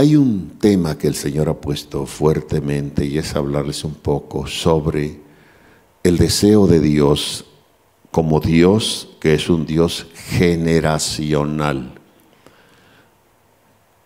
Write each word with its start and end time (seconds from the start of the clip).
Hay 0.00 0.16
un 0.16 0.52
tema 0.58 0.96
que 0.96 1.08
el 1.08 1.14
Señor 1.14 1.50
ha 1.50 1.60
puesto 1.60 2.06
fuertemente 2.06 3.04
y 3.04 3.18
es 3.18 3.36
hablarles 3.36 3.84
un 3.84 3.92
poco 3.92 4.46
sobre 4.46 5.20
el 6.02 6.16
deseo 6.16 6.66
de 6.66 6.80
Dios 6.80 7.44
como 8.10 8.40
Dios 8.40 9.10
que 9.20 9.34
es 9.34 9.50
un 9.50 9.66
Dios 9.66 10.06
generacional. 10.14 11.92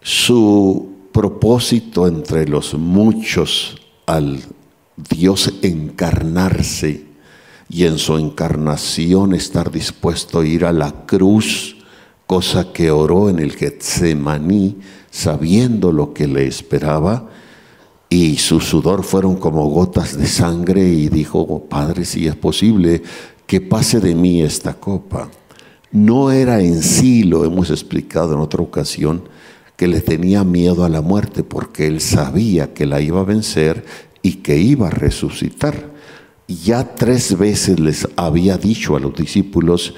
Su 0.01 0.89
propósito 1.13 2.09
entre 2.09 2.49
los 2.49 2.75
muchos 2.75 3.81
al 4.05 4.43
Dios 4.97 5.55
encarnarse 5.63 7.07
y 7.69 7.85
en 7.85 7.99
su 7.99 8.19
encarnación 8.19 9.33
estar 9.33 9.71
dispuesto 9.71 10.41
a 10.41 10.45
ir 10.45 10.65
a 10.65 10.73
la 10.73 11.07
cruz, 11.07 11.74
cosa 12.35 12.73
que 12.73 12.91
oró 12.91 13.31
en 13.31 13.39
el 13.39 13.53
Getsemaní, 13.53 14.79
sabiendo 15.09 15.93
lo 15.93 16.13
que 16.13 16.27
le 16.27 16.49
esperaba, 16.49 17.31
y 18.09 18.39
su 18.39 18.59
sudor 18.59 19.05
fueron 19.05 19.37
como 19.37 19.69
gotas 19.69 20.19
de 20.19 20.27
sangre 20.27 20.83
y 20.83 21.09
dijo, 21.09 21.69
Padre, 21.69 22.05
si 22.05 22.27
es 22.27 22.35
posible 22.35 23.05
que 23.47 23.61
pase 23.61 24.01
de 24.01 24.17
mí 24.17 24.43
esta 24.43 24.75
copa. 24.75 25.31
No 25.93 26.33
era 26.33 26.61
en 26.61 26.83
sí, 26.83 27.23
lo 27.23 27.45
hemos 27.45 27.71
explicado 27.71 28.35
en 28.35 28.41
otra 28.41 28.65
ocasión, 28.65 29.29
que 29.77 29.87
le 29.87 30.01
tenía 30.01 30.43
miedo 30.43 30.85
a 30.85 30.89
la 30.89 31.03
muerte 31.03 31.45
porque 31.45 31.87
él 31.87 32.01
sabía 32.01 32.75
que 32.75 32.85
la 32.85 33.01
iba 33.01 33.21
a 33.21 33.25
vencer 33.25 33.85
y 34.23 34.39
que 34.43 34.59
iba 34.59 34.89
a 34.89 34.91
resucitar. 34.91 35.89
Ya 36.49 36.97
tres 36.97 37.39
veces 37.39 37.79
les 37.79 38.09
había 38.17 38.59
dicho 38.59 38.97
a 38.97 38.99
los 38.99 39.15
discípulos 39.15 39.95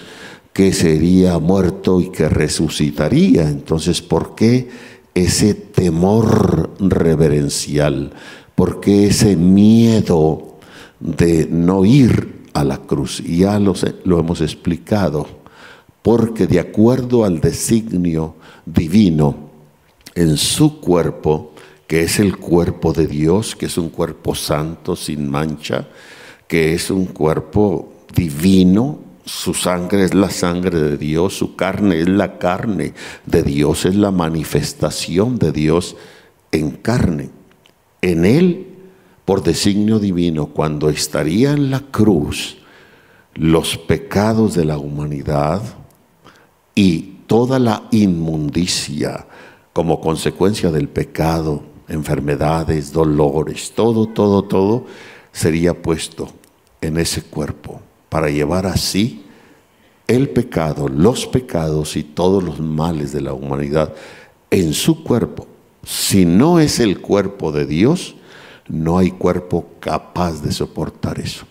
que 0.56 0.72
sería 0.72 1.38
muerto 1.38 2.00
y 2.00 2.08
que 2.08 2.30
resucitaría. 2.30 3.42
Entonces, 3.42 4.00
¿por 4.00 4.34
qué 4.34 4.70
ese 5.14 5.52
temor 5.52 6.70
reverencial? 6.80 8.14
¿Por 8.54 8.80
qué 8.80 9.08
ese 9.08 9.36
miedo 9.36 10.56
de 10.98 11.46
no 11.50 11.84
ir 11.84 12.46
a 12.54 12.64
la 12.64 12.78
cruz? 12.78 13.22
Ya 13.22 13.58
lo, 13.58 13.74
lo 14.04 14.18
hemos 14.18 14.40
explicado. 14.40 15.26
Porque 16.00 16.46
de 16.46 16.58
acuerdo 16.58 17.26
al 17.26 17.42
designio 17.42 18.36
divino 18.64 19.50
en 20.14 20.38
su 20.38 20.80
cuerpo, 20.80 21.52
que 21.86 22.00
es 22.04 22.18
el 22.18 22.38
cuerpo 22.38 22.94
de 22.94 23.06
Dios, 23.06 23.54
que 23.54 23.66
es 23.66 23.76
un 23.76 23.90
cuerpo 23.90 24.34
santo, 24.34 24.96
sin 24.96 25.28
mancha, 25.28 25.86
que 26.48 26.72
es 26.72 26.90
un 26.90 27.04
cuerpo 27.04 27.92
divino, 28.14 29.04
su 29.26 29.54
sangre 29.54 30.04
es 30.04 30.14
la 30.14 30.30
sangre 30.30 30.78
de 30.78 30.96
Dios, 30.96 31.36
su 31.36 31.56
carne 31.56 32.00
es 32.00 32.08
la 32.08 32.38
carne 32.38 32.94
de 33.26 33.42
Dios, 33.42 33.84
es 33.84 33.96
la 33.96 34.12
manifestación 34.12 35.36
de 35.38 35.50
Dios 35.50 35.96
en 36.52 36.70
carne. 36.70 37.30
En 38.02 38.24
Él, 38.24 38.68
por 39.24 39.42
designio 39.42 39.98
divino, 39.98 40.46
cuando 40.46 40.88
estaría 40.88 41.50
en 41.50 41.72
la 41.72 41.80
cruz, 41.80 42.58
los 43.34 43.76
pecados 43.76 44.54
de 44.54 44.64
la 44.64 44.78
humanidad 44.78 45.60
y 46.76 47.16
toda 47.26 47.58
la 47.58 47.82
inmundicia 47.90 49.26
como 49.72 50.00
consecuencia 50.00 50.70
del 50.70 50.88
pecado, 50.88 51.64
enfermedades, 51.88 52.92
dolores, 52.92 53.72
todo, 53.74 54.06
todo, 54.06 54.44
todo 54.44 54.86
sería 55.32 55.74
puesto 55.74 56.28
en 56.80 56.96
ese 56.98 57.22
cuerpo 57.22 57.82
para 58.08 58.30
llevar 58.30 58.66
así 58.66 59.24
el 60.06 60.28
pecado, 60.28 60.88
los 60.88 61.26
pecados 61.26 61.96
y 61.96 62.04
todos 62.04 62.42
los 62.42 62.60
males 62.60 63.12
de 63.12 63.20
la 63.20 63.32
humanidad 63.32 63.92
en 64.50 64.72
su 64.72 65.02
cuerpo. 65.02 65.46
Si 65.84 66.24
no 66.24 66.60
es 66.60 66.80
el 66.80 67.00
cuerpo 67.00 67.52
de 67.52 67.66
Dios, 67.66 68.16
no 68.68 68.98
hay 68.98 69.10
cuerpo 69.10 69.66
capaz 69.80 70.42
de 70.42 70.52
soportar 70.52 71.20
eso. 71.20 71.46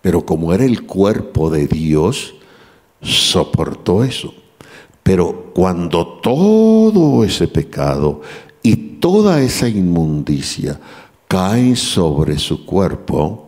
Pero 0.00 0.26
como 0.26 0.52
era 0.52 0.64
el 0.64 0.84
cuerpo 0.84 1.50
de 1.50 1.66
Dios, 1.66 2.34
soportó 3.00 4.02
eso. 4.02 4.34
Pero 5.02 5.52
cuando 5.54 6.20
todo 6.20 7.24
ese 7.24 7.48
pecado 7.48 8.22
y 8.62 8.76
toda 8.76 9.40
esa 9.40 9.68
inmundicia 9.68 10.78
cae 11.26 11.74
sobre 11.76 12.38
su 12.38 12.64
cuerpo, 12.64 13.41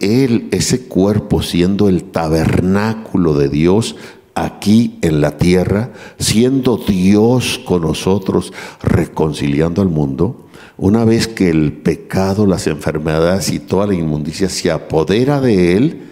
él, 0.00 0.48
ese 0.50 0.86
cuerpo 0.86 1.42
siendo 1.42 1.88
el 1.88 2.04
tabernáculo 2.04 3.34
de 3.34 3.48
Dios 3.48 3.96
aquí 4.34 4.98
en 5.02 5.20
la 5.20 5.36
tierra, 5.36 5.92
siendo 6.18 6.76
Dios 6.76 7.60
con 7.64 7.82
nosotros, 7.82 8.52
reconciliando 8.82 9.82
al 9.82 9.88
mundo, 9.88 10.46
una 10.76 11.04
vez 11.04 11.26
que 11.26 11.50
el 11.50 11.72
pecado, 11.72 12.46
las 12.46 12.68
enfermedades 12.68 13.50
y 13.50 13.58
toda 13.58 13.88
la 13.88 13.94
inmundicia 13.94 14.48
se 14.48 14.70
apodera 14.70 15.40
de 15.40 15.76
él, 15.76 16.02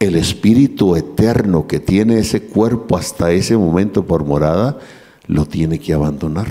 el 0.00 0.14
espíritu 0.14 0.96
eterno 0.96 1.66
que 1.66 1.80
tiene 1.80 2.18
ese 2.18 2.42
cuerpo 2.42 2.96
hasta 2.96 3.32
ese 3.32 3.56
momento 3.56 4.06
por 4.06 4.24
morada, 4.24 4.78
lo 5.26 5.44
tiene 5.44 5.78
que 5.78 5.92
abandonar, 5.92 6.46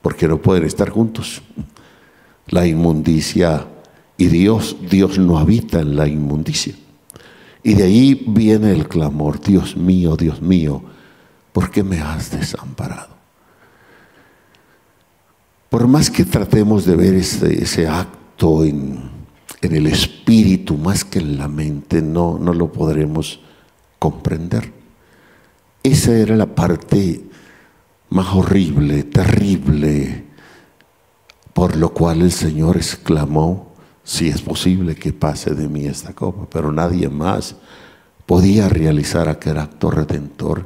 porque 0.00 0.28
no 0.28 0.40
pueden 0.40 0.64
estar 0.64 0.88
juntos. 0.88 1.42
La 2.48 2.66
inmundicia 2.66 3.66
y 4.18 4.26
Dios, 4.26 4.76
Dios 4.88 5.18
no 5.18 5.38
habita 5.38 5.80
en 5.80 5.96
la 5.96 6.06
inmundicia. 6.06 6.74
Y 7.62 7.74
de 7.74 7.82
ahí 7.82 8.24
viene 8.28 8.72
el 8.72 8.88
clamor, 8.88 9.40
Dios 9.40 9.76
mío, 9.76 10.16
Dios 10.16 10.40
mío, 10.40 10.82
¿por 11.52 11.70
qué 11.70 11.82
me 11.82 12.00
has 12.00 12.30
desamparado? 12.30 13.16
Por 15.68 15.88
más 15.88 16.10
que 16.10 16.24
tratemos 16.24 16.84
de 16.84 16.96
ver 16.96 17.14
ese, 17.14 17.62
ese 17.62 17.88
acto 17.88 18.64
en, 18.64 19.10
en 19.60 19.74
el 19.74 19.86
espíritu 19.88 20.76
más 20.76 21.04
que 21.04 21.18
en 21.18 21.38
la 21.38 21.48
mente, 21.48 22.00
no, 22.00 22.38
no 22.38 22.54
lo 22.54 22.70
podremos 22.70 23.40
comprender. 23.98 24.72
Esa 25.82 26.16
era 26.16 26.36
la 26.36 26.46
parte 26.46 27.24
más 28.10 28.34
horrible, 28.34 29.02
terrible, 29.04 30.24
por 31.52 31.76
lo 31.76 31.92
cual 31.92 32.22
el 32.22 32.32
Señor 32.32 32.76
exclamó, 32.76 33.65
si 34.06 34.28
es 34.28 34.40
posible 34.40 34.94
que 34.94 35.12
pase 35.12 35.56
de 35.56 35.68
mí 35.68 35.84
esta 35.84 36.14
copa, 36.14 36.46
pero 36.48 36.70
nadie 36.70 37.08
más 37.08 37.56
podía 38.24 38.68
realizar 38.68 39.28
aquel 39.28 39.58
acto 39.58 39.90
redentor 39.90 40.64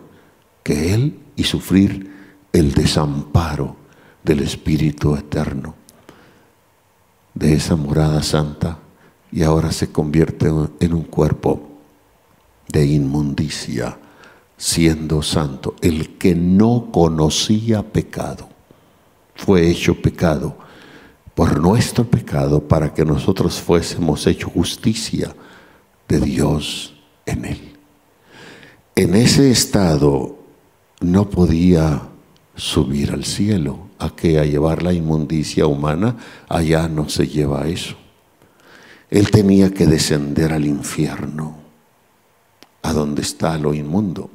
que 0.63 0.93
Él 0.93 1.19
y 1.37 1.45
sufrir 1.45 2.37
el 2.53 2.75
desamparo 2.75 3.77
del 4.23 4.41
Espíritu 4.41 5.17
Eterno 5.17 5.75
de 7.33 7.55
esa 7.55 7.77
morada 7.77 8.23
santa 8.23 8.79
y 9.33 9.43
ahora 9.43 9.73
se 9.73 9.91
convierte 9.91 10.49
en 10.81 10.93
un 10.93 11.05
cuerpo 11.05 11.67
de 12.69 12.85
inmundicia, 12.85 13.97
siendo 14.59 15.23
santo. 15.23 15.77
El 15.81 16.19
que 16.19 16.35
no 16.35 16.91
conocía 16.93 17.83
pecado 17.83 18.51
fue 19.35 19.71
hecho 19.71 19.95
pecado 19.95 20.59
por 21.41 21.59
nuestro 21.59 22.05
pecado 22.05 22.61
para 22.61 22.93
que 22.93 23.03
nosotros 23.03 23.63
fuésemos 23.63 24.27
hecho 24.27 24.51
justicia 24.51 25.35
de 26.07 26.21
Dios 26.21 26.95
en 27.25 27.47
él. 27.47 27.79
En 28.95 29.15
ese 29.15 29.51
estado 29.51 30.37
no 31.01 31.31
podía 31.31 32.03
subir 32.57 33.13
al 33.13 33.25
cielo, 33.25 33.89
a 33.99 34.15
que 34.15 34.39
a 34.39 34.45
llevar 34.45 34.83
la 34.83 34.93
inmundicia 34.93 35.67
humana, 35.67 36.15
allá 36.47 36.89
no 36.89 37.09
se 37.09 37.27
lleva 37.27 37.67
eso. 37.69 37.97
Él 39.09 39.31
tenía 39.31 39.71
que 39.71 39.87
descender 39.87 40.53
al 40.53 40.67
infierno, 40.67 41.57
a 42.83 42.93
donde 42.93 43.23
está 43.23 43.57
lo 43.57 43.73
inmundo. 43.73 44.31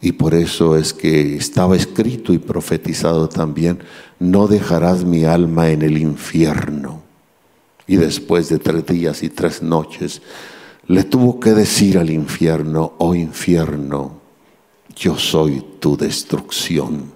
Y 0.00 0.12
por 0.12 0.34
eso 0.34 0.76
es 0.76 0.92
que 0.94 1.36
estaba 1.36 1.74
escrito 1.74 2.32
y 2.32 2.38
profetizado 2.38 3.28
también, 3.28 3.80
no 4.20 4.46
dejarás 4.46 5.04
mi 5.04 5.24
alma 5.24 5.70
en 5.70 5.82
el 5.82 5.98
infierno. 5.98 7.02
Y 7.86 7.96
después 7.96 8.48
de 8.48 8.58
tres 8.58 8.86
días 8.86 9.22
y 9.22 9.28
tres 9.28 9.62
noches, 9.62 10.22
le 10.86 11.02
tuvo 11.02 11.40
que 11.40 11.50
decir 11.50 11.98
al 11.98 12.10
infierno, 12.10 12.92
oh 12.98 13.14
infierno, 13.14 14.20
yo 14.94 15.18
soy 15.18 15.64
tu 15.80 15.96
destrucción. 15.96 17.12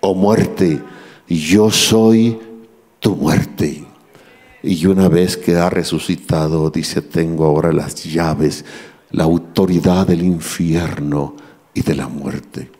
Oh 0.00 0.14
muerte, 0.14 0.80
yo 1.28 1.70
soy 1.70 2.38
tu 3.00 3.16
muerte. 3.16 3.84
Y 4.62 4.86
una 4.86 5.08
vez 5.08 5.36
que 5.36 5.56
ha 5.56 5.68
resucitado, 5.68 6.70
dice, 6.70 7.02
tengo 7.02 7.44
ahora 7.44 7.72
las 7.72 8.04
llaves, 8.04 8.64
la 9.10 9.24
autoridad 9.24 10.06
del 10.06 10.22
infierno 10.22 11.36
y 11.74 11.82
de 11.82 11.94
la 11.94 12.08
muerte. 12.08 12.70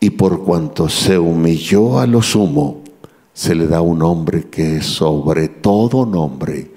Y 0.00 0.10
por 0.10 0.44
cuanto 0.44 0.88
se 0.88 1.18
humilló 1.18 1.98
a 1.98 2.06
lo 2.06 2.20
sumo, 2.20 2.82
se 3.32 3.54
le 3.54 3.66
da 3.66 3.80
un 3.80 4.00
nombre 4.00 4.48
que 4.48 4.78
es 4.78 4.86
sobre 4.86 5.48
todo 5.48 6.04
nombre, 6.04 6.72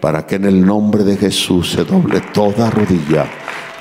para 0.00 0.26
que 0.26 0.36
en 0.36 0.44
el 0.44 0.64
nombre 0.64 1.04
de 1.04 1.16
Jesús 1.16 1.72
se 1.72 1.84
doble 1.84 2.20
toda 2.32 2.70
rodilla 2.70 3.28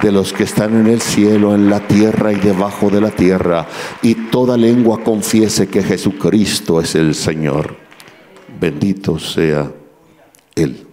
de 0.01 0.11
los 0.11 0.33
que 0.33 0.43
están 0.43 0.75
en 0.75 0.87
el 0.87 1.01
cielo, 1.01 1.55
en 1.55 1.69
la 1.69 1.87
tierra 1.87 2.33
y 2.33 2.35
debajo 2.35 2.89
de 2.89 2.99
la 2.99 3.11
tierra, 3.11 3.67
y 4.01 4.15
toda 4.15 4.57
lengua 4.57 5.01
confiese 5.03 5.67
que 5.67 5.81
Jesucristo 5.81 6.81
es 6.81 6.95
el 6.95 7.15
Señor. 7.15 7.77
Bendito 8.59 9.17
sea 9.17 9.71
Él. 10.55 10.85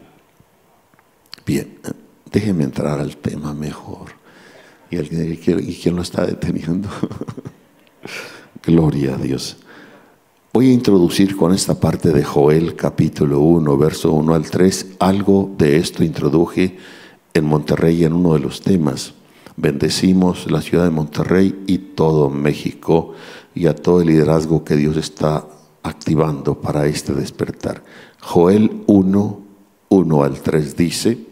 Bien, 1.44 1.78
déjeme 2.30 2.64
entrar 2.64 3.00
al 3.00 3.16
tema 3.16 3.52
mejor. 3.52 4.19
¿Y, 4.90 4.96
¿y 4.96 5.80
quién 5.80 5.94
lo 5.94 6.02
está 6.02 6.26
deteniendo? 6.26 6.88
Gloria 8.62 9.14
a 9.14 9.18
Dios. 9.18 9.56
Voy 10.52 10.70
a 10.70 10.72
introducir 10.72 11.36
con 11.36 11.54
esta 11.54 11.78
parte 11.78 12.12
de 12.12 12.24
Joel 12.24 12.74
capítulo 12.74 13.38
1, 13.40 13.78
verso 13.78 14.10
1 14.12 14.34
al 14.34 14.50
3. 14.50 14.96
Algo 14.98 15.54
de 15.56 15.76
esto 15.76 16.02
introduje 16.02 16.76
en 17.34 17.44
Monterrey 17.44 18.04
en 18.04 18.14
uno 18.14 18.34
de 18.34 18.40
los 18.40 18.62
temas. 18.62 19.14
Bendecimos 19.56 20.50
la 20.50 20.60
ciudad 20.60 20.84
de 20.84 20.90
Monterrey 20.90 21.62
y 21.68 21.78
todo 21.78 22.28
México 22.28 23.14
y 23.54 23.66
a 23.66 23.76
todo 23.76 24.00
el 24.00 24.08
liderazgo 24.08 24.64
que 24.64 24.74
Dios 24.74 24.96
está 24.96 25.46
activando 25.84 26.60
para 26.60 26.86
este 26.86 27.14
despertar. 27.14 27.84
Joel 28.20 28.82
1, 28.88 29.40
1 29.88 30.22
al 30.24 30.40
3 30.40 30.76
dice, 30.76 31.29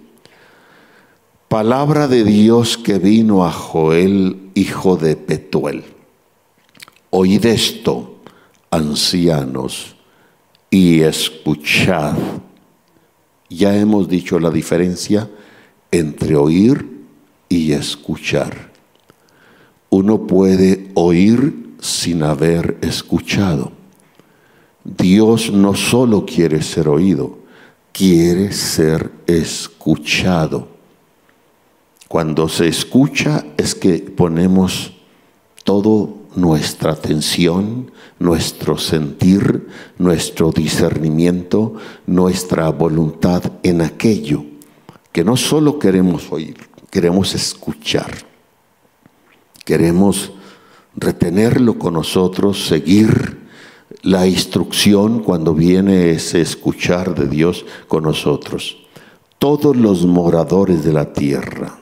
palabra 1.49 2.09
de 2.09 2.25
Dios 2.25 2.77
que 2.77 2.99
vino 2.99 3.45
a 3.45 3.51
Joel, 3.51 4.51
hijo 4.55 4.97
de 4.97 5.17
Petuel. 5.17 5.83
Oíd 7.09 7.47
esto, 7.47 8.19
ancianos, 8.71 9.97
y 10.71 11.01
escuchad. 11.01 12.19
Ya 13.49 13.75
hemos 13.79 14.09
dicho 14.09 14.39
la 14.39 14.51
diferencia 14.51 15.31
entre 15.91 16.37
oír 16.37 17.07
y 17.49 17.73
escuchar. 17.73 18.71
Uno 19.89 20.27
puede 20.27 20.91
oír 20.93 21.71
sin 21.81 22.25
haber 22.25 22.77
escuchado. 22.83 23.73
Dios 24.85 25.51
no 25.51 25.73
solo 25.75 26.27
quiere 26.27 26.63
ser 26.63 26.89
oído, 26.89 27.39
quiere 27.93 28.53
ser 28.53 29.11
escuchado. 29.27 30.78
Cuando 32.09 32.49
se 32.49 32.69
escucha 32.69 33.45
es 33.59 33.75
que 33.75 33.99
ponemos 33.99 34.95
todo 35.63 36.15
nuestra 36.35 36.93
atención, 36.93 37.91
nuestro 38.19 38.79
sentir, 38.79 39.69
nuestro 39.99 40.51
discernimiento, 40.51 41.75
nuestra 42.07 42.71
voluntad 42.71 43.43
en 43.63 43.83
aquello 43.83 44.45
que 45.13 45.25
no 45.25 45.37
solo 45.37 45.79
queremos 45.79 46.31
oír, 46.31 46.57
queremos 46.91 47.35
escuchar. 47.35 48.11
Queremos 49.65 50.33
retenerlo 50.97 51.79
con 51.79 51.95
nosotros, 51.95 52.67
seguir 52.67 53.47
la 54.03 54.27
instrucción 54.27 55.21
cuando 55.21 55.55
viene 55.55 56.11
ese 56.11 56.41
escuchar 56.41 57.15
de 57.15 57.27
Dios 57.27 57.67
con 57.87 58.05
nosotros. 58.05 58.79
Todos 59.39 59.77
los 59.77 60.07
moradores 60.07 60.85
de 60.85 60.93
la 60.93 61.13
tierra, 61.13 61.79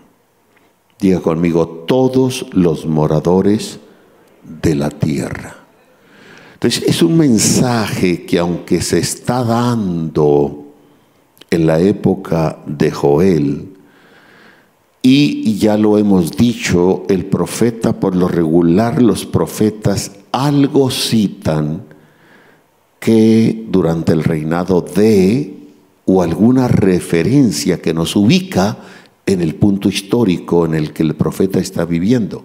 diga 1.00 1.20
conmigo, 1.20 1.84
todos 1.86 2.46
los 2.52 2.86
moradores 2.86 3.80
de 4.42 4.74
la 4.74 4.90
tierra. 4.90 5.56
Entonces 6.54 6.84
es 6.86 7.02
un 7.02 7.16
mensaje 7.16 8.24
que 8.24 8.38
aunque 8.38 8.80
se 8.80 8.98
está 8.98 9.44
dando 9.44 10.64
en 11.50 11.66
la 11.66 11.80
época 11.80 12.58
de 12.66 12.90
Joel, 12.90 13.72
y 15.08 15.56
ya 15.58 15.76
lo 15.76 15.98
hemos 15.98 16.32
dicho, 16.32 17.04
el 17.08 17.26
profeta, 17.26 18.00
por 18.00 18.16
lo 18.16 18.26
regular 18.26 19.00
los 19.00 19.24
profetas 19.24 20.10
algo 20.32 20.90
citan 20.90 21.84
que 22.98 23.66
durante 23.70 24.12
el 24.12 24.24
reinado 24.24 24.80
de, 24.80 25.56
o 26.06 26.22
alguna 26.22 26.66
referencia 26.66 27.80
que 27.80 27.94
nos 27.94 28.16
ubica 28.16 28.78
en 29.26 29.42
el 29.42 29.56
punto 29.56 29.88
histórico 29.88 30.64
en 30.64 30.74
el 30.74 30.92
que 30.92 31.02
el 31.02 31.14
profeta 31.14 31.58
está 31.58 31.84
viviendo. 31.84 32.44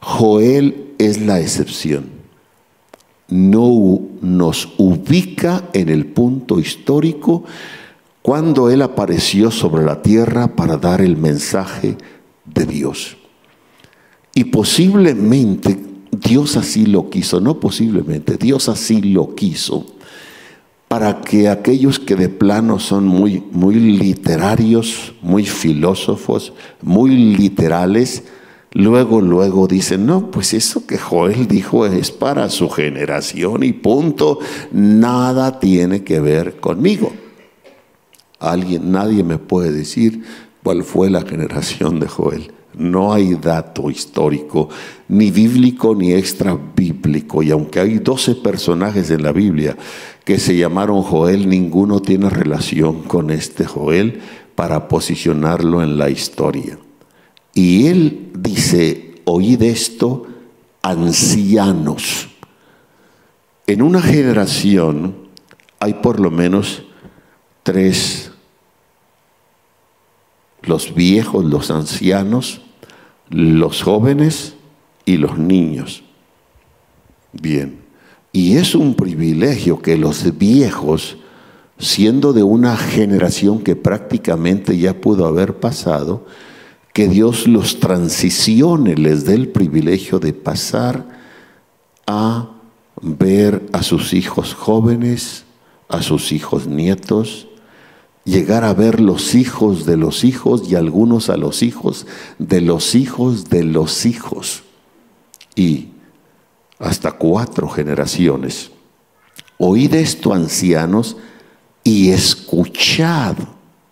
Joel 0.00 0.92
es 0.98 1.20
la 1.20 1.40
excepción. 1.40 2.10
No 3.28 4.00
nos 4.20 4.74
ubica 4.76 5.68
en 5.72 5.88
el 5.88 6.06
punto 6.06 6.60
histórico 6.60 7.44
cuando 8.20 8.70
Él 8.70 8.82
apareció 8.82 9.50
sobre 9.50 9.84
la 9.84 10.02
tierra 10.02 10.54
para 10.54 10.76
dar 10.76 11.00
el 11.00 11.16
mensaje 11.16 11.96
de 12.44 12.66
Dios. 12.66 13.16
Y 14.34 14.44
posiblemente 14.44 15.78
Dios 16.10 16.56
así 16.56 16.86
lo 16.86 17.10
quiso, 17.10 17.40
no 17.40 17.58
posiblemente, 17.58 18.36
Dios 18.36 18.68
así 18.68 19.00
lo 19.00 19.34
quiso, 19.34 19.86
para 20.92 21.22
que 21.22 21.48
aquellos 21.48 21.98
que 21.98 22.16
de 22.16 22.28
plano 22.28 22.78
son 22.78 23.06
muy, 23.06 23.42
muy 23.50 23.76
literarios, 23.76 25.14
muy 25.22 25.46
filósofos, 25.46 26.52
muy 26.82 27.16
literales, 27.34 28.24
luego, 28.72 29.22
luego 29.22 29.66
dicen, 29.66 30.04
no, 30.04 30.30
pues 30.30 30.52
eso 30.52 30.86
que 30.86 30.98
Joel 30.98 31.48
dijo 31.48 31.86
es 31.86 32.10
para 32.10 32.50
su 32.50 32.68
generación 32.68 33.62
y 33.62 33.72
punto, 33.72 34.38
nada 34.70 35.60
tiene 35.60 36.04
que 36.04 36.20
ver 36.20 36.60
conmigo. 36.60 37.10
Alguien, 38.38 38.92
nadie 38.92 39.24
me 39.24 39.38
puede 39.38 39.72
decir 39.72 40.22
cuál 40.62 40.84
fue 40.84 41.08
la 41.08 41.22
generación 41.22 42.00
de 42.00 42.08
Joel. 42.08 42.52
No 42.74 43.12
hay 43.12 43.34
dato 43.34 43.90
histórico, 43.90 44.68
ni 45.08 45.30
bíblico 45.30 45.94
ni 45.94 46.12
extra 46.12 46.58
bíblico. 46.74 47.42
Y 47.42 47.50
aunque 47.50 47.80
hay 47.80 47.98
12 47.98 48.36
personajes 48.36 49.10
en 49.10 49.22
la 49.22 49.32
Biblia 49.32 49.76
que 50.24 50.38
se 50.38 50.56
llamaron 50.56 51.02
Joel, 51.02 51.48
ninguno 51.48 52.00
tiene 52.00 52.30
relación 52.30 53.02
con 53.02 53.30
este 53.30 53.64
Joel 53.64 54.20
para 54.54 54.88
posicionarlo 54.88 55.82
en 55.82 55.98
la 55.98 56.10
historia. 56.10 56.78
Y 57.54 57.86
él 57.86 58.30
dice, 58.34 59.16
oíd 59.24 59.62
esto, 59.62 60.26
ancianos. 60.82 62.28
En 63.66 63.82
una 63.82 64.00
generación 64.02 65.14
hay 65.78 65.94
por 65.94 66.20
lo 66.20 66.30
menos 66.30 66.82
tres 67.62 68.31
los 70.62 70.94
viejos, 70.94 71.44
los 71.44 71.70
ancianos, 71.70 72.60
los 73.28 73.82
jóvenes 73.82 74.54
y 75.04 75.16
los 75.16 75.38
niños. 75.38 76.02
Bien, 77.32 77.80
y 78.32 78.56
es 78.56 78.74
un 78.74 78.94
privilegio 78.94 79.80
que 79.80 79.96
los 79.96 80.38
viejos, 80.38 81.16
siendo 81.78 82.32
de 82.32 82.42
una 82.42 82.76
generación 82.76 83.60
que 83.60 83.76
prácticamente 83.76 84.78
ya 84.78 85.00
pudo 85.00 85.26
haber 85.26 85.56
pasado, 85.58 86.26
que 86.92 87.08
Dios 87.08 87.46
los 87.48 87.80
transicione, 87.80 88.96
les 88.96 89.24
dé 89.24 89.34
el 89.34 89.48
privilegio 89.48 90.18
de 90.18 90.32
pasar 90.32 91.06
a 92.06 92.50
ver 93.00 93.66
a 93.72 93.82
sus 93.82 94.12
hijos 94.12 94.54
jóvenes, 94.54 95.44
a 95.88 96.02
sus 96.02 96.32
hijos 96.32 96.66
nietos, 96.66 97.48
llegar 98.24 98.64
a 98.64 98.74
ver 98.74 99.00
los 99.00 99.34
hijos 99.34 99.86
de 99.86 99.96
los 99.96 100.24
hijos 100.24 100.70
y 100.70 100.76
algunos 100.76 101.28
a 101.30 101.36
los 101.36 101.62
hijos 101.62 102.06
de 102.38 102.60
los 102.60 102.94
hijos 102.94 103.48
de 103.50 103.64
los 103.64 104.06
hijos. 104.06 104.62
Y 105.54 105.88
hasta 106.78 107.12
cuatro 107.12 107.68
generaciones. 107.68 108.70
Oíd 109.58 109.94
esto, 109.94 110.34
ancianos, 110.34 111.16
y 111.84 112.10
escuchad. 112.10 113.36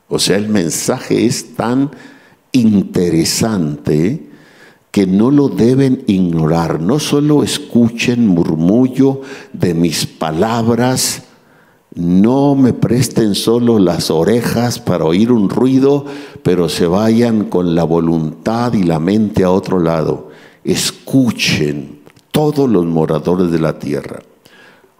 O 0.08 0.18
sea, 0.18 0.36
el 0.36 0.48
mensaje 0.48 1.26
es 1.26 1.54
tan 1.54 1.90
interesante 2.52 4.28
que 4.90 5.06
no 5.06 5.30
lo 5.30 5.48
deben 5.48 6.02
ignorar. 6.08 6.80
No 6.80 6.98
solo 6.98 7.44
escuchen 7.44 8.26
murmullo 8.26 9.20
de 9.52 9.74
mis 9.74 10.06
palabras, 10.06 11.24
no 11.94 12.54
me 12.54 12.72
presten 12.72 13.34
solo 13.34 13.78
las 13.78 14.10
orejas 14.10 14.78
para 14.78 15.04
oír 15.04 15.32
un 15.32 15.48
ruido, 15.48 16.04
pero 16.42 16.68
se 16.68 16.86
vayan 16.86 17.44
con 17.44 17.74
la 17.74 17.84
voluntad 17.84 18.72
y 18.74 18.84
la 18.84 19.00
mente 19.00 19.42
a 19.42 19.50
otro 19.50 19.80
lado. 19.80 20.30
Escuchen 20.62 22.00
todos 22.30 22.70
los 22.70 22.86
moradores 22.86 23.50
de 23.50 23.58
la 23.58 23.78
tierra. 23.78 24.20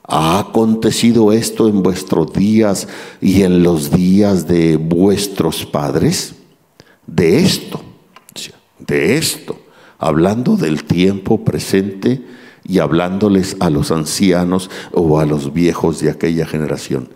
¿Ha 0.03 0.41
acontecido 0.41 1.33
esto 1.33 1.69
en 1.69 1.85
vuestros 1.85 2.33
días 2.33 2.89
y 3.21 3.43
en 3.43 3.63
los 3.63 3.93
días 3.93 4.49
de 4.49 4.77
vuestros 4.77 5.65
padres? 5.65 6.35
De 7.07 7.39
esto, 7.39 7.81
de 8.81 9.17
esto, 9.17 9.61
hablando 9.99 10.57
del 10.57 10.83
tiempo 10.83 11.45
presente, 11.45 12.25
y 12.71 12.79
hablándoles 12.79 13.57
a 13.59 13.69
los 13.69 13.91
ancianos 13.91 14.71
o 14.93 15.19
a 15.19 15.27
los 15.27 15.53
viejos 15.53 15.99
de 15.99 16.09
aquella 16.09 16.47
generación. 16.47 17.09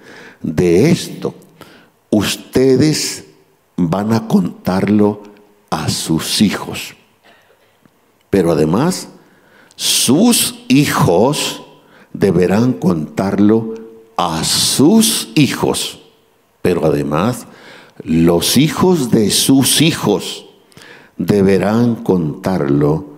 De 0.42 0.90
esto, 0.90 1.32
ustedes 2.11 3.26
van 3.76 4.12
a 4.12 4.26
contarlo 4.26 5.23
a 5.70 5.88
sus 5.88 6.42
hijos. 6.42 6.96
Pero 8.30 8.50
además, 8.50 9.08
sus 9.76 10.56
hijos 10.66 11.62
deberán 12.12 12.73
contarlo 12.73 13.75
a 14.16 14.42
sus 14.42 15.28
hijos. 15.37 16.00
Pero 16.62 16.84
además, 16.84 17.46
los 18.02 18.56
hijos 18.56 19.12
de 19.12 19.30
sus 19.30 19.82
hijos 19.82 20.46
deberán 21.16 21.94
contarlo 21.94 23.13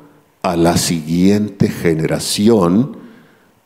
a 0.50 0.56
la 0.56 0.76
siguiente 0.76 1.68
generación 1.68 2.96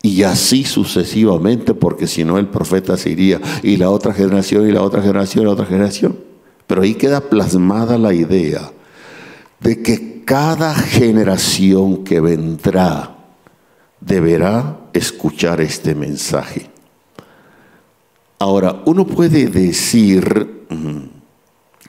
y 0.02 0.22
así 0.22 0.64
sucesivamente, 0.64 1.74
porque 1.74 2.06
si 2.06 2.24
no 2.24 2.38
el 2.38 2.48
profeta 2.48 2.96
se 2.96 3.10
iría 3.10 3.40
y 3.62 3.76
la 3.76 3.90
otra 3.90 4.14
generación 4.14 4.66
y 4.66 4.72
la 4.72 4.82
otra 4.82 5.02
generación 5.02 5.42
y 5.42 5.46
la 5.46 5.52
otra 5.52 5.66
generación. 5.66 6.18
Pero 6.66 6.82
ahí 6.82 6.94
queda 6.94 7.20
plasmada 7.20 7.98
la 7.98 8.14
idea 8.14 8.72
de 9.60 9.82
que 9.82 10.22
cada 10.24 10.74
generación 10.74 12.02
que 12.02 12.20
vendrá 12.20 13.16
deberá 14.00 14.78
escuchar 14.94 15.60
este 15.60 15.94
mensaje. 15.94 16.70
Ahora, 18.38 18.82
uno 18.86 19.06
puede 19.06 19.48
decir, 19.48 20.66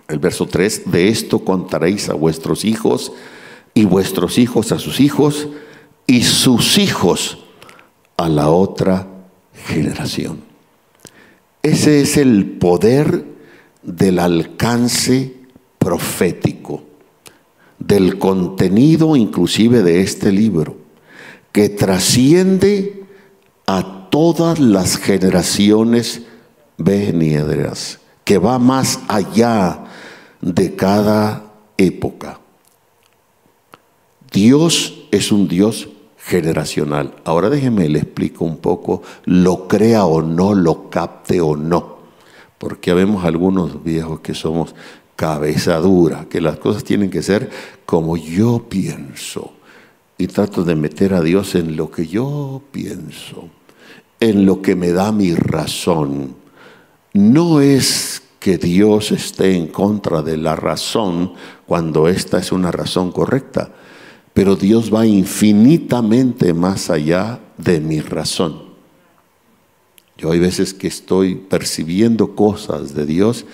el 0.10 0.20
verso 0.20 0.48
3, 0.48 0.92
de 0.92 1.08
esto 1.08 1.40
contaréis 1.46 2.10
a 2.10 2.14
vuestros 2.14 2.66
hijos 2.66 3.14
y 3.74 3.86
vuestros 3.86 4.38
hijos 4.38 4.72
a 4.72 4.80
sus 4.80 5.00
hijos 5.00 5.48
y 6.08 6.24
sus 6.24 6.78
hijos 6.78 7.40
a 8.18 8.28
la 8.30 8.50
otra 8.50 9.08
generación. 9.66 10.42
Ese 11.64 12.02
es 12.02 12.18
el 12.18 12.58
poder 12.58 13.26
del 13.84 14.20
alcance 14.20 15.36
profético, 15.78 16.84
del 17.80 18.20
contenido 18.20 19.16
inclusive 19.16 19.84
de 19.84 20.02
este 20.02 20.32
libro, 20.32 20.78
que 21.52 21.70
trasciende 21.70 23.04
a 23.68 24.10
todas 24.10 24.60
las 24.60 24.98
generaciones 24.98 26.24
venideras, 26.78 28.00
que 28.24 28.38
va 28.38 28.60
más 28.60 29.00
allá 29.08 29.86
de 30.42 30.76
cada 30.76 31.54
época. 31.78 32.41
Dios 34.32 35.08
es 35.12 35.34
un 35.34 35.50
Dios 35.50 35.90
generacional. 36.18 37.16
Ahora 37.26 37.50
déjeme 37.50 37.90
le 37.90 38.00
explico 38.00 38.46
un 38.46 38.58
poco, 38.58 39.02
lo 39.26 39.68
crea 39.68 40.06
o 40.06 40.22
no, 40.22 40.54
lo 40.54 40.90
capte 40.90 41.42
o 41.42 41.58
no. 41.58 41.98
Porque 42.58 42.94
vemos 42.94 43.26
algunos 43.26 43.84
viejos 43.84 44.22
que 44.22 44.34
somos 44.34 44.74
cabeza 45.18 45.78
dura, 45.80 46.28
que 46.30 46.40
las 46.40 46.58
cosas 46.58 46.86
tienen 46.86 47.10
que 47.10 47.22
ser 47.22 47.50
como 47.86 48.16
yo 48.16 48.68
pienso. 48.70 49.52
Y 50.18 50.28
trato 50.28 50.64
de 50.64 50.76
meter 50.76 51.14
a 51.14 51.22
Dios 51.22 51.56
en 51.56 51.76
lo 51.76 51.92
que 51.92 52.08
yo 52.08 52.62
pienso, 52.72 53.50
en 54.22 54.46
lo 54.46 54.62
que 54.62 54.76
me 54.76 54.92
da 54.92 55.12
mi 55.12 55.36
razón. 55.36 56.36
No 57.14 57.60
es 57.60 58.22
que 58.40 58.58
Dios 58.58 59.12
esté 59.12 59.58
en 59.58 59.68
contra 59.68 60.22
de 60.22 60.38
la 60.38 60.56
razón 60.56 61.34
cuando 61.66 62.08
esta 62.08 62.38
es 62.38 62.54
una 62.54 62.72
razón 62.72 63.12
correcta 63.12 63.72
pero 64.34 64.56
Dios 64.56 64.94
va 64.94 65.06
infinitamente 65.06 66.54
más 66.54 66.90
allá 66.90 67.40
de 67.58 67.80
mi 67.80 68.00
razón. 68.00 68.72
Yo 70.18 70.32
hay 70.32 70.40
veces 70.40 70.74
que 70.74 70.88
estoy 70.88 71.36
percibiendo 71.36 72.36
cosas 72.36 72.94
de 72.94 73.06
Dios 73.06 73.46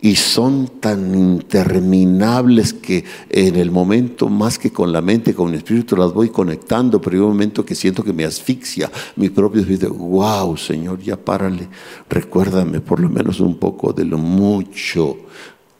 y 0.00 0.16
son 0.16 0.68
tan 0.80 1.14
interminables 1.14 2.72
que 2.72 3.04
en 3.30 3.56
el 3.56 3.70
momento, 3.70 4.28
más 4.28 4.58
que 4.58 4.70
con 4.70 4.92
la 4.92 5.00
mente, 5.00 5.34
con 5.34 5.50
el 5.50 5.56
espíritu, 5.56 5.96
las 5.96 6.12
voy 6.12 6.28
conectando, 6.28 7.00
pero 7.00 7.16
hay 7.16 7.22
un 7.22 7.28
momento 7.28 7.64
que 7.64 7.74
siento 7.74 8.04
que 8.04 8.12
me 8.12 8.24
asfixia 8.24 8.90
mi 9.16 9.30
propio 9.30 9.62
espíritu. 9.62 9.92
Wow, 9.94 10.56
Señor, 10.56 11.00
ya 11.00 11.16
párale, 11.16 11.68
recuérdame 12.08 12.80
por 12.80 13.00
lo 13.00 13.08
menos 13.08 13.40
un 13.40 13.56
poco 13.56 13.92
de 13.92 14.04
lo 14.04 14.18
mucho, 14.18 15.16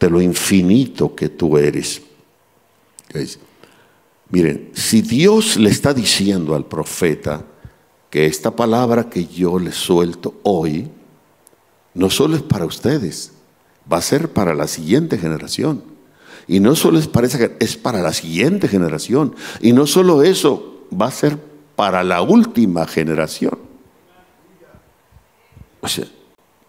de 0.01 0.11
lo 0.11 0.21
infinito 0.21 1.15
que 1.15 1.29
tú 1.29 1.59
eres. 1.59 2.03
Miren, 4.31 4.71
si 4.75 5.03
Dios 5.03 5.57
le 5.57 5.71
está 5.71 5.95
diciendo 5.95 6.55
al 6.55 6.65
profeta 6.65 7.45
que 8.11 8.27
esta 8.27 8.55
palabra 8.55 9.09
que 9.09 9.27
yo 9.27 9.59
le 9.59 9.73
suelto 9.73 10.35
hoy, 10.43 10.91
no 11.95 12.11
solo 12.11 12.37
es 12.37 12.43
para 12.43 12.65
ustedes, 12.65 13.33
va 13.91 13.99
a 13.99 14.03
ser 14.03 14.33
para 14.33 14.55
la 14.55 14.67
siguiente 14.67 15.19
generación. 15.19 15.83
Y 16.49 16.61
no 16.61 16.77
solo 16.77 16.99
es 16.99 17.09
para 17.09 17.27
esa, 17.27 17.51
es 17.61 17.77
para 17.77 18.01
la 18.03 18.13
siguiente 18.13 18.69
generación. 18.69 19.35
Y 19.61 19.73
no 19.73 19.87
solo 19.87 20.23
eso, 20.23 20.87
va 20.91 21.07
a 21.07 21.13
ser 21.13 21.39
para 21.75 22.03
la 22.05 22.23
última 22.23 22.87
generación. 22.87 23.59
O 25.81 25.89
sea, 25.89 26.07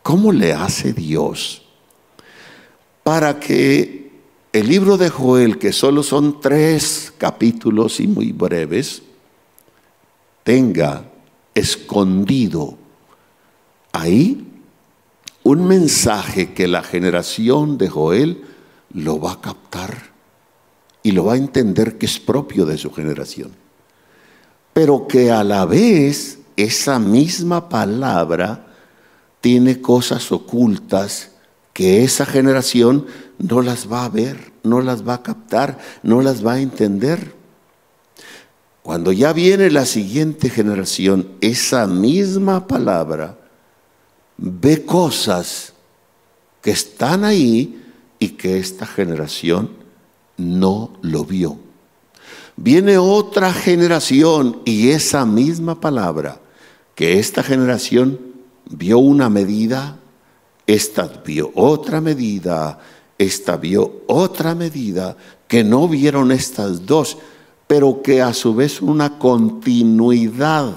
¿cómo 0.03 0.31
le 0.31 0.53
hace 0.53 0.93
Dios 0.93 1.63
para 3.03 3.39
que 3.39 3.96
el 4.57 4.69
libro 4.69 4.97
de 4.97 5.09
Joel, 5.09 5.59
que 5.59 5.71
solo 5.71 6.01
son 6.01 6.41
tres 6.41 7.13
capítulos 7.15 7.99
y 7.99 8.07
muy 8.07 8.31
breves, 8.31 9.03
tenga 10.43 11.03
escondido 11.53 12.75
ahí 13.91 14.47
un 15.43 15.67
mensaje 15.67 16.53
que 16.53 16.67
la 16.67 16.81
generación 16.81 17.77
de 17.77 17.87
Joel 17.87 18.45
lo 18.93 19.19
va 19.19 19.33
a 19.33 19.41
captar 19.41 19.95
y 21.03 21.11
lo 21.11 21.25
va 21.25 21.33
a 21.33 21.37
entender 21.37 21.99
que 21.99 22.07
es 22.07 22.19
propio 22.19 22.65
de 22.65 22.79
su 22.79 22.91
generación. 22.91 23.51
Pero 24.73 25.07
que 25.07 25.29
a 25.29 25.43
la 25.43 25.65
vez 25.65 26.39
esa 26.55 26.97
misma 26.97 27.69
palabra 27.69 28.65
tiene 29.39 29.81
cosas 29.81 30.31
ocultas 30.31 31.36
que 31.77 32.03
esa 32.03 32.25
generación 32.25 33.05
no 33.37 33.61
las 33.61 33.87
va 33.91 34.03
a 34.03 34.09
ver, 34.09 34.51
no 34.63 34.81
las 34.81 35.07
va 35.07 35.13
a 35.13 35.21
captar, 35.21 35.77
no 36.01 36.23
las 36.23 36.43
va 36.43 36.53
a 36.53 36.59
entender. 36.59 37.35
Cuando 38.81 39.11
ya 39.11 39.31
viene 39.31 39.69
la 39.69 39.85
siguiente 39.85 40.49
generación, 40.49 41.33
esa 41.39 41.85
misma 41.85 42.65
palabra 42.65 43.37
ve 44.37 44.85
cosas 44.85 45.73
que 46.63 46.71
están 46.71 47.23
ahí 47.23 47.79
y 48.17 48.29
que 48.29 48.57
esta 48.57 48.87
generación 48.87 49.69
no 50.35 50.93
lo 51.03 51.25
vio. 51.25 51.59
Viene 52.55 52.97
otra 52.97 53.53
generación 53.53 54.63
y 54.65 54.89
esa 54.89 55.27
misma 55.27 55.79
palabra 55.79 56.41
que 56.95 57.19
esta 57.19 57.43
generación 57.43 58.19
vio 58.65 58.97
una 58.97 59.29
medida, 59.29 59.99
esta 60.67 61.07
vio 61.25 61.51
otra 61.55 62.01
medida, 62.01 62.79
esta 63.17 63.55
vio 63.55 64.03
otra 64.07 64.53
medida 64.53 65.15
que 65.47 65.63
no 65.63 65.87
vieron 65.87 66.31
estas 66.31 66.85
dos, 66.85 67.17
pero 67.65 68.01
que 68.01 68.21
a 68.21 68.33
su 68.33 68.53
vez 68.53 68.81
una 68.81 69.17
continuidad 69.17 70.75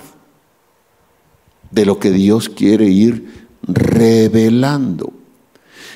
de 1.71 1.87
lo 1.87 1.99
que 1.99 2.11
Dios 2.13 2.49
quiere 2.49 2.87
ir 2.87 3.49
revelando. 3.63 5.13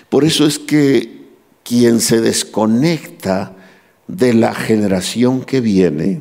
Por 0.09 0.25
eso 0.25 0.47
es 0.47 0.59
que 0.59 1.25
quien 1.63 2.01
se 2.01 2.21
desconecta 2.21 3.57
de 4.07 4.35
la 4.35 4.55
generación 4.55 5.43
que 5.43 5.61
viene, 5.61 6.21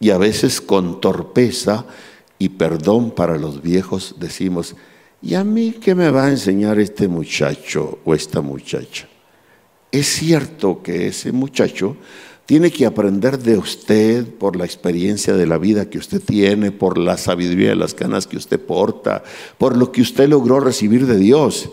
y 0.00 0.10
a 0.10 0.18
veces 0.18 0.60
con 0.60 1.00
torpeza 1.00 1.86
y 2.38 2.50
perdón 2.50 3.10
para 3.10 3.36
los 3.36 3.62
viejos 3.62 4.16
decimos, 4.18 4.76
¿y 5.22 5.34
a 5.34 5.44
mí 5.44 5.74
qué 5.80 5.94
me 5.94 6.10
va 6.10 6.26
a 6.26 6.30
enseñar 6.30 6.78
este 6.78 7.08
muchacho 7.08 7.98
o 8.04 8.14
esta 8.14 8.40
muchacha? 8.40 9.08
Es 9.90 10.06
cierto 10.06 10.82
que 10.82 11.08
ese 11.08 11.32
muchacho 11.32 11.96
tiene 12.48 12.70
que 12.70 12.86
aprender 12.86 13.38
de 13.38 13.58
usted 13.58 14.26
por 14.26 14.56
la 14.56 14.64
experiencia 14.64 15.34
de 15.34 15.46
la 15.46 15.58
vida 15.58 15.90
que 15.90 15.98
usted 15.98 16.22
tiene, 16.22 16.72
por 16.72 16.96
la 16.96 17.18
sabiduría 17.18 17.68
de 17.68 17.76
las 17.76 17.92
canas 17.92 18.26
que 18.26 18.38
usted 18.38 18.58
porta, 18.58 19.22
por 19.58 19.76
lo 19.76 19.92
que 19.92 20.00
usted 20.00 20.28
logró 20.28 20.58
recibir 20.58 21.06
de 21.06 21.18
Dios. 21.18 21.70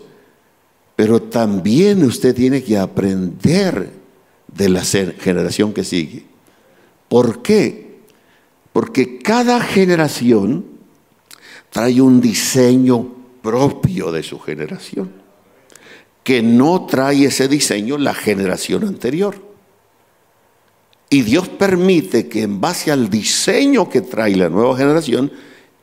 Pero 0.98 1.22
también 1.22 2.04
usted 2.04 2.36
tiene 2.36 2.62
que 2.62 2.78
aprender 2.78 3.90
de 4.54 4.68
la 4.70 4.82
generación 4.84 5.74
que 5.74 5.86
sigue. 5.86 6.26
¿Por 7.08 7.42
qué? 7.42 8.02
Porque 8.74 9.20
cada 9.20 9.62
generación 9.62 10.66
trae 11.70 12.02
un 12.02 12.20
diseño 12.20 13.15
propio 13.46 14.12
de 14.12 14.24
su 14.24 14.40
generación 14.40 15.26
que 16.26 16.42
no 16.42 16.88
trae 16.88 17.26
ese 17.26 17.48
diseño 17.48 18.00
la 18.00 18.16
generación 18.16 18.84
anterior. 18.84 19.36
Y 21.08 21.22
Dios 21.22 21.48
permite 21.48 22.28
que 22.28 22.42
en 22.42 22.60
base 22.60 22.92
al 22.92 23.12
diseño 23.12 23.88
que 23.90 24.02
trae 24.02 24.36
la 24.36 24.50
nueva 24.50 24.76
generación, 24.76 25.32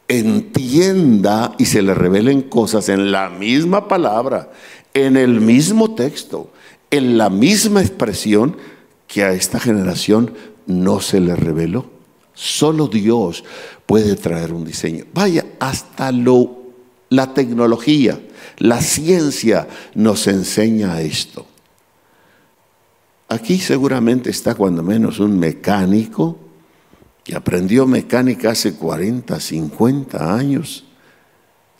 entienda 0.08 1.54
y 1.58 1.66
se 1.66 1.80
le 1.80 1.94
revelen 1.94 2.42
cosas 2.42 2.88
en 2.88 3.12
la 3.12 3.30
misma 3.30 3.86
palabra, 3.86 4.50
en 4.94 5.16
el 5.16 5.40
mismo 5.40 5.94
texto, 5.94 6.52
en 6.90 7.16
la 7.16 7.30
misma 7.30 7.80
expresión 7.80 8.56
que 9.06 9.22
a 9.22 9.32
esta 9.32 9.60
generación 9.60 10.34
no 10.66 11.00
se 11.00 11.20
le 11.20 11.36
reveló. 11.36 11.86
Solo 12.34 12.88
Dios 12.88 13.44
puede 13.86 14.16
traer 14.16 14.52
un 14.52 14.64
diseño. 14.64 15.04
Vaya, 15.14 15.46
hasta 15.60 16.10
lo, 16.10 16.61
la 17.12 17.34
tecnología, 17.34 18.18
la 18.56 18.80
ciencia 18.80 19.68
nos 19.94 20.26
enseña 20.26 21.02
esto. 21.02 21.46
Aquí 23.28 23.58
seguramente 23.58 24.30
está 24.30 24.54
cuando 24.54 24.82
menos 24.82 25.20
un 25.20 25.38
mecánico 25.38 26.38
que 27.22 27.36
aprendió 27.36 27.86
mecánica 27.86 28.52
hace 28.52 28.74
40, 28.74 29.38
50 29.38 30.34
años, 30.34 30.84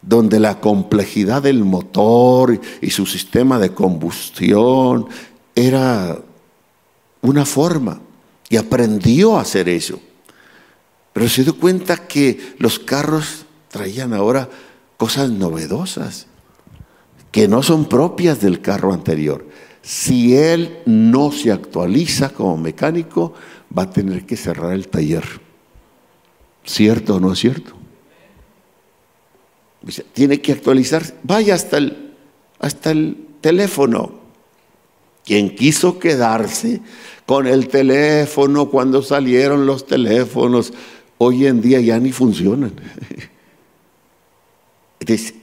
donde 0.03 0.39
la 0.39 0.61
complejidad 0.61 1.43
del 1.43 1.65
motor 1.65 2.61
y 2.83 2.91
su 2.91 3.07
sistema 3.07 3.59
de 3.59 3.73
combustión 3.73 5.07
era 5.55 6.19
una 7.23 7.47
forma 7.47 8.03
y 8.51 8.57
aprendió 8.59 9.39
a 9.39 9.43
hacer 9.43 9.71
eso. 9.71 9.99
Pero 11.15 11.27
se 11.27 11.43
dio 11.43 11.59
cuenta 11.59 12.07
que 12.07 12.55
los 12.59 12.79
carros 12.79 13.47
traían 13.71 14.13
ahora 14.13 14.51
cosas 15.03 15.33
novedosas 15.33 16.29
que 17.33 17.49
no 17.49 17.65
son 17.65 17.89
propias 17.89 18.41
del 18.41 18.61
carro 18.61 18.93
anterior. 18.93 19.45
Si 19.83 20.37
él 20.37 20.79
no 20.87 21.33
se 21.33 21.51
actualiza 21.51 22.29
como 22.29 22.57
mecánico, 22.57 23.35
va 23.77 23.83
a 23.83 23.91
tener 23.91 24.25
que 24.25 24.37
cerrar 24.37 24.73
el 24.75 24.87
taller. 24.87 25.25
¿Cierto 26.65 27.17
o 27.17 27.21
no 27.21 27.33
es 27.33 27.41
cierto? 27.41 27.73
Tiene 30.13 30.41
que 30.41 30.53
actualizar. 30.53 31.03
Vaya 31.25 31.57
hasta 31.57 31.79
el, 31.79 32.15
hasta 32.61 32.93
el 32.93 33.27
teléfono. 33.41 34.21
Quien 35.25 35.57
quiso 35.57 35.99
quedarse 35.99 36.81
con 37.27 37.49
el 37.49 37.67
teléfono 37.67 38.71
cuando 38.71 39.03
salieron 39.03 39.67
los 39.67 39.85
teléfonos, 39.85 40.73
hoy 41.19 41.49
en 41.49 41.61
día 41.61 41.81
ya 41.81 41.99
ni 41.99 42.13
funcionan. 42.13 42.75
Entonces, 45.03 45.35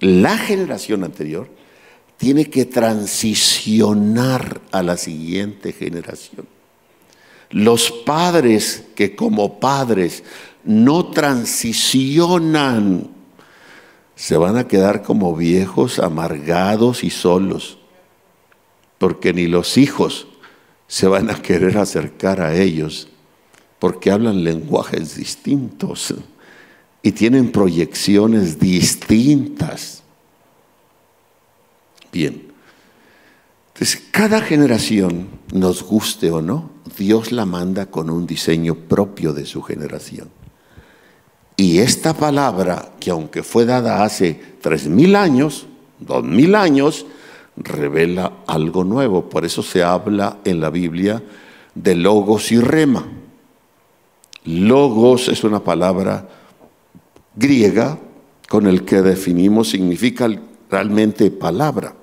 la 0.00 0.36
generación 0.38 1.04
anterior 1.04 1.50
tiene 2.16 2.48
que 2.48 2.64
transicionar 2.64 4.62
a 4.70 4.82
la 4.82 4.96
siguiente 4.96 5.74
generación. 5.74 6.46
Los 7.50 7.90
padres 7.90 8.84
que 8.96 9.14
como 9.14 9.60
padres 9.60 10.24
no 10.64 11.10
transicionan, 11.10 13.10
se 14.16 14.38
van 14.38 14.56
a 14.56 14.66
quedar 14.66 15.02
como 15.02 15.36
viejos, 15.36 15.98
amargados 15.98 17.04
y 17.04 17.10
solos, 17.10 17.76
porque 18.96 19.34
ni 19.34 19.48
los 19.48 19.76
hijos 19.76 20.28
se 20.86 21.08
van 21.08 21.28
a 21.28 21.42
querer 21.42 21.76
acercar 21.76 22.40
a 22.40 22.54
ellos, 22.54 23.08
porque 23.78 24.10
hablan 24.10 24.44
lenguajes 24.44 25.16
distintos 25.16 26.14
y 27.02 27.12
tienen 27.12 27.50
proyecciones 27.50 28.58
distintas. 28.58 30.02
Bien, 32.12 32.52
entonces 33.74 34.02
cada 34.10 34.40
generación, 34.40 35.28
nos 35.52 35.82
guste 35.82 36.30
o 36.30 36.40
no, 36.40 36.70
Dios 36.96 37.32
la 37.32 37.46
manda 37.46 37.86
con 37.86 38.10
un 38.10 38.26
diseño 38.26 38.74
propio 38.74 39.32
de 39.32 39.46
su 39.46 39.62
generación. 39.62 40.30
Y 41.56 41.78
esta 41.78 42.14
palabra, 42.14 42.92
que 43.00 43.10
aunque 43.10 43.42
fue 43.42 43.64
dada 43.64 44.04
hace 44.04 44.40
tres 44.60 44.86
mil 44.86 45.16
años, 45.16 45.66
dos 45.98 46.24
mil 46.24 46.54
años, 46.54 47.06
revela 47.56 48.32
algo 48.46 48.84
nuevo. 48.84 49.28
Por 49.28 49.44
eso 49.44 49.62
se 49.62 49.82
habla 49.82 50.38
en 50.44 50.60
la 50.60 50.70
Biblia 50.70 51.22
de 51.74 51.94
logos 51.94 52.52
y 52.52 52.60
rema. 52.60 53.06
Logos 54.44 55.28
es 55.28 55.44
una 55.44 55.60
palabra 55.60 56.28
griega 57.34 57.98
con 58.48 58.66
el 58.66 58.84
que 58.84 59.02
definimos 59.02 59.70
significa 59.70 60.28
realmente 60.70 61.30
palabra. 61.30 61.94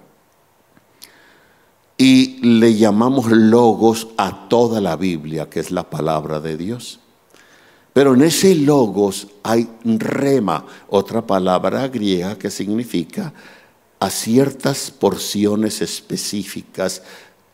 Y 1.97 2.39
le 2.41 2.75
llamamos 2.75 3.29
logos 3.29 4.07
a 4.17 4.47
toda 4.47 4.79
la 4.79 4.95
Biblia, 4.95 5.49
que 5.49 5.59
es 5.59 5.69
la 5.69 5.89
palabra 5.89 6.39
de 6.39 6.57
Dios. 6.57 6.99
Pero 7.93 8.13
en 8.13 8.21
ese 8.21 8.55
logos 8.55 9.27
hay 9.43 9.67
rema, 9.83 10.65
otra 10.87 11.25
palabra 11.25 11.87
griega 11.87 12.37
que 12.37 12.49
significa 12.49 13.33
a 13.99 14.09
ciertas 14.09 14.91
porciones 14.91 15.81
específicas 15.81 17.03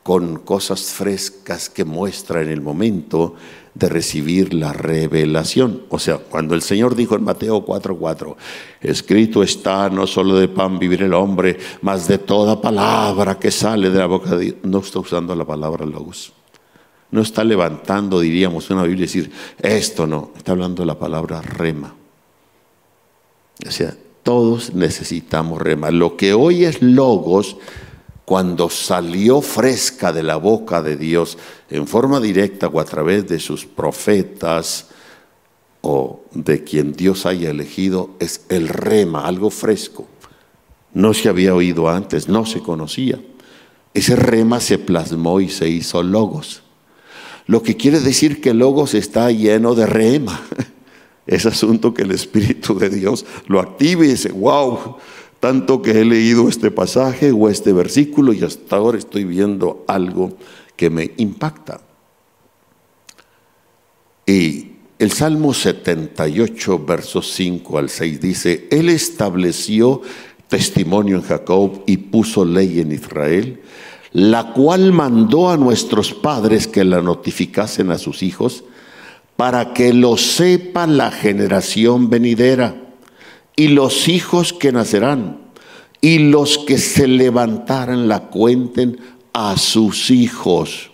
con 0.03 0.37
cosas 0.37 0.91
frescas 0.91 1.69
que 1.69 1.83
muestra 1.83 2.41
en 2.43 2.49
el 2.49 2.61
momento 2.61 3.33
de 3.75 3.89
recibir 3.89 4.53
la 4.53 4.73
revelación. 4.73 5.83
O 5.89 5.99
sea, 5.99 6.17
cuando 6.17 6.55
el 6.55 6.61
Señor 6.61 6.95
dijo 6.95 7.15
en 7.15 7.23
Mateo 7.23 7.63
4:4, 7.65 8.35
escrito 8.81 9.43
está, 9.43 9.89
no 9.89 10.07
solo 10.07 10.37
de 10.37 10.47
pan 10.47 10.79
vivir 10.79 11.03
el 11.03 11.13
hombre, 11.13 11.57
mas 11.81 12.07
de 12.07 12.17
toda 12.17 12.61
palabra 12.61 13.37
que 13.37 13.51
sale 13.51 13.89
de 13.89 13.99
la 13.99 14.05
boca 14.07 14.35
de 14.35 14.45
Dios, 14.45 14.55
no 14.63 14.79
está 14.79 14.99
usando 14.99 15.35
la 15.35 15.45
palabra 15.45 15.85
logos. 15.85 16.31
No 17.11 17.21
está 17.21 17.43
levantando, 17.43 18.19
diríamos, 18.19 18.69
una 18.69 18.83
Biblia 18.83 19.03
y 19.03 19.07
decir, 19.07 19.31
esto 19.59 20.07
no, 20.07 20.31
está 20.35 20.53
hablando 20.53 20.81
de 20.81 20.87
la 20.87 20.97
palabra 20.97 21.41
rema. 21.41 21.93
O 23.65 23.71
sea, 23.71 23.95
todos 24.23 24.73
necesitamos 24.73 25.61
rema. 25.61 25.91
Lo 25.91 26.17
que 26.17 26.33
hoy 26.33 26.65
es 26.65 26.81
logos, 26.81 27.57
cuando 28.25 28.69
salió 28.69 29.41
fresca 29.41 30.11
de 30.11 30.23
la 30.23 30.35
boca 30.35 30.81
de 30.81 30.97
Dios 30.97 31.37
en 31.69 31.87
forma 31.87 32.19
directa 32.19 32.67
o 32.67 32.79
a 32.79 32.85
través 32.85 33.27
de 33.27 33.39
sus 33.39 33.65
profetas 33.65 34.87
o 35.81 36.25
de 36.33 36.63
quien 36.63 36.93
Dios 36.93 37.27
haya 37.27 37.51
elegido, 37.51 38.09
es 38.19 38.45
el 38.49 38.67
rema, 38.67 39.27
algo 39.27 39.51
fresco. 39.51 40.07
No 40.93 41.13
se 41.13 41.29
había 41.29 41.53
oído 41.53 41.87
antes, 41.87 42.27
no 42.27 42.45
se 42.47 42.61
conocía. 42.61 43.19
Ese 43.93 44.15
rema 44.15 44.59
se 44.59 44.79
plasmó 44.79 45.39
y 45.39 45.49
se 45.49 45.69
hizo 45.69 46.01
logos. 46.01 46.63
Lo 47.45 47.61
que 47.61 47.77
quiere 47.77 47.99
decir 47.99 48.41
que 48.41 48.55
logos 48.55 48.95
está 48.95 49.31
lleno 49.31 49.75
de 49.75 49.85
rema. 49.85 50.41
Es 51.27 51.47
asunto 51.47 51.91
que 51.91 52.03
el 52.03 52.11
Espíritu 52.11 52.77
de 52.77 52.87
Dios 52.87 53.25
lo 53.47 53.59
active 53.59 54.05
y 54.05 54.09
dice, 54.09 54.31
wow, 54.31 54.97
tanto 55.45 55.83
que 55.83 55.91
he 55.91 56.05
leído 56.05 56.49
este 56.49 56.71
pasaje 56.71 57.31
o 57.31 57.47
este 57.49 57.71
versículo 57.71 58.33
y 58.33 58.43
hasta 58.43 58.77
ahora 58.77 58.97
estoy 58.97 59.25
viendo 59.25 59.85
algo 59.87 60.35
que 60.75 60.89
me 60.89 61.11
impacta. 61.17 61.81
Y 64.25 64.71
el 64.97 65.11
Salmo 65.11 65.53
78, 65.53 66.83
versos 66.83 67.31
5 67.33 67.77
al 67.77 67.91
6 67.91 68.21
dice, 68.21 68.67
Él 68.71 68.89
estableció 68.89 70.01
testimonio 70.47 71.17
en 71.17 71.21
Jacob 71.21 71.83
y 71.85 71.97
puso 71.97 72.43
ley 72.43 72.79
en 72.79 72.91
Israel, 72.91 73.61
la 74.13 74.51
cual 74.51 74.93
mandó 74.93 75.51
a 75.51 75.57
nuestros 75.57 76.11
padres 76.11 76.65
que 76.65 76.83
la 76.83 77.03
notificasen 77.03 77.91
a 77.91 77.99
sus 77.99 78.23
hijos, 78.23 78.63
para 79.35 79.73
que 79.73 79.93
lo 79.93 80.17
sepa 80.17 80.87
la 80.87 81.11
generación 81.11 82.09
venidera 82.09 82.84
y 83.55 83.69
los 83.69 84.07
hijos 84.07 84.53
que 84.53 84.71
nacerán, 84.71 85.39
y 86.01 86.19
los 86.19 86.59
que 86.59 86.77
se 86.77 87.07
levantaran 87.07 88.07
la 88.07 88.27
cuenten 88.27 88.99
a 89.33 89.57
sus 89.57 90.11
hijos. 90.11 90.91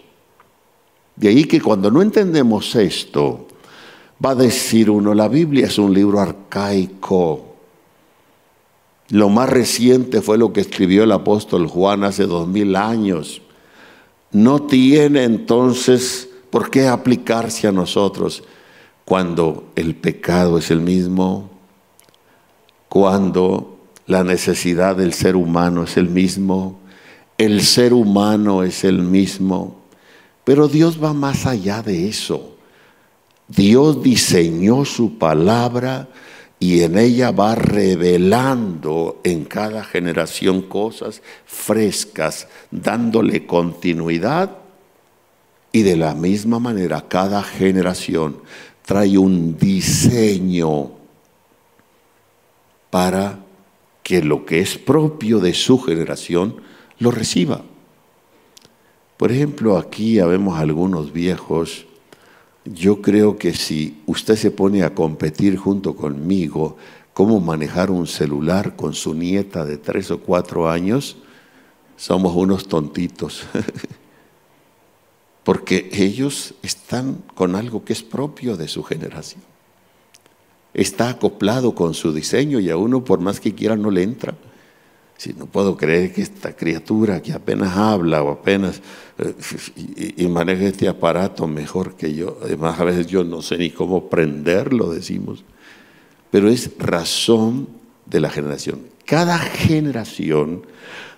De 1.15 1.29
ahí 1.29 1.43
que 1.43 1.61
cuando 1.61 1.91
no 1.91 2.01
entendemos 2.01 2.75
esto, 2.75 3.47
va 4.23 4.31
a 4.31 4.35
decir 4.35 4.89
uno, 4.89 5.13
la 5.13 5.27
Biblia 5.27 5.67
es 5.67 5.77
un 5.77 5.93
libro 5.93 6.19
arcaico. 6.19 7.47
Lo 9.09 9.29
más 9.29 9.49
reciente 9.49 10.21
fue 10.21 10.37
lo 10.37 10.53
que 10.53 10.61
escribió 10.61 11.03
el 11.03 11.11
apóstol 11.11 11.67
Juan 11.67 12.03
hace 12.03 12.25
dos 12.25 12.47
mil 12.47 12.75
años. 12.75 13.41
No 14.31 14.63
tiene 14.63 15.25
entonces 15.25 16.29
por 16.49 16.71
qué 16.71 16.87
aplicarse 16.87 17.67
a 17.67 17.71
nosotros 17.71 18.43
cuando 19.05 19.65
el 19.75 19.95
pecado 19.95 20.57
es 20.57 20.71
el 20.71 20.79
mismo, 20.79 21.50
cuando 22.91 23.77
la 24.05 24.25
necesidad 24.25 24.97
del 24.97 25.13
ser 25.13 25.37
humano 25.37 25.85
es 25.85 25.95
el 25.95 26.09
mismo, 26.09 26.81
el 27.37 27.61
ser 27.61 27.93
humano 27.93 28.63
es 28.63 28.83
el 28.83 29.01
mismo, 29.01 29.77
pero 30.43 30.67
Dios 30.67 31.01
va 31.01 31.13
más 31.13 31.45
allá 31.45 31.81
de 31.81 32.09
eso. 32.09 32.57
Dios 33.47 34.03
diseñó 34.03 34.83
su 34.83 35.17
palabra 35.17 36.09
y 36.59 36.81
en 36.81 36.97
ella 36.97 37.31
va 37.31 37.55
revelando 37.55 39.21
en 39.23 39.45
cada 39.45 39.85
generación 39.85 40.61
cosas 40.61 41.21
frescas, 41.45 42.49
dándole 42.71 43.45
continuidad 43.45 44.57
y 45.71 45.83
de 45.83 45.95
la 45.95 46.13
misma 46.13 46.59
manera 46.59 47.05
cada 47.07 47.41
generación 47.41 48.41
trae 48.85 49.17
un 49.17 49.57
diseño 49.57 50.99
para 52.91 53.39
que 54.03 54.21
lo 54.21 54.45
que 54.45 54.59
es 54.59 54.77
propio 54.77 55.39
de 55.39 55.55
su 55.55 55.79
generación 55.79 56.57
lo 56.99 57.09
reciba. 57.09 57.63
Por 59.17 59.31
ejemplo, 59.31 59.77
aquí 59.77 60.15
ya 60.15 60.25
vemos 60.25 60.59
algunos 60.59 61.13
viejos. 61.13 61.85
Yo 62.65 63.01
creo 63.01 63.37
que 63.37 63.53
si 63.53 64.01
usted 64.05 64.35
se 64.35 64.51
pone 64.51 64.83
a 64.83 64.93
competir 64.93 65.57
junto 65.57 65.95
conmigo 65.95 66.77
cómo 67.13 67.39
manejar 67.39 67.91
un 67.91 68.07
celular 68.07 68.75
con 68.75 68.93
su 68.93 69.13
nieta 69.13 69.65
de 69.65 69.77
tres 69.77 70.11
o 70.11 70.19
cuatro 70.19 70.69
años, 70.69 71.17
somos 71.97 72.35
unos 72.35 72.67
tontitos. 72.67 73.45
Porque 75.43 75.89
ellos 75.93 76.53
están 76.61 77.23
con 77.35 77.55
algo 77.55 77.83
que 77.83 77.93
es 77.93 78.03
propio 78.03 78.57
de 78.57 78.67
su 78.67 78.83
generación. 78.83 79.50
Está 80.73 81.09
acoplado 81.09 81.75
con 81.75 81.93
su 81.93 82.13
diseño 82.13 82.59
y 82.59 82.69
a 82.69 82.77
uno 82.77 83.03
por 83.03 83.19
más 83.19 83.39
que 83.39 83.53
quiera 83.53 83.75
no 83.75 83.91
le 83.91 84.03
entra. 84.03 84.35
Si 85.17 85.33
no 85.33 85.45
puedo 85.45 85.77
creer 85.77 86.13
que 86.13 86.21
esta 86.23 86.55
criatura 86.55 87.21
que 87.21 87.33
apenas 87.33 87.77
habla 87.77 88.23
o 88.23 88.31
apenas 88.31 88.81
eh, 89.19 89.35
y, 90.17 90.27
maneja 90.27 90.63
este 90.63 90.87
aparato 90.87 91.45
mejor 91.47 91.95
que 91.95 92.15
yo, 92.15 92.39
además 92.41 92.79
a 92.79 92.85
veces 92.85 93.05
yo 93.05 93.23
no 93.23 93.43
sé 93.43 93.57
ni 93.57 93.69
cómo 93.69 94.09
prenderlo, 94.09 94.91
decimos, 94.91 95.43
pero 96.31 96.49
es 96.49 96.71
razón 96.79 97.67
de 98.07 98.19
la 98.19 98.31
generación. 98.31 98.79
Cada 99.05 99.37
generación, 99.37 100.65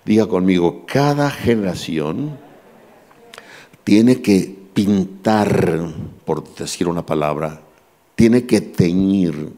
diga 0.03 0.27
conmigo, 0.27 0.85
cada 0.85 1.29
generación 1.29 2.37
tiene 3.85 4.21
que 4.21 4.53
pintar, 4.73 5.93
por 6.25 6.55
decir 6.55 6.87
una 6.87 7.05
palabra, 7.05 7.61
tiene 8.15 8.45
que 8.45 8.61
teñir 8.61 9.53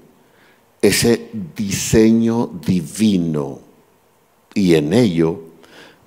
ese 0.82 1.30
diseño 1.56 2.48
divino 2.66 3.60
y 4.54 4.76
en 4.76 4.94
ello 4.94 5.42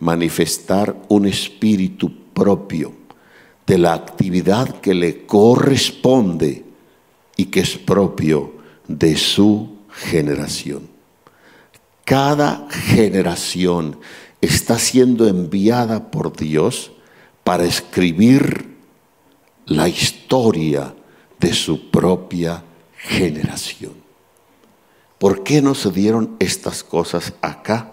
manifestar 0.01 0.97
un 1.09 1.27
espíritu 1.27 2.33
propio 2.33 2.93
de 3.67 3.79
la 3.79 3.93
actividad 3.93 4.81
que 4.81 4.95
le 4.95 5.27
corresponde 5.27 6.65
y 7.37 7.47
que 7.47 7.61
es 7.61 7.77
propio 7.77 8.55
de 8.87 9.17
su 9.17 9.77
generación. 9.91 10.89
Cada 12.05 12.67
generación 12.71 13.99
está 14.41 14.79
siendo 14.79 15.27
enviada 15.29 16.11
por 16.11 16.35
Dios 16.35 16.93
para 17.45 17.65
escribir 17.65 18.77
la 19.67 19.89
historia 19.89 20.95
de 21.41 21.53
su 21.53 21.91
propia 21.91 22.63
generación. 22.97 23.93
¿Por 25.19 25.43
qué 25.43 25.63
no 25.63 25.75
se 25.75 25.91
dieron 25.91 26.37
estas 26.39 26.85
cosas 26.85 27.35
acá? 27.41 27.93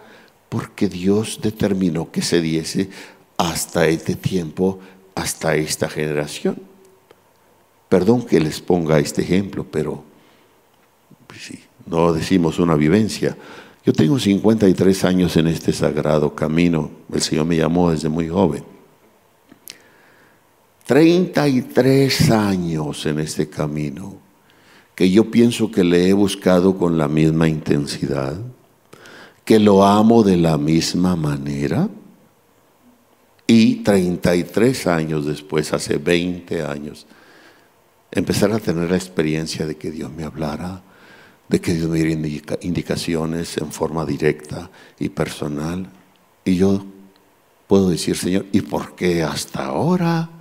porque 0.55 0.87
Dios 0.87 1.39
determinó 1.41 2.11
que 2.11 2.21
se 2.21 2.39
diese 2.41 2.89
hasta 3.37 3.87
este 3.87 4.15
tiempo, 4.15 4.79
hasta 5.13 5.55
esta 5.57 5.89
generación. 5.89 6.61
Perdón 7.89 8.25
que 8.25 8.39
les 8.39 8.61
ponga 8.61 8.99
este 8.99 9.21
ejemplo, 9.21 9.65
pero 9.69 10.01
pues 11.27 11.59
no 11.85 12.13
decimos 12.13 12.57
una 12.57 12.75
vivencia. 12.75 13.35
Yo 13.85 13.91
tengo 13.91 14.17
53 14.17 15.03
años 15.03 15.35
en 15.35 15.47
este 15.47 15.73
sagrado 15.73 16.33
camino. 16.33 16.89
El 17.11 17.21
Señor 17.21 17.45
me 17.45 17.57
llamó 17.57 17.91
desde 17.91 18.07
muy 18.07 18.29
joven. 18.29 18.63
33 20.85 22.31
años 22.31 23.05
en 23.05 23.19
este 23.19 23.49
camino 23.49 24.19
que 24.93 25.09
yo 25.09 25.29
pienso 25.29 25.71
que 25.71 25.83
le 25.83 26.07
he 26.07 26.13
buscado 26.13 26.77
con 26.77 26.97
la 26.97 27.07
misma 27.07 27.47
intensidad 27.47 28.37
que 29.45 29.59
lo 29.59 29.85
amo 29.85 30.23
de 30.23 30.37
la 30.37 30.57
misma 30.57 31.15
manera. 31.15 31.87
Y 33.47 33.83
33 33.83 34.87
años 34.87 35.27
después, 35.27 35.71
hace 35.71 35.97
20 35.97 36.63
años, 36.63 37.05
empezar 38.11 38.51
a 38.51 38.59
tener 38.59 38.89
la 38.89 38.97
experiencia 38.97 39.67
de 39.67 39.77
que 39.77 39.91
Dios 39.91 40.11
me 40.11 40.23
hablara, 40.23 40.81
de 41.47 41.61
que 41.61 41.75
Dios 41.75 41.87
me 41.87 41.99
diera 41.99 42.57
indicaciones 42.61 43.55
en 43.59 43.71
forma 43.71 44.03
directa 44.03 44.71
y 44.97 45.09
personal. 45.09 45.87
Y 46.43 46.55
yo 46.55 46.83
puedo 47.67 47.91
decir, 47.91 48.17
Señor, 48.17 48.47
¿y 48.51 48.61
por 48.61 48.95
qué 48.95 49.21
hasta 49.21 49.65
ahora? 49.65 50.31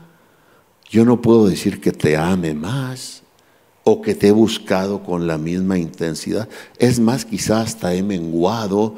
Yo 0.95 1.05
no 1.05 1.21
puedo 1.21 1.49
decir 1.49 1.81
que 1.81 1.91
te 1.91 2.17
ame 2.17 2.55
más 2.55 3.25
o 3.83 4.01
que 4.01 4.15
te 4.15 4.29
he 4.29 4.31
buscado 4.31 5.03
con 5.03 5.27
la 5.27 5.39
misma 5.39 5.77
intensidad. 5.77 6.49
Es 6.79 7.01
más, 7.01 7.25
quizás 7.25 7.67
hasta 7.67 7.95
he 7.95 8.05
menguado 8.05 8.95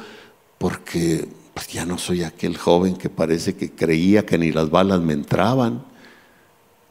porque 0.58 1.26
pues, 1.54 1.68
ya 1.68 1.86
no 1.86 1.96
soy 1.96 2.22
aquel 2.22 2.58
joven 2.58 2.96
que 2.96 3.08
parece 3.08 3.56
que 3.56 3.70
creía 3.70 4.26
que 4.26 4.36
ni 4.36 4.52
las 4.52 4.68
balas 4.68 5.00
me 5.00 5.14
entraban. 5.14 5.86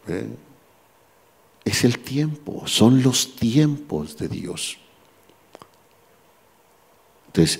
¿Eh? 0.07 0.27
Es 1.65 1.83
el 1.83 1.99
tiempo, 1.99 2.63
son 2.65 3.03
los 3.03 3.35
tiempos 3.35 4.17
de 4.17 4.27
Dios. 4.27 4.79
Entonces, 7.27 7.59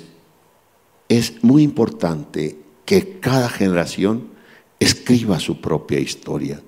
es 1.09 1.43
muy 1.43 1.61
importante 1.61 2.57
que 2.85 3.19
cada 3.19 3.49
generación 3.49 4.29
escriba 4.79 5.39
su 5.39 5.61
propia 5.61 5.99
historia. 5.99 6.59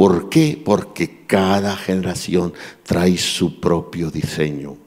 ¿Por 0.00 0.30
qué? 0.30 0.58
Porque 0.64 1.26
cada 1.26 1.76
generación 1.76 2.54
trae 2.84 3.18
su 3.18 3.60
propio 3.60 4.10
diseño. 4.10 4.78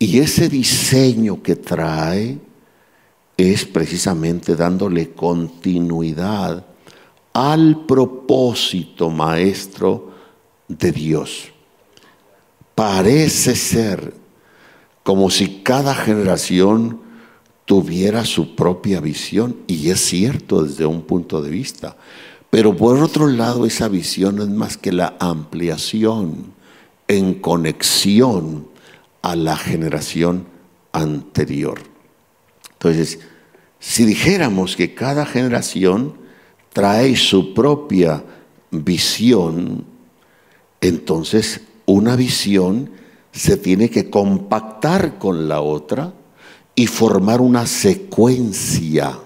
Y 0.00 0.18
ese 0.18 0.48
diseño 0.48 1.44
que 1.44 1.54
trae 1.54 2.36
es 3.36 3.64
precisamente 3.66 4.56
dándole 4.56 5.12
continuidad 5.12 6.66
al 7.34 7.86
propósito 7.86 9.10
maestro 9.10 10.10
de 10.66 10.90
Dios. 10.90 11.52
Parece 12.74 13.54
ser 13.54 14.12
como 15.04 15.30
si 15.30 15.60
cada 15.62 15.94
generación 15.94 17.00
tuviera 17.64 18.24
su 18.24 18.56
propia 18.56 19.00
visión, 19.00 19.58
y 19.68 19.90
es 19.90 20.00
cierto 20.00 20.64
desde 20.64 20.84
un 20.84 21.02
punto 21.02 21.40
de 21.40 21.50
vista, 21.50 21.96
pero 22.56 22.74
por 22.74 22.96
otro 23.02 23.26
lado, 23.26 23.66
esa 23.66 23.86
visión 23.86 24.36
no 24.36 24.42
es 24.42 24.48
más 24.48 24.78
que 24.78 24.90
la 24.90 25.14
ampliación 25.20 26.54
en 27.06 27.34
conexión 27.34 28.66
a 29.20 29.36
la 29.36 29.58
generación 29.58 30.46
anterior. 30.90 31.82
Entonces, 32.72 33.18
si 33.78 34.06
dijéramos 34.06 34.74
que 34.74 34.94
cada 34.94 35.26
generación 35.26 36.14
trae 36.72 37.14
su 37.16 37.52
propia 37.52 38.24
visión, 38.70 39.84
entonces 40.80 41.60
una 41.84 42.16
visión 42.16 42.88
se 43.32 43.58
tiene 43.58 43.90
que 43.90 44.08
compactar 44.08 45.18
con 45.18 45.46
la 45.46 45.60
otra 45.60 46.14
y 46.74 46.86
formar 46.86 47.42
una 47.42 47.66
secuencia 47.66 49.18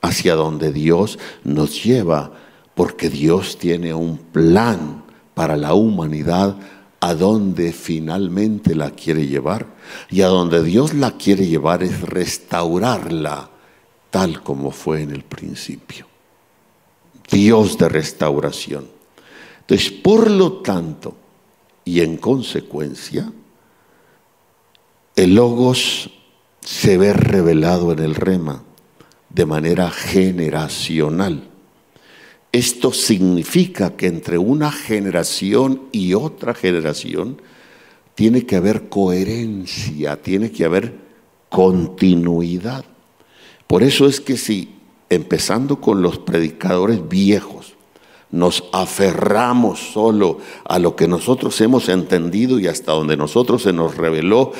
hacia 0.00 0.34
donde 0.34 0.72
Dios 0.72 1.18
nos 1.44 1.84
lleva, 1.84 2.32
porque 2.78 3.10
Dios 3.10 3.58
tiene 3.58 3.92
un 3.92 4.18
plan 4.18 5.02
para 5.34 5.56
la 5.56 5.74
humanidad 5.74 6.56
a 7.00 7.12
donde 7.12 7.72
finalmente 7.72 8.76
la 8.76 8.92
quiere 8.92 9.26
llevar. 9.26 9.66
Y 10.10 10.22
a 10.22 10.28
donde 10.28 10.62
Dios 10.62 10.94
la 10.94 11.10
quiere 11.16 11.48
llevar 11.48 11.82
es 11.82 12.02
restaurarla 12.02 13.50
tal 14.10 14.44
como 14.44 14.70
fue 14.70 15.02
en 15.02 15.10
el 15.10 15.24
principio. 15.24 16.06
Dios 17.28 17.78
de 17.78 17.88
restauración. 17.88 18.86
Entonces, 19.62 19.90
por 19.90 20.30
lo 20.30 20.60
tanto, 20.60 21.16
y 21.84 22.00
en 22.00 22.16
consecuencia, 22.16 23.32
el 25.16 25.34
logos 25.34 26.10
se 26.60 26.96
ve 26.96 27.12
revelado 27.12 27.90
en 27.90 27.98
el 27.98 28.14
rema 28.14 28.62
de 29.30 29.46
manera 29.46 29.90
generacional. 29.90 31.57
Esto 32.52 32.92
significa 32.92 33.96
que 33.96 34.06
entre 34.06 34.38
una 34.38 34.72
generación 34.72 35.82
y 35.92 36.14
otra 36.14 36.54
generación 36.54 37.40
tiene 38.14 38.46
que 38.46 38.56
haber 38.56 38.88
coherencia, 38.88 40.20
tiene 40.22 40.50
que 40.50 40.64
haber 40.64 40.94
continuidad. 41.48 42.84
Por 43.66 43.82
eso 43.82 44.06
es 44.06 44.20
que 44.20 44.36
si, 44.36 44.74
empezando 45.10 45.80
con 45.80 46.02
los 46.02 46.18
predicadores 46.18 47.06
viejos, 47.08 47.74
nos 48.30 48.64
aferramos 48.72 49.78
solo 49.92 50.38
a 50.64 50.78
lo 50.78 50.96
que 50.96 51.08
nosotros 51.08 51.60
hemos 51.60 51.88
entendido 51.88 52.58
y 52.58 52.66
hasta 52.66 52.92
donde 52.92 53.16
nosotros 53.16 53.62
se 53.62 53.72
nos 53.72 53.96
reveló 53.96 54.52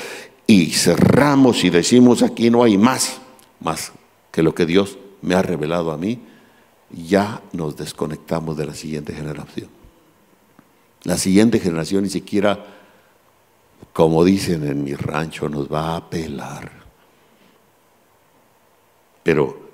y 0.47 0.67
cerramos 0.67 1.65
y 1.65 1.71
decimos 1.71 2.23
aquí 2.23 2.51
no 2.51 2.63
hay 2.63 2.79
más, 2.79 3.21
más 3.61 3.93
que 4.31 4.43
lo 4.43 4.55
que 4.55 4.67
Dios 4.67 4.99
me 5.21 5.35
ha 5.35 5.43
revelado 5.43 5.91
a 5.91 5.99
mí, 5.99 6.21
ya 6.91 7.43
nos 7.53 7.77
desconectamos 7.77 8.57
de 8.57 8.67
la 8.67 8.75
siguiente 8.75 9.13
generación. 9.13 9.69
La 11.05 11.17
siguiente 11.17 11.61
generación 11.61 12.05
ni 12.05 12.11
siquiera, 12.11 12.65
como 13.93 14.25
dicen 14.25 14.67
en 14.67 14.85
mi 14.85 14.95
rancho, 14.95 15.49
nos 15.49 15.73
va 15.73 15.97
a 15.97 16.11
pelar. 16.11 16.71
Pero 19.23 19.69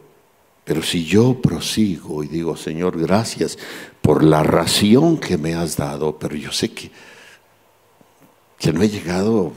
Pero 0.65 0.83
si 0.83 1.05
yo 1.05 1.43
prosigo 1.43 2.25
y 2.25 2.29
digo, 2.29 2.57
Señor, 2.57 2.99
gracias 2.99 3.59
por 4.01 4.25
la 4.25 4.43
ración 4.43 5.19
que 5.19 5.37
me 5.37 5.55
has 5.55 5.77
dado, 5.77 6.19
pero 6.19 6.37
yo 6.37 6.53
sé 6.53 6.71
que, 6.71 6.91
que 8.59 8.73
no 8.73 8.83
he 8.83 8.89
llegado 8.89 9.53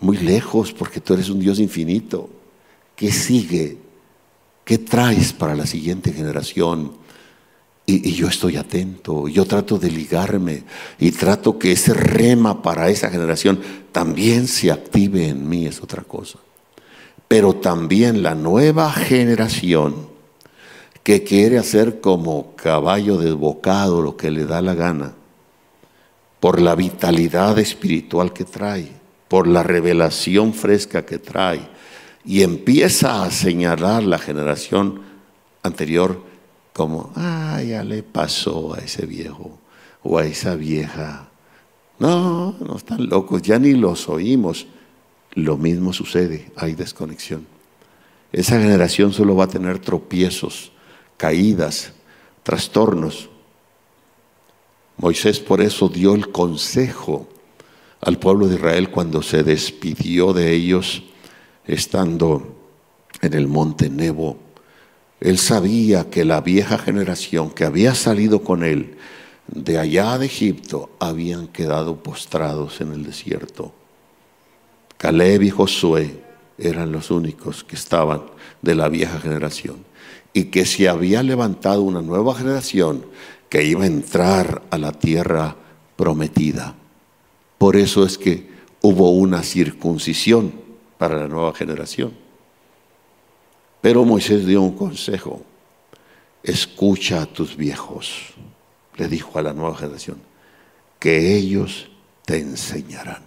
muy 0.00 0.16
lejos 0.18 0.72
porque 0.72 1.00
tú 1.00 1.14
eres 1.14 1.30
un 1.30 1.40
Dios 1.40 1.58
infinito. 1.58 2.30
¿Qué 2.94 3.10
sigue? 3.10 3.78
¿Qué 4.70 4.78
traes 4.78 5.32
para 5.32 5.56
la 5.56 5.66
siguiente 5.66 6.12
generación? 6.12 6.92
Y, 7.86 8.12
yo 8.12 8.28
estoy 8.28 8.56
atento, 8.56 9.26
yo 9.26 9.44
trato 9.44 9.78
de 9.78 9.90
ligarme 9.90 10.62
y 11.00 11.10
trato 11.10 11.58
que 11.58 11.72
ese 11.72 11.92
rema 11.92 12.62
para 12.62 12.88
esa 12.88 13.10
generación 13.10 13.58
también 13.90 14.46
se 14.46 14.70
active 14.70 15.26
en 15.26 15.48
mí, 15.48 15.66
es 15.66 15.82
otra 15.82 16.04
cosa. 16.04 16.38
Pero 17.26 17.54
también 17.54 18.22
la 18.22 18.36
nueva 18.36 18.92
generación 18.92 20.06
que 21.02 21.24
quiere 21.24 21.58
hacer 21.58 22.00
como 22.00 22.54
caballo 22.54 23.16
desbocado 23.16 24.00
lo 24.00 24.16
que 24.16 24.30
le 24.30 24.44
da 24.44 24.62
la 24.62 24.76
gana, 24.76 25.14
por 26.38 26.60
la 26.60 26.76
vitalidad 26.76 27.58
espiritual 27.58 28.32
que 28.32 28.44
trae, 28.44 28.88
por 29.26 29.48
la 29.48 29.64
revelación 29.64 30.54
fresca 30.54 31.04
que 31.04 31.18
trae, 31.18 31.79
y 32.24 32.42
empieza 32.42 33.22
a 33.22 33.30
señalar 33.30 34.02
la 34.02 34.18
generación 34.18 35.02
anterior 35.62 36.22
como, 36.72 37.12
ah, 37.16 37.60
ya 37.66 37.82
le 37.82 38.02
pasó 38.02 38.74
a 38.74 38.78
ese 38.78 39.06
viejo 39.06 39.58
o 40.02 40.18
a 40.18 40.24
esa 40.24 40.54
vieja. 40.54 41.28
No, 41.98 42.56
no 42.60 42.76
están 42.76 43.08
locos, 43.08 43.42
ya 43.42 43.58
ni 43.58 43.72
los 43.72 44.08
oímos. 44.08 44.66
Lo 45.34 45.56
mismo 45.56 45.92
sucede, 45.92 46.50
hay 46.56 46.74
desconexión. 46.74 47.46
Esa 48.32 48.60
generación 48.60 49.12
solo 49.12 49.36
va 49.36 49.44
a 49.44 49.48
tener 49.48 49.78
tropiezos, 49.78 50.72
caídas, 51.16 51.92
trastornos. 52.42 53.28
Moisés 54.96 55.40
por 55.40 55.60
eso 55.60 55.88
dio 55.88 56.14
el 56.14 56.30
consejo 56.30 57.28
al 58.00 58.18
pueblo 58.18 58.46
de 58.46 58.54
Israel 58.56 58.90
cuando 58.90 59.22
se 59.22 59.42
despidió 59.42 60.32
de 60.32 60.52
ellos 60.52 61.02
estando 61.66 62.56
en 63.22 63.34
el 63.34 63.46
monte 63.46 63.90
Nebo 63.90 64.50
él 65.20 65.36
sabía 65.36 66.08
que 66.08 66.24
la 66.24 66.40
vieja 66.40 66.78
generación 66.78 67.50
que 67.50 67.64
había 67.64 67.94
salido 67.94 68.42
con 68.42 68.64
él 68.64 68.96
de 69.46 69.78
allá 69.78 70.16
de 70.16 70.26
Egipto 70.26 70.90
habían 70.98 71.48
quedado 71.48 72.02
postrados 72.02 72.80
en 72.80 72.92
el 72.92 73.04
desierto. 73.04 73.72
Caleb 74.96 75.42
y 75.42 75.50
Josué 75.50 76.22
eran 76.56 76.92
los 76.92 77.10
únicos 77.10 77.64
que 77.64 77.76
estaban 77.76 78.22
de 78.62 78.74
la 78.74 78.88
vieja 78.88 79.18
generación 79.18 79.84
y 80.32 80.44
que 80.44 80.64
se 80.64 80.88
había 80.88 81.22
levantado 81.22 81.82
una 81.82 82.00
nueva 82.00 82.34
generación 82.34 83.04
que 83.50 83.64
iba 83.64 83.84
a 83.84 83.88
entrar 83.88 84.62
a 84.70 84.78
la 84.78 84.92
tierra 84.92 85.56
prometida. 85.96 86.76
Por 87.58 87.76
eso 87.76 88.06
es 88.06 88.16
que 88.16 88.48
hubo 88.80 89.10
una 89.10 89.42
circuncisión 89.42 90.52
para 91.00 91.16
la 91.16 91.28
nueva 91.28 91.54
generación. 91.54 92.12
Pero 93.80 94.04
Moisés 94.04 94.44
dio 94.44 94.60
un 94.60 94.76
consejo. 94.76 95.40
Escucha 96.42 97.22
a 97.22 97.26
tus 97.26 97.56
viejos, 97.56 98.34
le 98.98 99.08
dijo 99.08 99.38
a 99.38 99.42
la 99.42 99.54
nueva 99.54 99.74
generación, 99.78 100.18
que 100.98 101.38
ellos 101.38 101.88
te 102.26 102.40
enseñarán. 102.40 103.22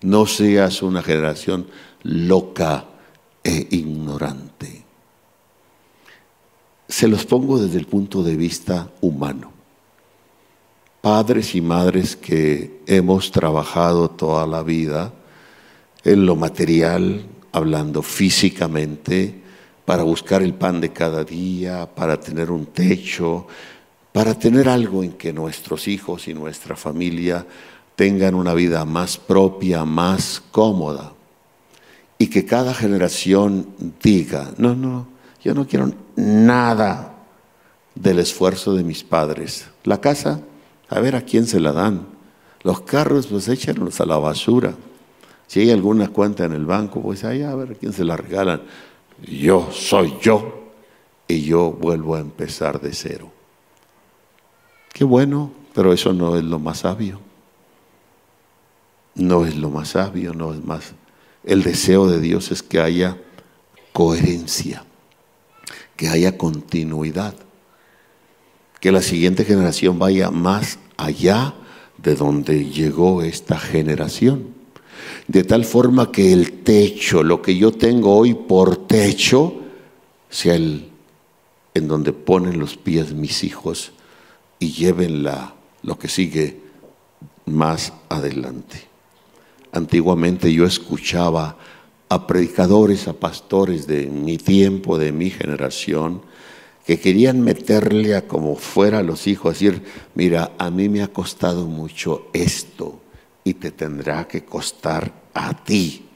No 0.00 0.24
seas 0.24 0.80
una 0.80 1.02
generación 1.02 1.66
loca 2.02 2.86
e 3.44 3.68
ignorante. 3.72 4.82
Se 6.88 7.08
los 7.08 7.26
pongo 7.26 7.58
desde 7.58 7.78
el 7.78 7.86
punto 7.86 8.22
de 8.22 8.36
vista 8.36 8.90
humano. 9.02 9.52
Padres 11.02 11.54
y 11.54 11.60
madres 11.60 12.16
que 12.16 12.80
hemos 12.86 13.30
trabajado 13.30 14.08
toda 14.08 14.46
la 14.46 14.62
vida 14.62 15.12
en 16.04 16.26
lo 16.26 16.36
material, 16.36 17.24
hablando 17.52 18.02
físicamente, 18.02 19.34
para 19.84 20.02
buscar 20.02 20.42
el 20.42 20.54
pan 20.54 20.80
de 20.80 20.92
cada 20.92 21.24
día, 21.24 21.88
para 21.94 22.18
tener 22.18 22.50
un 22.50 22.66
techo, 22.66 23.46
para 24.12 24.34
tener 24.34 24.68
algo 24.68 25.02
en 25.02 25.12
que 25.12 25.32
nuestros 25.32 25.88
hijos 25.88 26.28
y 26.28 26.34
nuestra 26.34 26.76
familia 26.76 27.46
tengan 27.96 28.34
una 28.34 28.54
vida 28.54 28.84
más 28.84 29.18
propia, 29.18 29.84
más 29.84 30.42
cómoda. 30.50 31.12
Y 32.18 32.28
que 32.28 32.44
cada 32.44 32.74
generación 32.74 33.68
diga, 34.02 34.52
no, 34.58 34.74
no, 34.74 35.06
yo 35.42 35.54
no 35.54 35.66
quiero 35.66 35.92
nada 36.16 37.14
del 37.94 38.18
esfuerzo 38.18 38.74
de 38.74 38.84
mis 38.84 39.02
padres. 39.02 39.66
La 39.84 40.00
casa, 40.00 40.40
a 40.88 41.00
ver 41.00 41.16
a 41.16 41.22
quién 41.22 41.46
se 41.46 41.60
la 41.60 41.72
dan. 41.72 42.06
Los 42.62 42.82
carros, 42.82 43.26
pues 43.26 43.48
échenlos 43.48 44.00
a 44.00 44.06
la 44.06 44.18
basura. 44.18 44.74
Si 45.50 45.58
hay 45.58 45.72
alguna 45.72 46.06
cuenta 46.06 46.44
en 46.44 46.52
el 46.52 46.64
banco, 46.64 47.02
pues 47.02 47.24
ahí 47.24 47.42
a 47.42 47.52
ver 47.56 47.76
quién 47.76 47.92
se 47.92 48.04
la 48.04 48.16
regalan 48.16 48.62
yo 49.26 49.68
soy 49.72 50.14
yo 50.22 50.70
y 51.26 51.42
yo 51.42 51.72
vuelvo 51.72 52.14
a 52.14 52.20
empezar 52.20 52.80
de 52.80 52.92
cero. 52.92 53.32
Qué 54.92 55.02
bueno, 55.02 55.50
pero 55.74 55.92
eso 55.92 56.12
no 56.12 56.36
es 56.36 56.44
lo 56.44 56.60
más 56.60 56.78
sabio. 56.78 57.20
No 59.16 59.44
es 59.44 59.56
lo 59.56 59.70
más 59.70 59.88
sabio, 59.88 60.34
no 60.34 60.54
es 60.54 60.64
más. 60.64 60.92
El 61.42 61.64
deseo 61.64 62.06
de 62.06 62.20
Dios 62.20 62.52
es 62.52 62.62
que 62.62 62.78
haya 62.78 63.18
coherencia, 63.92 64.84
que 65.96 66.08
haya 66.08 66.38
continuidad, 66.38 67.34
que 68.78 68.92
la 68.92 69.02
siguiente 69.02 69.44
generación 69.44 69.98
vaya 69.98 70.30
más 70.30 70.78
allá 70.96 71.54
de 71.98 72.14
donde 72.14 72.66
llegó 72.66 73.24
esta 73.24 73.58
generación 73.58 74.59
de 75.26 75.44
tal 75.44 75.64
forma 75.64 76.10
que 76.10 76.32
el 76.32 76.62
techo, 76.62 77.22
lo 77.22 77.40
que 77.40 77.56
yo 77.56 77.72
tengo 77.72 78.16
hoy 78.16 78.34
por 78.34 78.86
techo, 78.86 79.54
sea 80.28 80.54
el 80.54 80.90
en 81.74 81.88
donde 81.88 82.12
ponen 82.12 82.58
los 82.58 82.76
pies 82.76 83.12
mis 83.12 83.44
hijos 83.44 83.92
y 84.58 84.72
lleven 84.72 85.24
lo 85.82 85.98
que 85.98 86.08
sigue 86.08 86.60
más 87.46 87.92
adelante. 88.08 88.82
Antiguamente 89.72 90.52
yo 90.52 90.66
escuchaba 90.66 91.56
a 92.08 92.26
predicadores, 92.26 93.06
a 93.06 93.12
pastores 93.12 93.86
de 93.86 94.06
mi 94.06 94.36
tiempo, 94.36 94.98
de 94.98 95.12
mi 95.12 95.30
generación, 95.30 96.22
que 96.84 96.98
querían 96.98 97.40
meterle 97.40 98.16
a 98.16 98.26
como 98.26 98.56
fuera 98.56 98.98
a 98.98 99.02
los 99.02 99.28
hijos, 99.28 99.54
decir, 99.54 99.82
mira, 100.14 100.52
a 100.58 100.70
mí 100.70 100.88
me 100.88 101.02
ha 101.02 101.08
costado 101.08 101.66
mucho 101.66 102.26
esto 102.32 102.99
y 103.44 103.54
te 103.54 103.70
tendrá 103.70 104.26
que 104.26 104.44
costar 104.44 105.12
a 105.34 105.54
ti. 105.64 106.08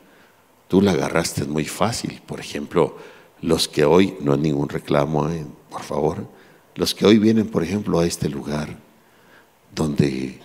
Tú 0.69 0.81
la 0.83 0.93
agarraste 0.93 1.45
muy 1.45 1.65
fácil. 1.65 2.21
Por 2.27 2.41
ejemplo, 2.41 2.97
los 3.41 3.69
que 3.69 3.85
hoy, 3.85 4.17
no 4.21 4.33
hay 4.33 4.41
ningún 4.41 4.69
reclamo, 4.69 5.29
eh, 5.29 5.45
por 5.71 5.83
favor, 5.83 6.27
los 6.75 6.95
que 6.95 7.07
hoy 7.07 7.19
vienen, 7.19 7.49
por 7.49 7.63
ejemplo, 7.63 8.01
a 8.01 8.07
este 8.07 8.29
lugar 8.29 8.79
donde 9.75 10.41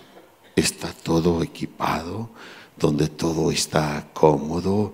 está 0.56 0.92
todo 0.92 1.42
equipado, 1.42 2.30
donde 2.76 3.08
todo 3.08 3.50
está 3.50 4.08
cómodo, 4.12 4.92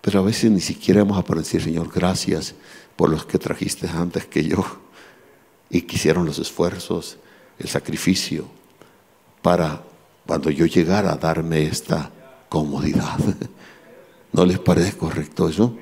pero 0.00 0.20
a 0.20 0.22
veces 0.22 0.50
ni 0.50 0.60
siquiera 0.60 1.04
vamos 1.04 1.24
a 1.24 1.34
decir, 1.34 1.62
Señor, 1.62 1.90
gracias 1.92 2.54
por 2.96 3.10
los 3.10 3.24
que 3.24 3.38
trajiste 3.38 3.88
antes 3.88 4.26
que 4.26 4.44
yo 4.44 4.64
y 5.70 5.82
que 5.82 5.96
hicieron 5.96 6.26
los 6.26 6.38
esfuerzos, 6.38 7.18
el 7.58 7.68
sacrificio 7.68 8.46
para 9.40 9.82
cuando 10.26 10.50
yo 10.50 10.66
llegara 10.66 11.12
a 11.12 11.16
darme 11.16 11.64
esta 11.66 12.10
comodidad. 12.48 13.18
¿No 14.32 14.46
les 14.46 14.58
parece 14.58 14.96
correcto 14.96 15.48
eso? 15.48 15.76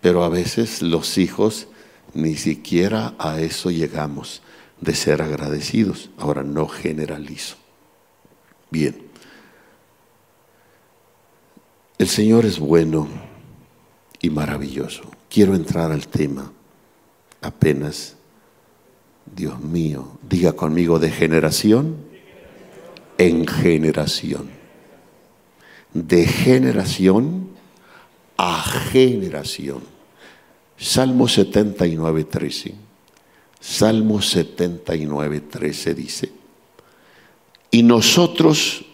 Pero 0.00 0.24
a 0.24 0.28
veces 0.28 0.82
los 0.82 1.18
hijos 1.18 1.68
ni 2.14 2.36
siquiera 2.36 3.14
a 3.18 3.40
eso 3.40 3.70
llegamos 3.70 4.42
de 4.80 4.94
ser 4.94 5.22
agradecidos. 5.22 6.10
Ahora 6.18 6.42
no 6.42 6.68
generalizo. 6.68 7.56
Bien. 8.70 9.08
El 11.98 12.08
Señor 12.08 12.44
es 12.44 12.58
bueno 12.58 13.08
y 14.20 14.30
maravilloso. 14.30 15.02
Quiero 15.28 15.54
entrar 15.54 15.90
al 15.92 16.06
tema 16.08 16.52
apenas. 17.40 18.16
Dios 19.34 19.60
mío, 19.60 20.18
diga 20.22 20.54
conmigo 20.54 20.98
de 20.98 21.10
generación 21.10 22.07
en 23.18 23.46
generación 23.46 24.58
de 25.92 26.26
generación 26.26 27.48
a 28.36 28.62
generación. 28.62 29.82
Salmo 30.76 31.26
79, 31.26 32.24
13. 32.24 32.74
Salmo 33.60 34.22
79, 34.22 35.40
13 35.40 35.94
dice, 35.94 36.32
y 37.70 37.82
nosotros, 37.82 38.84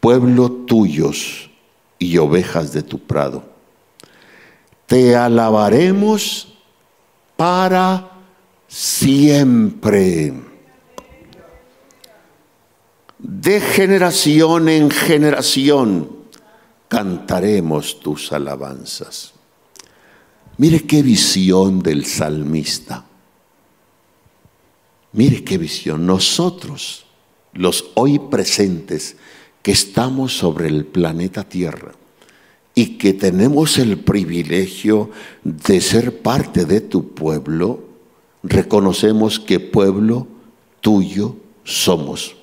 pueblo 0.00 0.52
tuyos 0.52 1.50
y 1.98 2.18
ovejas 2.18 2.72
de 2.72 2.82
tu 2.82 2.98
prado, 2.98 3.44
te 4.86 5.16
alabaremos 5.16 6.54
para 7.36 8.10
siempre. 8.68 10.34
De 13.30 13.60
generación 13.60 14.70
en 14.70 14.90
generación 14.90 16.08
cantaremos 16.88 18.00
tus 18.00 18.32
alabanzas. 18.32 19.34
Mire 20.56 20.86
qué 20.86 21.02
visión 21.02 21.80
del 21.80 22.06
salmista. 22.06 23.04
Mire 25.12 25.44
qué 25.44 25.58
visión. 25.58 26.06
Nosotros, 26.06 27.04
los 27.52 27.90
hoy 27.96 28.18
presentes, 28.18 29.16
que 29.60 29.72
estamos 29.72 30.32
sobre 30.32 30.68
el 30.68 30.86
planeta 30.86 31.44
Tierra 31.44 31.92
y 32.74 32.96
que 32.96 33.12
tenemos 33.12 33.76
el 33.76 33.98
privilegio 33.98 35.10
de 35.44 35.82
ser 35.82 36.22
parte 36.22 36.64
de 36.64 36.80
tu 36.80 37.10
pueblo, 37.10 37.84
reconocemos 38.42 39.38
que 39.38 39.60
pueblo 39.60 40.26
tuyo 40.80 41.36
somos, 41.62 42.37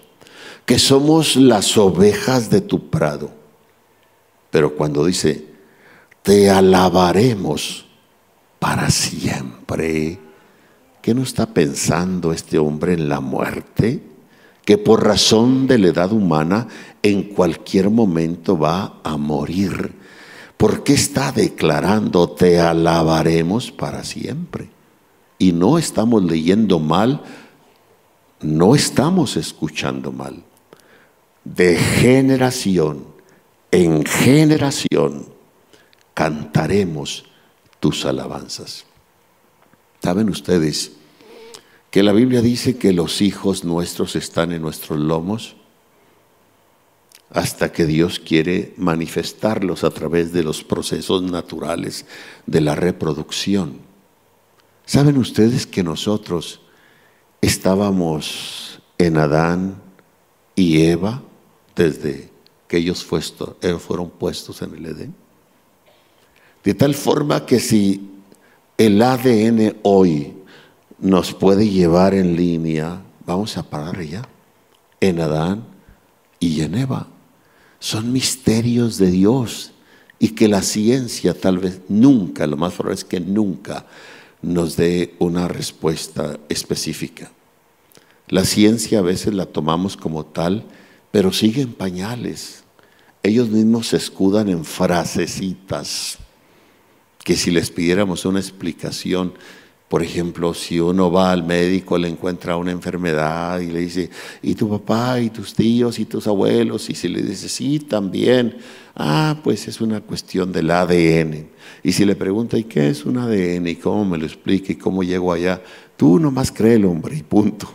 que 0.65 0.79
somos 0.79 1.35
las 1.35 1.77
ovejas 1.77 2.49
de 2.49 2.61
tu 2.61 2.89
prado. 2.89 3.31
Pero 4.49 4.75
cuando 4.75 5.05
dice, 5.05 5.45
te 6.23 6.49
alabaremos 6.49 7.85
para 8.57 8.89
siempre, 8.89 10.19
¿qué 11.01 11.13
no 11.13 11.23
está 11.23 11.45
pensando 11.47 12.31
este 12.31 12.57
hombre 12.57 12.93
en 12.93 13.09
la 13.09 13.19
muerte? 13.19 14.01
Que 14.63 14.79
por 14.79 15.05
razón 15.05 15.67
de 15.67 15.77
la 15.77 15.89
edad 15.89 16.11
humana 16.11 16.67
en 17.03 17.23
cualquier 17.23 17.91
momento 17.91 18.57
va 18.57 19.01
a 19.03 19.17
morir. 19.17 19.93
¿Por 20.57 20.83
qué 20.83 20.93
está 20.93 21.31
declarando, 21.31 22.29
te 22.29 22.59
alabaremos 22.59 23.71
para 23.71 24.03
siempre? 24.03 24.69
Y 25.37 25.51
no 25.51 25.77
estamos 25.77 26.23
leyendo 26.23 26.79
mal, 26.79 27.21
no 28.41 28.73
estamos 28.73 29.37
escuchando 29.37 30.11
mal. 30.11 30.44
De 31.45 31.77
generación 31.77 33.05
en 33.71 34.03
generación 34.03 35.27
cantaremos 36.13 37.25
tus 37.79 38.05
alabanzas. 38.05 38.85
¿Saben 40.01 40.29
ustedes 40.29 40.93
que 41.91 42.03
la 42.03 42.11
Biblia 42.11 42.41
dice 42.41 42.77
que 42.77 42.93
los 42.93 43.21
hijos 43.21 43.63
nuestros 43.63 44.15
están 44.15 44.51
en 44.51 44.61
nuestros 44.61 44.99
lomos? 44.99 45.55
hasta 47.31 47.71
que 47.71 47.85
Dios 47.85 48.19
quiere 48.19 48.73
manifestarlos 48.77 49.83
a 49.83 49.89
través 49.89 50.31
de 50.31 50.43
los 50.43 50.63
procesos 50.63 51.21
naturales 51.23 52.05
de 52.45 52.61
la 52.61 52.75
reproducción. 52.75 53.79
¿Saben 54.85 55.17
ustedes 55.17 55.65
que 55.65 55.83
nosotros 55.83 56.61
estábamos 57.41 58.79
en 58.97 59.17
Adán 59.17 59.81
y 60.55 60.83
Eva 60.83 61.23
desde 61.75 62.29
que 62.67 62.77
ellos 62.77 63.05
eh, 63.61 63.75
fueron 63.79 64.09
puestos 64.09 64.61
en 64.61 64.75
el 64.75 64.85
Edén? 64.85 65.15
De 66.63 66.73
tal 66.73 66.95
forma 66.95 67.45
que 67.45 67.59
si 67.59 68.09
el 68.77 69.01
ADN 69.01 69.77
hoy 69.83 70.33
nos 70.99 71.33
puede 71.33 71.69
llevar 71.69 72.13
en 72.13 72.35
línea, 72.35 73.01
vamos 73.25 73.57
a 73.57 73.63
parar 73.63 74.01
ya, 74.01 74.27
en 74.99 75.19
Adán 75.21 75.65
y 76.39 76.61
en 76.61 76.75
Eva 76.75 77.07
son 77.85 78.11
misterios 78.11 78.97
de 78.97 79.11
Dios 79.11 79.71
y 80.17 80.29
que 80.29 80.47
la 80.47 80.63
ciencia 80.63 81.39
tal 81.39 81.59
vez 81.59 81.81
nunca, 81.87 82.47
lo 82.47 82.57
más 82.57 82.73
probable 82.73 82.95
es 82.95 83.05
que 83.05 83.19
nunca 83.19 83.85
nos 84.41 84.75
dé 84.75 85.13
una 85.19 85.47
respuesta 85.47 86.39
específica. 86.49 87.31
La 88.27 88.43
ciencia 88.43 88.99
a 88.99 89.03
veces 89.03 89.35
la 89.35 89.45
tomamos 89.45 89.97
como 89.97 90.25
tal, 90.25 90.65
pero 91.15 91.31
sigue 91.31 91.61
en 91.61 91.71
pañales. 91.71 92.65
Ellos 93.23 93.47
mismos 93.47 93.87
se 93.87 93.95
escudan 93.95 94.49
en 94.49 94.65
frasecitas 94.65 96.17
que 97.23 97.37
si 97.37 97.51
les 97.51 97.71
pidiéramos 97.71 98.25
una 98.25 98.41
explicación 98.41 99.31
por 99.87 100.03
ejemplo, 100.03 100.53
si 100.53 100.77
uno 100.77 101.09
va 101.09 101.31
al 101.31 101.43
médico, 101.43 101.97
le 101.97 102.09
encuentra 102.09 102.57
una 102.57 102.71
enfermedad 102.71 103.61
y 103.61 103.67
le 103.67 103.79
dice, 103.79 104.09
¿y 104.41 104.55
tu 104.55 104.67
papá, 104.67 105.21
y 105.21 105.29
tus 105.29 105.53
tíos, 105.53 105.99
y 105.99 106.05
tus 106.05 106.27
abuelos? 106.27 106.89
Y 106.89 106.95
si 106.95 107.07
le 107.07 107.21
dice, 107.21 107.47
sí, 107.47 107.79
también, 107.79 108.57
ah, 108.95 109.39
pues 109.41 109.69
es 109.69 109.79
una 109.79 110.01
cuestión 110.01 110.51
del 110.51 110.69
ADN. 110.69 111.47
Y 111.81 111.93
si 111.93 112.03
le 112.03 112.17
pregunta, 112.17 112.57
¿y 112.57 112.65
qué 112.65 112.89
es 112.89 113.05
un 113.05 113.19
ADN? 113.19 113.67
¿Y 113.67 113.75
cómo 113.77 114.03
me 114.03 114.17
lo 114.17 114.25
explica? 114.25 114.73
¿Y 114.73 114.75
cómo 114.75 115.01
llego 115.01 115.31
allá? 115.31 115.61
Tú 115.95 116.19
nomás 116.19 116.51
créelo, 116.51 116.91
hombre, 116.91 117.15
y 117.15 117.23
punto. 117.23 117.69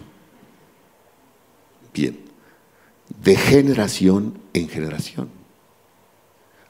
Bien, 1.94 2.29
de 3.22 3.36
generación 3.36 4.38
en 4.52 4.68
generación. 4.68 5.28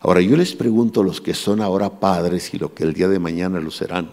Ahora 0.00 0.20
yo 0.20 0.36
les 0.36 0.54
pregunto 0.54 1.02
a 1.02 1.04
los 1.04 1.20
que 1.20 1.34
son 1.34 1.60
ahora 1.60 2.00
padres 2.00 2.54
y 2.54 2.58
lo 2.58 2.74
que 2.74 2.84
el 2.84 2.94
día 2.94 3.08
de 3.08 3.18
mañana 3.18 3.60
lo 3.60 3.70
serán. 3.70 4.10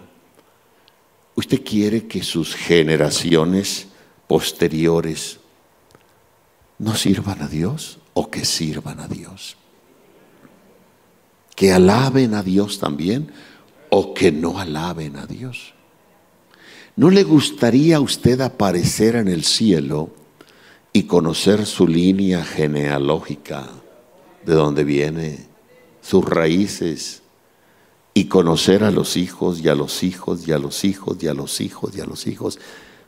¿Usted 1.36 1.64
quiere 1.64 2.08
que 2.08 2.24
sus 2.24 2.56
generaciones 2.56 3.88
posteriores 4.28 5.40
no 6.78 6.96
sirvan 6.96 7.42
a 7.42 7.48
Dios 7.48 8.00
o 8.14 8.30
que 8.30 8.44
sirvan 8.44 9.00
a 9.00 9.08
Dios? 9.08 9.56
Que 11.56 11.72
alaben 11.72 12.34
a 12.34 12.44
Dios 12.44 12.80
también 12.80 13.32
o 13.90 14.14
que 14.14 14.32
no 14.32 14.60
alaben 14.60 15.16
a 15.16 15.26
Dios. 15.26 15.74
¿No 16.96 17.10
le 17.12 17.24
gustaría 17.24 17.98
a 17.98 18.02
usted 18.02 18.42
aparecer 18.42 19.16
en 19.16 19.28
el 19.28 19.44
cielo 19.44 20.17
y 20.98 21.04
conocer 21.04 21.68
su 21.68 21.88
línea 21.88 22.44
genealógica, 22.44 23.68
de 24.44 24.56
dónde 24.56 24.84
viene, 24.84 25.46
sus 26.02 26.26
raíces, 26.26 27.22
y 28.16 28.26
conocer 28.26 28.84
a 28.84 28.90
los 28.90 29.16
hijos 29.16 29.62
y 29.62 29.70
a 29.70 29.76
los 29.76 30.02
hijos 30.02 30.48
y 30.48 30.54
a 30.54 30.58
los 30.58 30.84
hijos 30.84 31.22
y 31.22 31.28
a 31.28 31.36
los 31.36 31.62
hijos 31.62 31.96
y 31.96 32.02
a 32.02 32.06
los 32.08 32.26
hijos. 32.26 32.58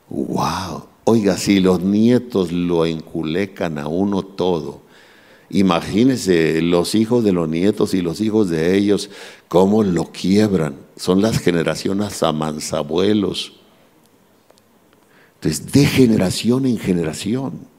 ¡Wow! 0.08 0.86
Oiga, 1.06 1.36
si 1.36 1.60
los 1.60 1.82
nietos 1.82 2.52
lo 2.52 2.86
enculecan 2.86 3.80
a 3.80 3.88
uno 3.88 4.22
todo, 4.22 4.82
imagínense 5.50 6.62
los 6.62 6.94
hijos 6.94 7.24
de 7.24 7.32
los 7.32 7.50
nietos 7.50 7.96
y 7.96 8.04
los 8.04 8.22
hijos 8.22 8.52
de 8.52 8.78
ellos, 8.78 9.10
cómo 9.48 9.82
lo 9.82 10.12
quiebran. 10.12 10.76
Son 10.96 11.24
las 11.24 11.40
generaciones 11.40 12.22
amansabuelos. 12.22 13.54
Entonces, 15.42 15.72
de 15.72 15.88
generación 15.88 16.68
en 16.68 16.78
generación. 16.78 17.79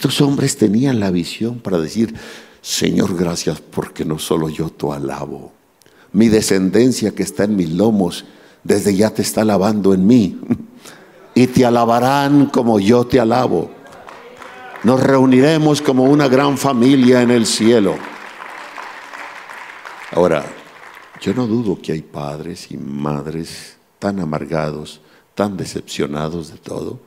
Estos 0.00 0.22
hombres 0.22 0.56
tenían 0.56 0.98
la 0.98 1.10
visión 1.10 1.58
para 1.58 1.78
decir, 1.78 2.14
Señor, 2.62 3.18
gracias 3.18 3.60
porque 3.60 4.06
no 4.06 4.18
solo 4.18 4.48
yo 4.48 4.70
te 4.70 4.90
alabo, 4.90 5.52
mi 6.14 6.30
descendencia 6.30 7.14
que 7.14 7.22
está 7.22 7.44
en 7.44 7.54
mis 7.54 7.68
lomos, 7.68 8.24
desde 8.64 8.96
ya 8.96 9.10
te 9.10 9.20
está 9.20 9.42
alabando 9.42 9.92
en 9.92 10.06
mí. 10.06 10.40
Y 11.34 11.48
te 11.48 11.66
alabarán 11.66 12.46
como 12.46 12.80
yo 12.80 13.06
te 13.06 13.20
alabo. 13.20 13.70
Nos 14.84 15.00
reuniremos 15.00 15.82
como 15.82 16.04
una 16.04 16.28
gran 16.28 16.56
familia 16.56 17.20
en 17.20 17.30
el 17.30 17.44
cielo. 17.44 17.96
Ahora, 20.12 20.46
yo 21.20 21.34
no 21.34 21.46
dudo 21.46 21.78
que 21.80 21.92
hay 21.92 22.00
padres 22.00 22.70
y 22.70 22.78
madres 22.78 23.76
tan 23.98 24.18
amargados, 24.18 25.02
tan 25.34 25.58
decepcionados 25.58 26.50
de 26.50 26.56
todo, 26.56 27.00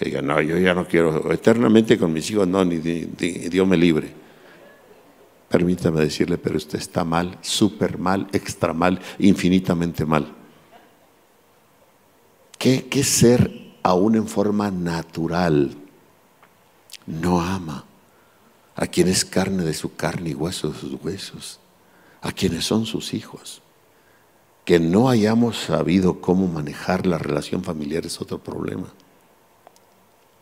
que 0.00 0.06
digan, 0.06 0.26
no, 0.26 0.40
yo 0.40 0.56
ya 0.56 0.72
no 0.72 0.88
quiero 0.88 1.30
eternamente 1.30 1.98
con 1.98 2.10
mis 2.10 2.30
hijos, 2.30 2.48
no, 2.48 2.64
ni, 2.64 2.78
Dios 2.78 3.68
me 3.68 3.76
libre. 3.76 4.10
Permítame 5.46 6.00
decirle, 6.00 6.38
pero 6.38 6.56
usted 6.56 6.78
está 6.78 7.04
mal, 7.04 7.36
súper 7.42 7.98
mal, 7.98 8.26
extra 8.32 8.72
mal, 8.72 8.98
infinitamente 9.18 10.06
mal. 10.06 10.34
¿Qué, 12.56 12.88
¿Qué 12.88 13.04
ser 13.04 13.74
aún 13.82 14.14
en 14.14 14.26
forma 14.26 14.70
natural 14.70 15.76
no 17.06 17.42
ama 17.42 17.84
a 18.76 18.86
quien 18.86 19.08
es 19.08 19.26
carne 19.26 19.64
de 19.64 19.74
su 19.74 19.96
carne 19.96 20.30
y 20.30 20.34
hueso 20.34 20.70
de 20.70 20.78
sus 20.78 20.94
huesos, 21.04 21.60
a 22.22 22.32
quienes 22.32 22.64
son 22.64 22.86
sus 22.86 23.12
hijos? 23.12 23.60
Que 24.64 24.80
no 24.80 25.10
hayamos 25.10 25.58
sabido 25.58 26.22
cómo 26.22 26.46
manejar 26.46 27.06
la 27.06 27.18
relación 27.18 27.62
familiar 27.62 28.06
es 28.06 28.18
otro 28.18 28.38
problema. 28.38 28.86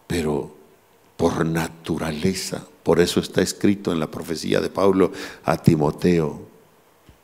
Pero 0.08 0.52
por 1.16 1.46
naturaleza. 1.46 2.66
Por 2.82 2.98
eso 2.98 3.20
está 3.20 3.42
escrito 3.42 3.92
en 3.92 4.00
la 4.00 4.10
profecía 4.10 4.60
de 4.60 4.70
Pablo 4.70 5.12
a 5.44 5.56
Timoteo 5.56 6.48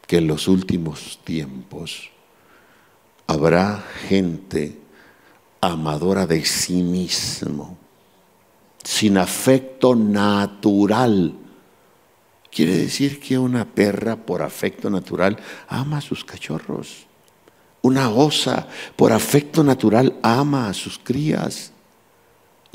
que 0.07 0.19
en 0.19 0.29
los 0.29 0.47
últimos 0.47 1.19
tiempos 1.25 2.11
habrá 3.27 3.83
gente 4.09 4.79
amadora 5.61 6.27
de 6.27 6.45
sí 6.45 6.83
mismo, 6.83 7.79
sin 8.85 9.17
afecto 9.17 9.97
natural 9.97 11.35
Quiere 12.55 12.77
decir 12.77 13.19
que 13.19 13.37
una 13.37 13.65
perra 13.65 14.15
por 14.15 14.41
afecto 14.41 14.89
natural 14.89 15.37
ama 15.67 15.99
a 15.99 16.01
sus 16.01 16.25
cachorros. 16.25 17.07
Una 17.83 18.11
osa 18.11 18.69
por 18.95 19.13
afecto 19.13 19.65
natural 19.65 20.17
ama 20.23 20.69
a 20.69 20.75
sus 20.75 20.97
crías. 20.97 21.73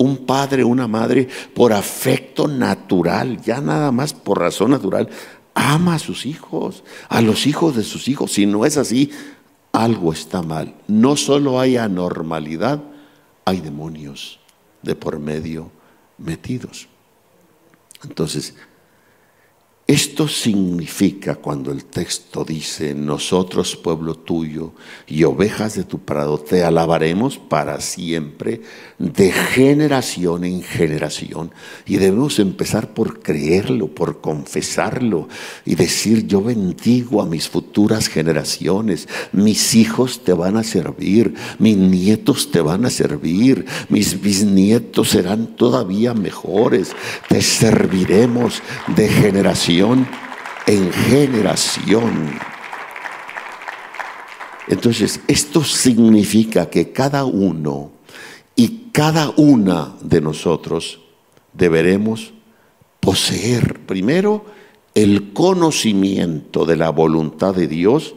Un 0.00 0.24
padre, 0.24 0.64
una 0.64 0.88
madre 0.88 1.28
por 1.54 1.74
afecto 1.74 2.48
natural, 2.48 3.42
ya 3.42 3.60
nada 3.60 3.92
más 3.92 4.14
por 4.14 4.38
razón 4.38 4.70
natural, 4.70 5.10
ama 5.54 5.96
a 5.96 5.98
sus 5.98 6.24
hijos, 6.24 6.84
a 7.10 7.20
los 7.20 7.46
hijos 7.46 7.76
de 7.76 7.82
sus 7.82 8.08
hijos. 8.08 8.32
Si 8.32 8.46
no 8.46 8.64
es 8.64 8.78
así, 8.78 9.10
algo 9.72 10.12
está 10.12 10.40
mal. 10.40 10.74
No 10.88 11.16
solo 11.16 11.60
hay 11.60 11.76
anormalidad, 11.76 12.82
hay 13.44 13.60
demonios 13.60 14.40
de 14.80 14.94
por 14.94 15.18
medio 15.18 15.70
metidos. 16.16 16.88
Entonces, 18.02 18.54
esto 19.90 20.28
significa 20.28 21.34
cuando 21.34 21.72
el 21.72 21.84
texto 21.84 22.44
dice, 22.44 22.94
nosotros 22.94 23.74
pueblo 23.74 24.14
tuyo 24.14 24.70
y 25.08 25.24
ovejas 25.24 25.74
de 25.74 25.82
tu 25.82 25.98
prado, 25.98 26.38
te 26.38 26.62
alabaremos 26.62 27.38
para 27.38 27.80
siempre, 27.80 28.60
de 29.00 29.32
generación 29.32 30.44
en 30.44 30.62
generación. 30.62 31.50
Y 31.86 31.96
debemos 31.96 32.38
empezar 32.38 32.94
por 32.94 33.18
creerlo, 33.18 33.88
por 33.88 34.20
confesarlo 34.20 35.26
y 35.64 35.74
decir, 35.74 36.24
yo 36.24 36.40
bendigo 36.40 37.20
a 37.20 37.26
mis 37.26 37.48
futuras 37.48 38.06
generaciones, 38.06 39.08
mis 39.32 39.74
hijos 39.74 40.22
te 40.22 40.32
van 40.32 40.56
a 40.56 40.62
servir, 40.62 41.34
mis 41.58 41.76
nietos 41.76 42.52
te 42.52 42.60
van 42.60 42.84
a 42.84 42.90
servir, 42.90 43.66
mis 43.88 44.20
bisnietos 44.20 45.08
serán 45.08 45.56
todavía 45.56 46.14
mejores, 46.14 46.92
te 47.28 47.42
serviremos 47.42 48.62
de 48.94 49.08
generación 49.08 49.79
en 49.80 50.92
generación. 50.92 52.38
Entonces, 54.68 55.20
esto 55.26 55.64
significa 55.64 56.68
que 56.68 56.92
cada 56.92 57.24
uno 57.24 57.90
y 58.54 58.90
cada 58.92 59.30
una 59.30 59.94
de 60.02 60.20
nosotros 60.20 61.00
deberemos 61.54 62.32
poseer 63.00 63.80
primero 63.86 64.44
el 64.94 65.32
conocimiento 65.32 66.66
de 66.66 66.76
la 66.76 66.90
voluntad 66.90 67.54
de 67.54 67.66
Dios, 67.66 68.14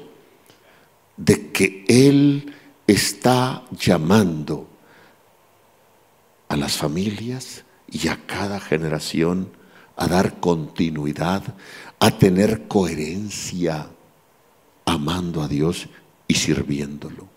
de 1.15 1.51
que 1.51 1.85
Él 1.87 2.53
está 2.87 3.63
llamando 3.71 4.67
a 6.49 6.57
las 6.57 6.75
familias 6.75 7.63
y 7.89 8.09
a 8.09 8.17
cada 8.25 8.59
generación 8.59 9.62
a 9.95 10.07
dar 10.07 10.39
continuidad, 10.39 11.43
a 11.99 12.11
tener 12.11 12.67
coherencia, 12.67 13.87
amando 14.85 15.41
a 15.41 15.47
Dios 15.47 15.87
y 16.27 16.35
sirviéndolo. 16.35 17.27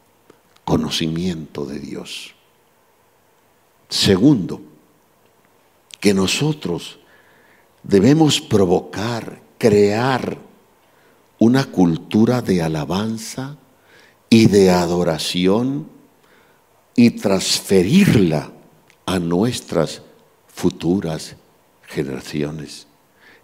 Conocimiento 0.65 1.65
de 1.65 1.79
Dios. 1.79 2.35
Segundo, 3.89 4.61
que 6.01 6.13
nosotros 6.13 6.99
debemos 7.83 8.41
provocar, 8.41 9.41
crear 9.59 10.39
una 11.39 11.65
cultura 11.67 12.43
de 12.43 12.63
alabanza 12.63 13.57
y 14.29 14.47
de 14.47 14.71
adoración 14.71 15.89
y 16.97 17.11
transferirla 17.11 18.51
a 19.05 19.19
nuestras 19.19 20.03
futuras 20.49 21.37
generaciones. 21.87 22.87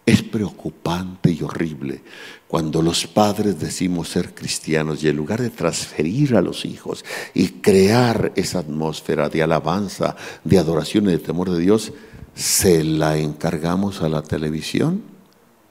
Es 0.05 0.23
preocupante 0.23 1.31
y 1.31 1.43
horrible 1.43 2.03
cuando 2.49 2.83
los 2.83 3.07
padres 3.07 3.59
decimos 3.61 4.09
ser 4.09 4.35
cristianos 4.35 5.03
y 5.03 5.09
en 5.09 5.17
lugar 5.17 5.41
de 5.41 5.51
transferir 5.51 6.37
a 6.37 6.43
los 6.43 6.65
hijos 6.65 7.05
y 7.35 7.49
crear 7.49 8.33
esa 8.35 8.59
atmósfera 8.59 9.29
de 9.29 9.43
alabanza, 9.43 10.17
de 10.43 10.59
adoración 10.59 11.05
y 11.05 11.13
de 11.13 11.19
temor 11.19 11.51
de 11.51 11.61
Dios, 11.61 11.93
se 12.35 12.83
la 12.83 13.17
encargamos 13.17 14.03
a 14.03 14.09
la 14.09 14.23
televisión 14.23 15.03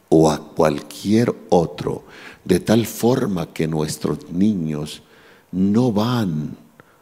o 0.09 0.31
a 0.31 0.53
cualquier 0.53 1.35
otro, 1.49 2.05
de 2.45 2.59
tal 2.59 2.85
forma 2.85 3.53
que 3.53 3.67
nuestros 3.67 4.31
niños 4.31 5.03
no 5.51 5.91
van 5.91 6.57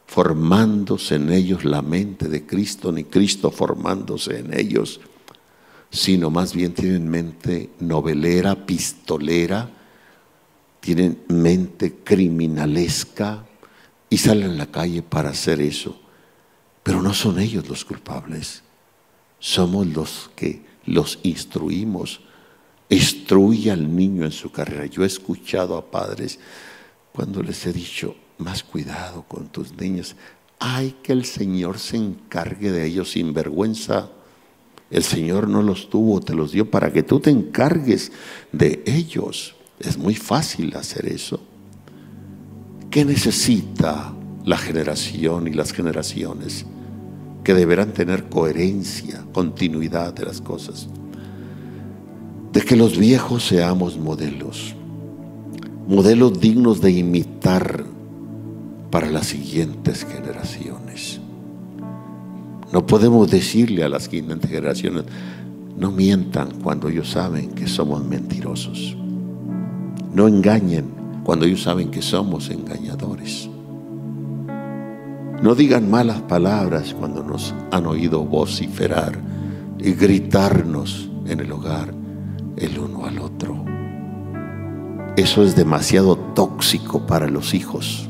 formándose 0.08 1.16
en 1.16 1.32
ellos 1.32 1.64
la 1.64 1.82
mente 1.82 2.28
de 2.28 2.46
Cristo, 2.46 2.92
ni 2.92 3.04
Cristo 3.04 3.52
formándose 3.52 4.40
en 4.40 4.60
ellos 4.60 5.00
sino 5.92 6.30
más 6.30 6.54
bien 6.54 6.74
tienen 6.74 7.10
mente 7.10 7.72
novelera, 7.80 8.66
pistolera, 8.66 9.70
tienen 10.80 11.24
mente 11.28 11.96
criminalesca 12.04 13.46
y 14.10 14.18
salen 14.18 14.52
a 14.52 14.56
la 14.56 14.68
calle 14.68 15.02
para 15.02 15.30
hacer 15.30 15.62
eso. 15.62 16.00
Pero 16.84 17.02
no 17.02 17.14
son 17.14 17.40
ellos 17.40 17.68
los 17.68 17.86
culpables, 17.86 18.64
somos 19.40 19.88
los 19.88 20.32
que 20.36 20.64
los 20.86 21.20
instruimos. 21.24 22.22
Instruye 22.92 23.70
al 23.70 23.96
niño 23.96 24.26
en 24.26 24.32
su 24.32 24.52
carrera. 24.52 24.88
Yo 24.88 25.04
he 25.04 25.08
escuchado 25.08 25.78
a 25.78 25.92
padres 25.92 26.40
cuando 27.14 27.44
les 27.44 27.66
he 27.68 27.74
dicho, 27.74 28.16
más 28.40 28.64
cuidado 28.64 29.24
con 29.28 29.50
tus 29.50 29.74
niños. 29.74 30.16
Hay 30.58 30.96
que 31.04 31.14
el 31.14 31.26
Señor 31.26 31.78
se 31.78 31.98
encargue 31.98 32.72
de 32.72 32.86
ellos 32.86 33.12
sin 33.12 33.34
vergüenza 33.34 34.10
el 34.92 35.04
Señor 35.04 35.48
no 35.48 35.62
los 35.62 35.90
tuvo, 35.90 36.20
te 36.20 36.34
los 36.34 36.52
dio 36.52 36.70
para 36.70 36.92
que 36.92 37.04
tú 37.04 37.20
te 37.20 37.30
encargues 37.30 38.12
de 38.52 38.82
ellos. 38.86 39.56
Es 39.80 39.98
muy 39.98 40.16
fácil 40.16 40.76
hacer 40.76 41.06
eso. 41.08 41.40
¿Qué 42.90 43.06
necesita 43.06 44.14
la 44.46 44.58
generación 44.58 45.48
y 45.48 45.52
las 45.54 45.74
generaciones? 45.74 46.66
Que 47.44 47.54
deberán 47.54 47.94
tener 47.94 48.30
coherencia, 48.30 49.24
continuidad 49.32 50.14
de 50.14 50.26
las 50.26 50.42
cosas. 50.42 50.88
De 52.52 52.62
que 52.62 52.76
los 52.76 52.98
viejos 52.98 53.46
seamos 53.46 53.96
modelos, 53.98 54.74
modelos 55.88 56.40
dignos 56.40 56.82
de 56.82 56.92
imitar 56.92 57.86
para 58.90 59.08
las 59.12 59.28
siguientes 59.28 60.04
generaciones. 60.04 60.79
No 62.72 62.86
podemos 62.86 63.32
decirle 63.32 63.84
a 63.84 63.90
las 63.90 64.04
siguientes 64.04 64.50
generaciones, 64.50 65.06
no 65.76 65.92
mientan 65.92 66.52
cuando 66.62 66.90
ellos 66.90 67.10
saben 67.10 67.52
que 67.52 67.68
somos 67.68 68.04
mentirosos. 68.04 68.96
No 70.14 70.28
engañen 70.28 70.86
cuando 71.24 71.46
ellos 71.46 71.64
saben 71.64 71.90
que 71.90 72.02
somos 72.02 72.50
engañadores. 72.50 73.50
No 75.42 75.56
digan 75.56 75.90
malas 75.90 76.22
palabras 76.22 76.94
cuando 76.94 77.24
nos 77.24 77.56
han 77.72 77.88
oído 77.88 78.24
vociferar 78.26 79.18
y 79.80 79.94
gritarnos 79.94 81.10
en 81.26 81.40
el 81.40 81.52
hogar 81.52 81.94
el 82.58 82.78
uno 82.78 83.06
al 83.06 83.20
otro. 83.20 83.66
Eso 85.16 85.44
es 85.44 85.56
demasiado 85.56 86.18
tóxico 86.18 87.08
para 87.08 87.28
los 87.28 87.54
hijos 87.54 88.10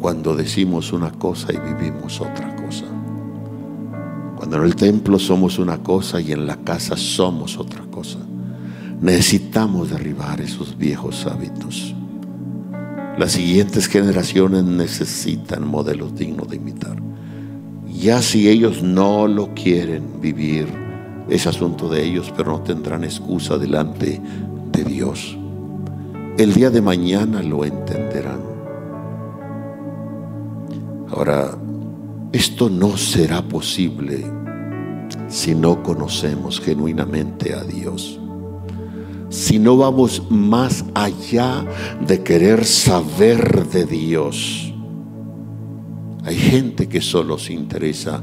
cuando 0.00 0.36
decimos 0.36 0.92
una 0.92 1.10
cosa 1.10 1.52
y 1.52 1.58
vivimos 1.58 2.20
otra. 2.20 2.55
Cuando 4.46 4.64
en 4.64 4.70
el 4.70 4.76
templo 4.76 5.18
somos 5.18 5.58
una 5.58 5.78
cosa 5.78 6.20
y 6.20 6.30
en 6.30 6.46
la 6.46 6.54
casa 6.54 6.96
somos 6.96 7.58
otra 7.58 7.82
cosa. 7.90 8.20
Necesitamos 9.00 9.90
derribar 9.90 10.40
esos 10.40 10.78
viejos 10.78 11.26
hábitos. 11.26 11.92
Las 13.18 13.32
siguientes 13.32 13.88
generaciones 13.88 14.62
necesitan 14.62 15.66
modelos 15.66 16.14
dignos 16.14 16.48
de 16.48 16.58
imitar. 16.58 16.96
Ya 17.92 18.22
si 18.22 18.48
ellos 18.48 18.84
no 18.84 19.26
lo 19.26 19.52
quieren 19.52 20.20
vivir, 20.20 20.68
es 21.28 21.48
asunto 21.48 21.88
de 21.88 22.04
ellos, 22.04 22.32
pero 22.36 22.52
no 22.52 22.60
tendrán 22.60 23.02
excusa 23.02 23.58
delante 23.58 24.22
de 24.70 24.84
Dios. 24.84 25.36
El 26.38 26.54
día 26.54 26.70
de 26.70 26.82
mañana 26.82 27.42
lo 27.42 27.64
entenderán. 27.64 28.42
Ahora, 31.10 31.58
esto 32.36 32.68
no 32.68 32.98
será 32.98 33.40
posible 33.40 34.22
si 35.26 35.54
no 35.54 35.82
conocemos 35.82 36.60
genuinamente 36.60 37.54
a 37.54 37.64
Dios. 37.64 38.20
Si 39.30 39.58
no 39.58 39.78
vamos 39.78 40.22
más 40.28 40.84
allá 40.92 41.64
de 42.06 42.22
querer 42.22 42.66
saber 42.66 43.66
de 43.68 43.86
Dios. 43.86 44.70
Hay 46.24 46.36
gente 46.36 46.90
que 46.90 47.00
solo 47.00 47.38
se 47.38 47.54
interesa 47.54 48.22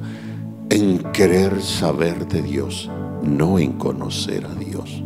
en 0.69 0.99
querer 1.11 1.59
saber 1.63 2.27
de 2.27 2.43
Dios, 2.43 2.91
no 3.23 3.57
en 3.57 3.73
conocer 3.73 4.45
a 4.45 4.53
Dios. 4.53 5.03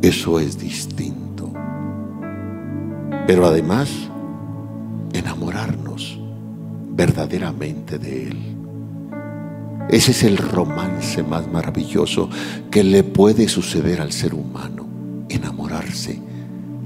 Eso 0.00 0.40
es 0.40 0.58
distinto. 0.58 1.52
Pero 3.26 3.46
además, 3.46 3.90
enamorarnos 5.12 6.21
verdaderamente 6.94 7.98
de 7.98 8.28
Él. 8.28 8.38
Ese 9.88 10.12
es 10.12 10.22
el 10.22 10.38
romance 10.38 11.22
más 11.22 11.50
maravilloso 11.50 12.28
que 12.70 12.84
le 12.84 13.02
puede 13.02 13.48
suceder 13.48 14.00
al 14.00 14.12
ser 14.12 14.34
humano, 14.34 14.86
enamorarse 15.28 16.20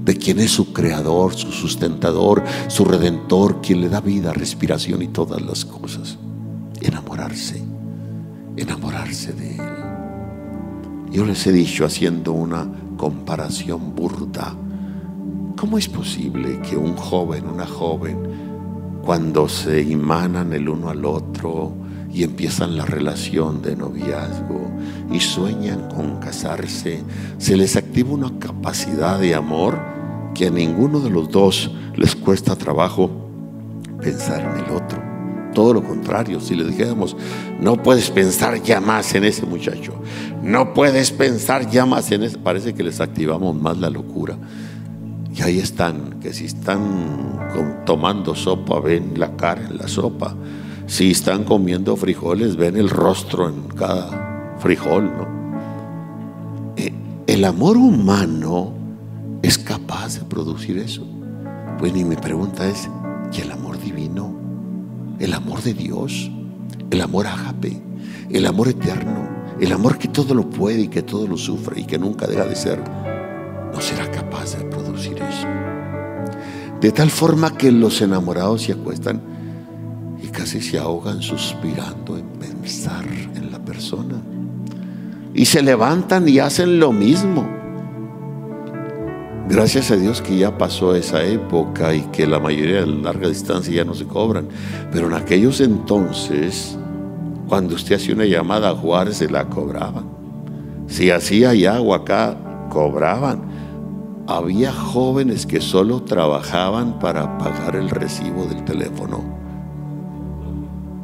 de 0.03 0.15
quien 0.15 0.39
es 0.39 0.51
su 0.51 0.71
creador, 0.71 1.35
su 1.35 1.51
sustentador, 1.51 2.43
su 2.69 2.85
redentor, 2.85 3.61
quien 3.61 3.81
le 3.81 3.89
da 3.89 3.99
vida, 3.99 4.31
respiración 4.31 5.01
y 5.01 5.09
todas 5.09 5.41
las 5.41 5.65
cosas. 5.65 6.17
Enamorarse, 6.81 7.61
enamorarse 8.55 9.33
de 9.33 9.55
Él. 9.55 9.61
Yo 11.11 11.25
les 11.25 11.45
he 11.45 11.51
dicho 11.51 11.83
haciendo 11.83 12.31
una 12.31 12.67
comparación 12.95 13.95
burda, 13.95 14.55
¿cómo 15.57 15.77
es 15.77 15.89
posible 15.89 16.61
que 16.61 16.77
un 16.77 16.95
joven, 16.95 17.45
una 17.47 17.65
joven, 17.65 18.46
cuando 19.07 19.47
se 19.47 19.81
imanan 19.83 20.51
el 20.51 20.67
uno 20.67 20.89
al 20.89 21.05
otro 21.05 21.71
y 22.11 22.23
empiezan 22.23 22.75
la 22.75 22.83
relación 22.83 23.61
de 23.61 23.73
noviazgo 23.73 24.69
y 25.09 25.21
sueñan 25.21 25.87
con 25.87 26.17
casarse, 26.17 27.03
se 27.37 27.55
les 27.55 27.77
activa 27.77 28.11
una 28.11 28.37
capacidad 28.37 29.17
de 29.17 29.33
amor 29.33 29.79
que 30.35 30.47
a 30.47 30.49
ninguno 30.49 30.99
de 30.99 31.09
los 31.09 31.31
dos 31.31 31.71
les 31.95 32.17
cuesta 32.17 32.57
trabajo 32.57 33.09
pensar 34.01 34.41
en 34.41 34.65
el 34.65 34.71
otro. 34.75 35.01
Todo 35.53 35.75
lo 35.75 35.83
contrario, 35.85 36.41
si 36.41 36.55
le 36.55 36.65
dijéramos, 36.65 37.15
no 37.61 37.81
puedes 37.81 38.11
pensar 38.11 38.61
ya 38.61 38.81
más 38.81 39.15
en 39.15 39.23
ese 39.23 39.45
muchacho, 39.45 39.93
no 40.43 40.73
puedes 40.73 41.11
pensar 41.11 41.69
ya 41.69 41.85
más 41.85 42.11
en 42.11 42.23
ese, 42.23 42.39
parece 42.39 42.73
que 42.73 42.83
les 42.83 42.99
activamos 42.99 43.55
más 43.55 43.77
la 43.77 43.89
locura. 43.89 44.37
Y 45.37 45.41
ahí 45.43 45.59
están, 45.59 46.19
que 46.19 46.33
si 46.33 46.45
están 46.45 46.81
tomando 47.85 48.33
sopa, 48.33 48.79
ven 48.79 49.13
la 49.17 49.35
cara 49.35 49.67
en 49.67 49.77
la 49.77 49.87
sopa. 49.87 50.35
Si 50.87 51.11
están 51.11 51.43
comiendo 51.43 51.95
frijoles, 51.95 52.55
ven 52.55 52.75
el 52.75 52.89
rostro 52.89 53.47
en 53.47 53.67
cada 53.67 54.55
frijol, 54.57 55.05
¿no? 55.15 55.27
Eh, 56.75 56.91
el 57.27 57.45
amor 57.45 57.77
humano 57.77 58.73
es 59.43 59.59
capaz 59.59 60.17
de 60.17 60.25
producir 60.25 60.79
eso. 60.79 61.05
Pues 61.77 61.93
ni 61.93 62.03
mi 62.03 62.15
pregunta 62.15 62.67
es, 62.67 62.89
¿y 63.31 63.41
el 63.41 63.51
amor 63.51 63.79
divino? 63.79 64.33
¿El 65.19 65.35
amor 65.35 65.61
de 65.61 65.75
Dios? 65.75 66.31
¿El 66.89 66.99
amor 66.99 67.27
agape? 67.27 67.79
¿El 68.31 68.47
amor 68.47 68.69
eterno? 68.69 69.29
¿El 69.59 69.71
amor 69.71 69.99
que 69.99 70.07
todo 70.07 70.33
lo 70.33 70.49
puede 70.49 70.81
y 70.81 70.87
que 70.87 71.03
todo 71.03 71.27
lo 71.27 71.37
sufre 71.37 71.81
y 71.81 71.83
que 71.83 71.99
nunca 71.99 72.25
deja 72.25 72.45
de 72.45 72.55
ser? 72.55 72.81
¿No 73.71 73.79
será 73.81 74.09
De 76.81 76.91
tal 76.91 77.09
forma 77.09 77.57
que 77.57 77.71
los 77.71 78.01
enamorados 78.01 78.63
se 78.63 78.73
acuestan 78.73 79.21
y 80.21 80.27
casi 80.27 80.61
se 80.61 80.77
ahogan 80.77 81.21
suspirando 81.21 82.17
en 82.17 82.27
pensar 82.39 83.05
en 83.07 83.51
la 83.51 83.63
persona. 83.63 84.21
Y 85.33 85.45
se 85.45 85.61
levantan 85.61 86.27
y 86.27 86.39
hacen 86.39 86.79
lo 86.79 86.91
mismo 86.91 87.57
Gracias 89.49 89.91
a 89.91 89.95
Dios 89.95 90.21
que 90.21 90.37
ya 90.37 90.57
pasó 90.57 90.93
esa 90.93 91.23
época 91.23 91.95
y 91.95 92.01
que 92.11 92.27
la 92.27 92.37
mayoría 92.37 92.81
de 92.81 92.87
larga 92.87 93.29
distancia 93.29 93.73
ya 93.73 93.85
no 93.85 93.93
se 93.93 94.05
cobran. 94.05 94.49
Pero 94.91 95.07
en 95.07 95.13
aquellos 95.13 95.61
entonces, 95.61 96.77
cuando 97.47 97.75
usted 97.75 97.95
hacía 97.95 98.13
una 98.13 98.25
llamada 98.25 98.71
a 98.71 98.75
Juárez, 98.75 99.17
se 99.17 99.29
la 99.29 99.45
cobraban. 99.45 100.03
Si 100.87 101.11
hacía 101.11 101.51
agua 101.73 101.97
acá, 101.97 102.37
cobraban. 102.69 103.41
Había 104.27 104.73
jóvenes 104.73 105.45
que 105.45 105.61
solo 105.61 106.03
trabajaban 106.03 106.99
para 106.99 107.37
pagar 107.37 107.77
el 107.77 107.89
recibo 107.89 108.45
del 108.45 108.65
teléfono. 108.65 109.23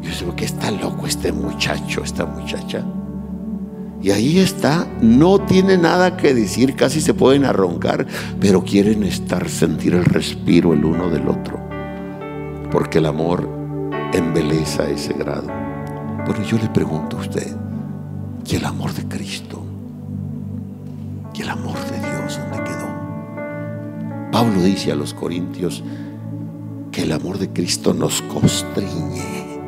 Yo 0.01 0.11
sé, 0.11 0.25
¿qué 0.35 0.43
está 0.43 0.69
loco 0.71 1.07
este 1.07 1.31
muchacho, 1.31 2.03
esta 2.03 2.25
muchacha? 2.25 2.83
Y 4.01 4.11
ahí 4.11 4.39
está, 4.39 4.85
no 5.01 5.39
tiene 5.39 5.77
nada 5.77 6.17
que 6.17 6.33
decir, 6.33 6.75
casi 6.75 6.99
se 6.99 7.13
pueden 7.13 7.45
arroncar, 7.45 8.05
pero 8.41 8.61
quieren 8.61 9.03
estar, 9.03 9.47
sentir 9.47 9.93
el 9.93 10.03
respiro 10.03 10.73
el 10.73 10.83
uno 10.83 11.09
del 11.09 11.29
otro. 11.29 11.57
Porque 12.69 12.97
el 12.97 13.05
amor 13.05 13.47
embeleza 14.11 14.89
ese 14.89 15.13
grado. 15.13 15.47
Bueno, 16.25 16.43
yo 16.43 16.57
le 16.57 16.67
pregunto 16.67 17.15
a 17.15 17.21
usted, 17.21 17.55
¿y 18.45 18.55
el 18.57 18.65
amor 18.65 18.91
de 18.93 19.07
Cristo? 19.07 19.63
¿Y 21.33 21.41
el 21.41 21.49
amor 21.49 21.77
de 21.89 21.99
Dios 21.99 22.37
dónde 22.37 22.63
quedó? 22.65 22.82
Pablo 24.33 24.61
dice 24.61 24.91
a 24.91 24.95
los 24.95 25.13
corintios 25.13 25.81
que 26.91 27.03
el 27.03 27.13
amor 27.13 27.37
de 27.37 27.47
Cristo 27.49 27.93
nos 27.93 28.21
constriñe, 28.23 29.59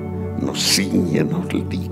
nos 0.42 0.60
ciñe, 0.60 1.24
nos 1.24 1.54
liga 1.54 1.86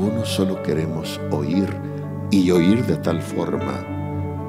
algunos 0.00 0.30
solo 0.30 0.62
queremos 0.62 1.20
oír 1.30 1.68
y 2.30 2.50
oír 2.50 2.86
de 2.86 2.96
tal 2.96 3.20
forma 3.20 3.84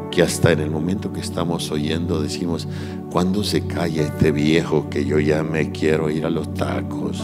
que 0.09 0.21
hasta 0.21 0.53
en 0.53 0.61
el 0.61 0.71
momento 0.71 1.11
que 1.11 1.19
estamos 1.19 1.71
oyendo 1.71 2.21
decimos, 2.21 2.69
¿cuándo 3.11 3.43
se 3.43 3.67
calla 3.67 4.03
este 4.03 4.31
viejo 4.31 4.89
que 4.89 5.03
yo 5.03 5.19
ya 5.19 5.43
me 5.43 5.71
quiero 5.71 6.09
ir 6.09 6.25
a 6.25 6.29
los 6.29 6.53
tacos? 6.53 7.21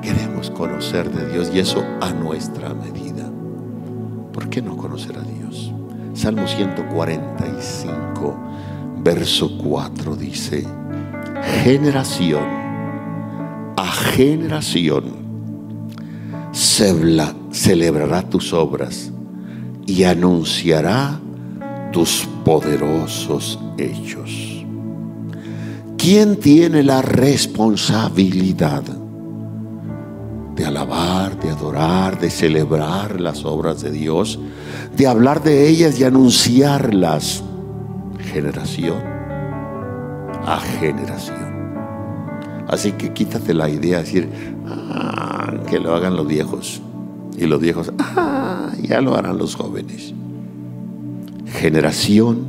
Queremos 0.00 0.50
conocer 0.50 1.10
de 1.10 1.30
Dios 1.30 1.50
y 1.54 1.58
eso 1.58 1.84
a 2.00 2.10
nuestra 2.12 2.72
medida. 2.72 3.11
¿Por 4.52 4.62
qué 4.62 4.68
no 4.68 4.76
conocer 4.76 5.16
a 5.16 5.22
Dios? 5.22 5.72
Salmo 6.12 6.46
145, 6.46 8.36
verso 9.02 9.56
4 9.56 10.14
dice, 10.14 10.66
generación 11.64 12.44
a 13.78 13.86
generación 13.90 15.04
celebrará 16.52 18.28
tus 18.28 18.52
obras 18.52 19.10
y 19.86 20.04
anunciará 20.04 21.18
tus 21.90 22.28
poderosos 22.44 23.58
hechos. 23.78 24.66
¿Quién 25.96 26.36
tiene 26.36 26.82
la 26.82 27.00
responsabilidad 27.00 28.82
de 30.54 30.64
alabar, 30.64 31.38
de 31.40 31.50
adorar, 31.50 32.20
de 32.20 32.30
celebrar 32.30 33.20
las 33.20 33.44
obras 33.44 33.80
de 33.80 33.90
Dios, 33.90 34.38
de 34.96 35.06
hablar 35.06 35.42
de 35.42 35.68
ellas 35.68 35.98
y 35.98 36.04
anunciarlas 36.04 37.42
generación 38.32 39.02
a 40.44 40.58
generación? 40.80 41.52
Así 42.68 42.92
que 42.92 43.12
quítate 43.12 43.52
la 43.54 43.68
idea 43.68 43.98
de 43.98 44.04
decir, 44.04 44.28
ah, 44.66 45.52
que 45.68 45.78
lo 45.78 45.94
hagan 45.94 46.16
los 46.16 46.26
viejos. 46.26 46.80
Y 47.36 47.46
los 47.46 47.60
viejos, 47.60 47.92
ah, 47.98 48.70
ya 48.80 49.00
lo 49.00 49.14
harán 49.14 49.38
los 49.38 49.54
jóvenes. 49.54 50.14
Generación 51.46 52.46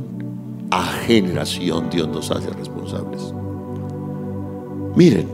a 0.70 0.82
generación 1.06 1.88
Dios 1.90 2.08
nos 2.08 2.30
hace 2.30 2.50
responsables. 2.50 3.34
Miren, 4.96 5.28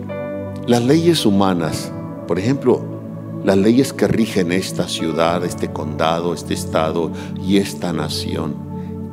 las 0.66 0.82
leyes 0.82 1.24
humanas, 1.24 1.92
por 2.30 2.38
ejemplo, 2.38 2.80
las 3.44 3.56
leyes 3.56 3.92
que 3.92 4.06
rigen 4.06 4.52
esta 4.52 4.86
ciudad, 4.86 5.44
este 5.44 5.72
condado, 5.72 6.32
este 6.32 6.54
estado 6.54 7.10
y 7.44 7.56
esta 7.56 7.92
nación, 7.92 8.54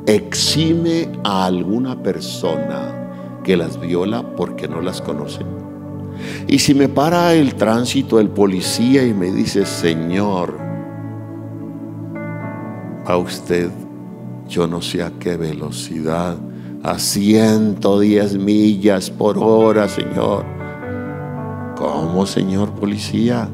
exime 0.06 1.08
a 1.24 1.46
alguna 1.46 2.00
persona 2.00 3.40
que 3.42 3.56
las 3.56 3.80
viola 3.80 4.36
porque 4.36 4.68
no 4.68 4.80
las 4.80 5.02
conocen. 5.02 5.48
Y 6.46 6.60
si 6.60 6.74
me 6.74 6.88
para 6.88 7.34
el 7.34 7.56
tránsito, 7.56 8.20
el 8.20 8.28
policía 8.28 9.04
y 9.04 9.12
me 9.12 9.32
dice, 9.32 9.66
Señor, 9.66 10.56
a 13.04 13.16
usted, 13.16 13.68
yo 14.48 14.68
no 14.68 14.80
sé 14.80 15.02
a 15.02 15.10
qué 15.18 15.36
velocidad, 15.36 16.36
a 16.84 17.00
110 17.00 18.38
millas 18.38 19.10
por 19.10 19.38
hora, 19.38 19.88
Señor. 19.88 20.57
¿Cómo, 21.78 22.26
señor 22.26 22.72
policía? 22.72 23.48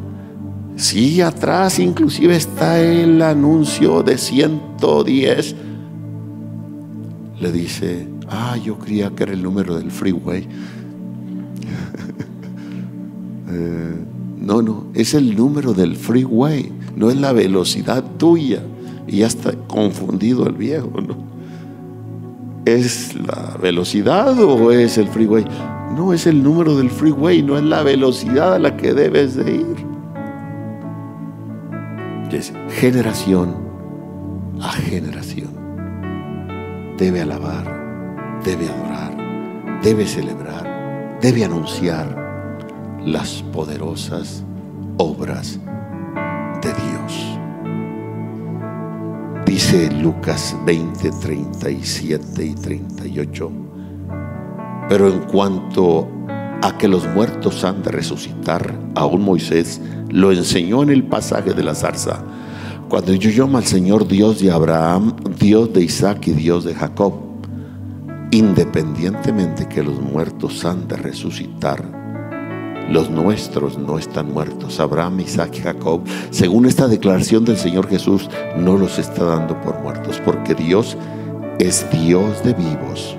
Sí, 0.77 1.21
atrás 1.21 1.79
inclusive 1.79 2.35
está 2.35 2.81
el 2.81 3.21
anuncio 3.21 4.03
de 4.03 4.17
110. 4.17 5.55
Le 7.39 7.53
dice, 7.53 8.09
ah, 8.31 8.57
yo 8.57 8.79
creía 8.79 9.11
que 9.11 9.25
era 9.25 9.33
el 9.35 9.43
número 9.43 9.77
del 9.77 9.91
freeway. 9.91 10.49
Eh, 13.47 13.95
no, 14.39 14.63
no, 14.63 14.87
es 14.95 15.15
el 15.15 15.37
número 15.37 15.75
del 15.75 15.95
freeway, 15.95 16.73
no 16.97 17.11
es 17.11 17.17
la 17.21 17.33
velocidad 17.33 18.03
tuya. 18.17 18.63
Y 19.07 19.19
ya 19.19 19.29
está 19.29 19.53
confundido 19.69 20.49
el 20.49 20.55
viejo, 20.55 20.91
¿no? 21.01 21.17
¿Es 22.65 23.15
la 23.15 23.57
velocidad 23.63 24.37
o 24.43 24.73
es 24.73 24.99
el 24.99 25.07
freeway? 25.07 25.45
No, 25.95 26.13
es 26.13 26.27
el 26.27 26.43
número 26.43 26.77
del 26.77 26.91
freeway, 26.91 27.43
no 27.43 27.57
es 27.57 27.65
la 27.65 27.83
velocidad 27.83 28.55
a 28.55 28.59
la 28.59 28.77
que 28.77 28.95
debes 28.95 29.37
de 29.37 29.53
ir. 29.53 29.95
Es 32.33 32.53
generación 32.71 33.55
a 34.61 34.71
generación. 34.73 35.51
Debe 36.99 37.23
alabar, 37.23 38.41
debe 38.45 38.69
adorar, 38.69 39.81
debe 39.83 40.05
celebrar 40.05 40.75
debe 41.25 41.43
anunciar 41.43 43.01
las 43.03 43.43
poderosas 43.45 44.45
obras 44.99 45.59
de 46.61 46.69
Dios. 46.69 47.39
Dice 49.47 49.91
Lucas 49.91 50.55
20, 50.67 51.11
37 51.23 52.45
y 52.45 52.55
38. 52.55 53.64
Pero 54.89 55.09
en 55.09 55.21
cuanto 55.21 56.09
a 56.63 56.77
que 56.77 56.89
los 56.89 57.07
muertos 57.09 57.65
han 57.65 57.83
de 57.83 57.91
resucitar, 57.91 58.79
aún 58.95 59.23
Moisés 59.23 59.81
lo 60.11 60.33
enseñó 60.33 60.83
en 60.83 60.91
el 60.91 61.05
pasaje 61.05 61.55
de 61.55 61.63
la 61.63 61.75
zarza. 61.75 62.23
Cuando 62.89 63.15
yo 63.15 63.31
llamo 63.31 63.59
al 63.59 63.65
Señor 63.65 64.07
Dios 64.07 64.41
de 64.41 64.51
Abraham, 64.51 65.17
Dios 65.39 65.73
de 65.73 65.83
Isaac 65.83 66.29
y 66.29 66.33
Dios 66.33 66.65
de 66.65 66.75
Jacob, 66.75 67.15
independientemente 68.31 69.67
que 69.69 69.83
los 69.83 70.01
muertos 70.01 70.65
han 70.65 70.87
de 70.87 70.97
resucitar, 70.97 71.83
los 72.91 73.11
nuestros 73.11 73.79
no 73.79 73.99
están 73.99 74.33
muertos. 74.33 74.81
Abraham, 74.81 75.21
Isaac 75.21 75.57
y 75.57 75.61
Jacob, 75.63 76.03
según 76.31 76.67
esta 76.67 76.89
declaración 76.89 77.45
del 77.47 77.57
Señor 77.57 77.89
Jesús, 77.89 78.29
no 78.59 78.77
los 78.77 78.99
está 78.99 79.25
dando 79.25 79.59
por 79.63 79.83
muertos, 79.83 80.21
porque 80.25 80.55
Dios 80.55 80.97
es 81.59 81.87
Dios 81.91 82.45
de 82.45 82.53
vivos 82.53 83.17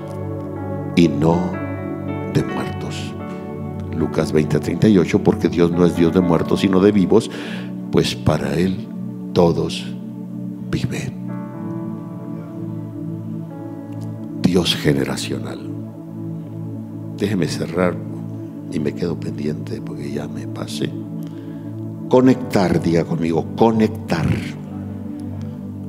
y 0.96 1.08
no 1.08 1.52
de 2.32 2.42
muertos. 2.42 3.14
Lucas 3.96 4.32
20:38, 4.32 5.22
porque 5.22 5.48
Dios 5.48 5.70
no 5.70 5.84
es 5.86 5.94
Dios 5.94 6.12
de 6.12 6.20
muertos, 6.20 6.60
sino 6.60 6.80
de 6.80 6.90
vivos, 6.90 7.30
pues 7.92 8.16
para 8.16 8.54
Él 8.54 8.88
todos 9.32 9.86
viven. 10.70 11.14
Dios 14.42 14.74
generacional. 14.74 15.60
Déjeme 17.18 17.46
cerrar 17.46 17.96
y 18.72 18.80
me 18.80 18.94
quedo 18.94 19.18
pendiente 19.18 19.80
porque 19.80 20.10
ya 20.10 20.26
me 20.28 20.46
pasé. 20.46 20.90
Conectar, 22.08 22.80
diga 22.80 23.04
conmigo, 23.04 23.46
conectar 23.56 24.26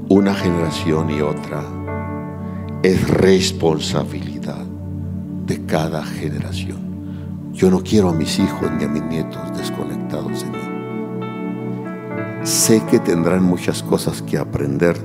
una 0.10 0.34
generación 0.34 1.10
y 1.12 1.22
otra 1.22 1.64
es 2.84 3.08
responsabilidad 3.10 4.67
de 5.48 5.66
cada 5.66 6.04
generación. 6.04 7.52
Yo 7.54 7.72
no 7.72 7.82
quiero 7.82 8.10
a 8.10 8.14
mis 8.14 8.38
hijos 8.38 8.70
ni 8.78 8.84
a 8.84 8.88
mis 8.88 9.04
nietos 9.04 9.58
desconectados 9.58 10.44
de 10.44 10.52
mí. 10.52 10.58
Sé 12.44 12.84
que 12.92 13.00
tendrán 13.00 13.44
muchas 13.44 13.82
cosas 13.82 14.22
que 14.22 14.38
aprender 14.38 14.96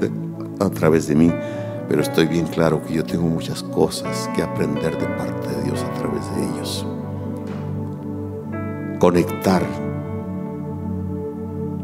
a 0.60 0.68
través 0.68 1.06
de 1.06 1.14
mí, 1.14 1.32
pero 1.88 2.02
estoy 2.02 2.26
bien 2.26 2.46
claro 2.46 2.82
que 2.82 2.92
yo 2.94 3.04
tengo 3.04 3.26
muchas 3.26 3.62
cosas 3.62 4.28
que 4.36 4.42
aprender 4.42 4.98
de 4.98 5.06
parte 5.06 5.48
de 5.48 5.62
Dios 5.64 5.82
a 5.82 5.92
través 5.94 6.22
de 6.36 6.42
ellos 6.42 6.86
conectar 9.02 9.66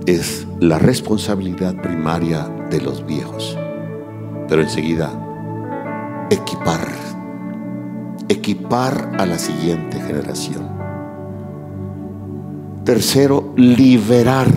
es 0.07 0.47
la 0.61 0.79
responsabilidad 0.79 1.75
primaria 1.83 2.49
de 2.71 2.81
los 2.81 3.05
viejos. 3.05 3.59
Pero 4.49 4.63
enseguida, 4.63 5.11
equipar, 6.31 6.87
equipar 8.29 9.16
a 9.18 9.24
la 9.24 9.39
siguiente 9.39 9.99
generación. 10.01 10.68
Tercero, 12.85 13.55
liberar 13.57 14.49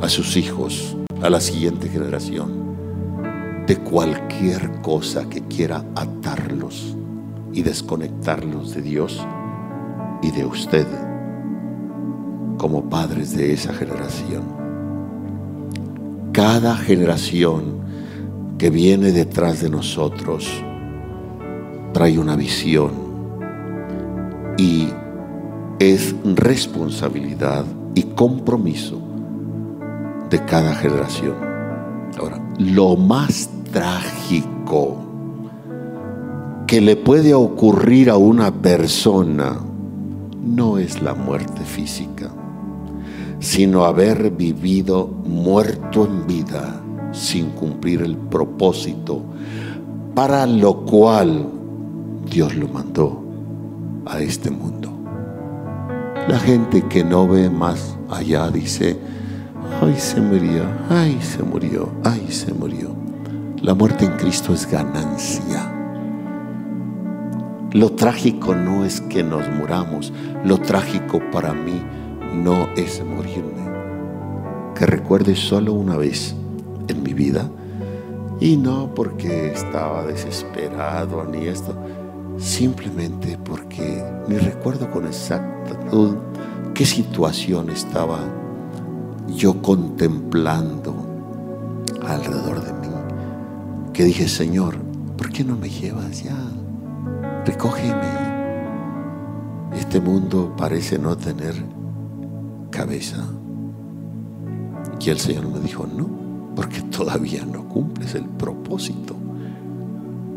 a 0.00 0.08
sus 0.08 0.36
hijos, 0.36 0.96
a 1.22 1.30
la 1.30 1.40
siguiente 1.40 1.88
generación, 1.88 3.64
de 3.66 3.76
cualquier 3.76 4.80
cosa 4.82 5.28
que 5.28 5.42
quiera 5.42 5.84
atarlos 5.94 6.96
y 7.52 7.62
desconectarlos 7.62 8.74
de 8.74 8.82
Dios 8.82 9.24
y 10.22 10.30
de 10.32 10.44
usted 10.44 10.86
como 12.58 12.88
padres 12.88 13.36
de 13.36 13.52
esa 13.52 13.72
generación. 13.72 14.42
Cada 16.32 16.76
generación 16.76 17.84
que 18.58 18.70
viene 18.70 19.12
detrás 19.12 19.60
de 19.60 19.70
nosotros 19.70 20.63
trae 21.94 22.18
una 22.18 22.36
visión 22.36 22.90
y 24.58 24.88
es 25.78 26.14
responsabilidad 26.24 27.64
y 27.94 28.02
compromiso 28.02 29.00
de 30.28 30.44
cada 30.44 30.74
generación. 30.74 31.36
Ahora, 32.18 32.38
lo 32.58 32.96
más 32.96 33.48
trágico 33.72 34.98
que 36.66 36.82
le 36.82 36.96
puede 36.96 37.32
ocurrir 37.32 38.10
a 38.10 38.18
una 38.18 38.50
persona 38.52 39.58
no 40.44 40.76
es 40.76 41.00
la 41.00 41.14
muerte 41.14 41.64
física 41.64 42.30
sino 43.44 43.84
haber 43.84 44.30
vivido 44.30 45.06
muerto 45.06 46.06
en 46.06 46.26
vida 46.26 46.80
sin 47.12 47.50
cumplir 47.50 48.00
el 48.00 48.16
propósito 48.16 49.20
para 50.14 50.46
lo 50.46 50.86
cual 50.86 51.46
Dios 52.30 52.54
lo 52.56 52.68
mandó 52.68 53.22
a 54.06 54.20
este 54.20 54.50
mundo. 54.50 54.90
La 56.28 56.38
gente 56.38 56.82
que 56.82 57.04
no 57.04 57.28
ve 57.28 57.50
más 57.50 57.96
allá 58.10 58.50
dice, 58.50 58.98
ay 59.82 59.94
se 59.98 60.20
murió, 60.20 60.64
ay 60.88 61.18
se 61.20 61.42
murió, 61.42 61.90
ay 62.02 62.26
se 62.30 62.52
murió. 62.52 62.90
La 63.60 63.74
muerte 63.74 64.06
en 64.06 64.12
Cristo 64.12 64.54
es 64.54 64.70
ganancia. 64.70 65.70
Lo 67.72 67.90
trágico 67.90 68.54
no 68.54 68.84
es 68.84 69.00
que 69.00 69.22
nos 69.22 69.48
muramos, 69.50 70.12
lo 70.44 70.58
trágico 70.58 71.20
para 71.32 71.52
mí 71.52 71.82
no 72.32 72.68
es 72.76 73.02
morirme. 73.04 73.64
Que 74.74 74.86
recuerde 74.86 75.36
solo 75.36 75.72
una 75.72 75.96
vez 75.96 76.34
en 76.88 77.02
mi 77.02 77.12
vida, 77.12 77.50
y 78.40 78.56
no 78.56 78.94
porque 78.94 79.52
estaba 79.52 80.04
desesperado 80.04 81.24
ni 81.24 81.46
esto, 81.46 81.74
simplemente 82.44 83.38
porque 83.42 84.04
ni 84.28 84.36
recuerdo 84.36 84.90
con 84.90 85.06
exactitud 85.06 86.16
qué 86.74 86.84
situación 86.84 87.70
estaba 87.70 88.20
yo 89.34 89.62
contemplando 89.62 90.94
alrededor 92.06 92.62
de 92.62 92.72
mí, 92.74 92.94
que 93.94 94.04
dije, 94.04 94.28
Señor, 94.28 94.76
¿por 95.16 95.30
qué 95.30 95.42
no 95.42 95.56
me 95.56 95.70
llevas 95.70 96.22
ya? 96.22 96.36
Recógeme. 97.46 98.24
Este 99.74 100.00
mundo 100.00 100.54
parece 100.54 100.98
no 100.98 101.16
tener 101.16 101.54
cabeza. 102.70 103.24
Y 105.00 105.10
el 105.10 105.18
Señor 105.18 105.48
me 105.48 105.60
dijo, 105.60 105.86
no, 105.86 106.08
porque 106.54 106.82
todavía 106.82 107.44
no 107.46 107.66
cumples 107.68 108.14
el 108.14 108.26
propósito 108.26 109.23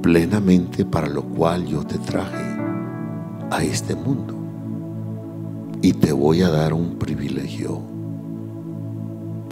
plenamente 0.08 0.86
para 0.86 1.10
lo 1.10 1.22
cual 1.22 1.66
yo 1.66 1.84
te 1.84 1.97
traje 1.97 2.45
a 3.51 3.62
este 3.62 3.93
mundo. 3.93 4.36
Y 5.82 5.91
te 5.91 6.14
voy 6.14 6.43
a 6.43 6.49
dar 6.49 6.72
un 6.72 6.95
privilegio, 6.95 7.82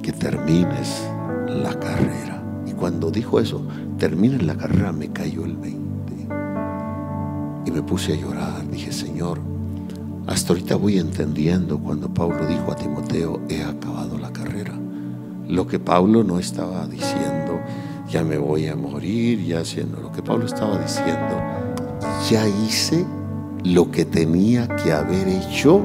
que 0.01 0.13
termines 0.13 1.05
la 1.45 1.77
carrera. 1.77 2.41
Y 2.65 2.71
cuando 2.71 3.11
dijo 3.11 3.41
eso, 3.41 3.67
termines 3.97 4.43
la 4.43 4.55
carrera, 4.55 4.93
me 4.93 5.09
cayó 5.09 5.43
el 5.43 5.57
20. 5.57 6.27
Y 7.65 7.71
me 7.71 7.81
puse 7.81 8.13
a 8.13 8.15
llorar. 8.15 8.65
Dije, 8.71 8.93
Señor, 8.93 9.41
hasta 10.25 10.53
ahorita 10.53 10.77
voy 10.77 10.99
entendiendo 10.99 11.79
cuando 11.79 12.13
Pablo 12.13 12.47
dijo 12.47 12.71
a 12.71 12.77
Timoteo, 12.77 13.41
he 13.49 13.61
acabado 13.61 14.17
la 14.17 14.31
carrera. 14.31 14.73
Lo 15.49 15.67
que 15.67 15.79
Pablo 15.79 16.23
no 16.23 16.39
estaba 16.39 16.87
diciendo, 16.87 17.59
ya 18.09 18.23
me 18.23 18.37
voy 18.37 18.67
a 18.67 18.75
morir, 18.75 19.43
ya 19.43 19.61
haciendo. 19.61 19.99
Lo 19.99 20.11
que 20.11 20.21
Pablo 20.21 20.45
estaba 20.45 20.77
diciendo, 20.77 21.41
ya 22.29 22.47
hice 22.47 23.05
lo 23.63 23.89
que 23.91 24.05
tenía 24.05 24.67
que 24.67 24.91
haber 24.91 25.27
hecho 25.27 25.81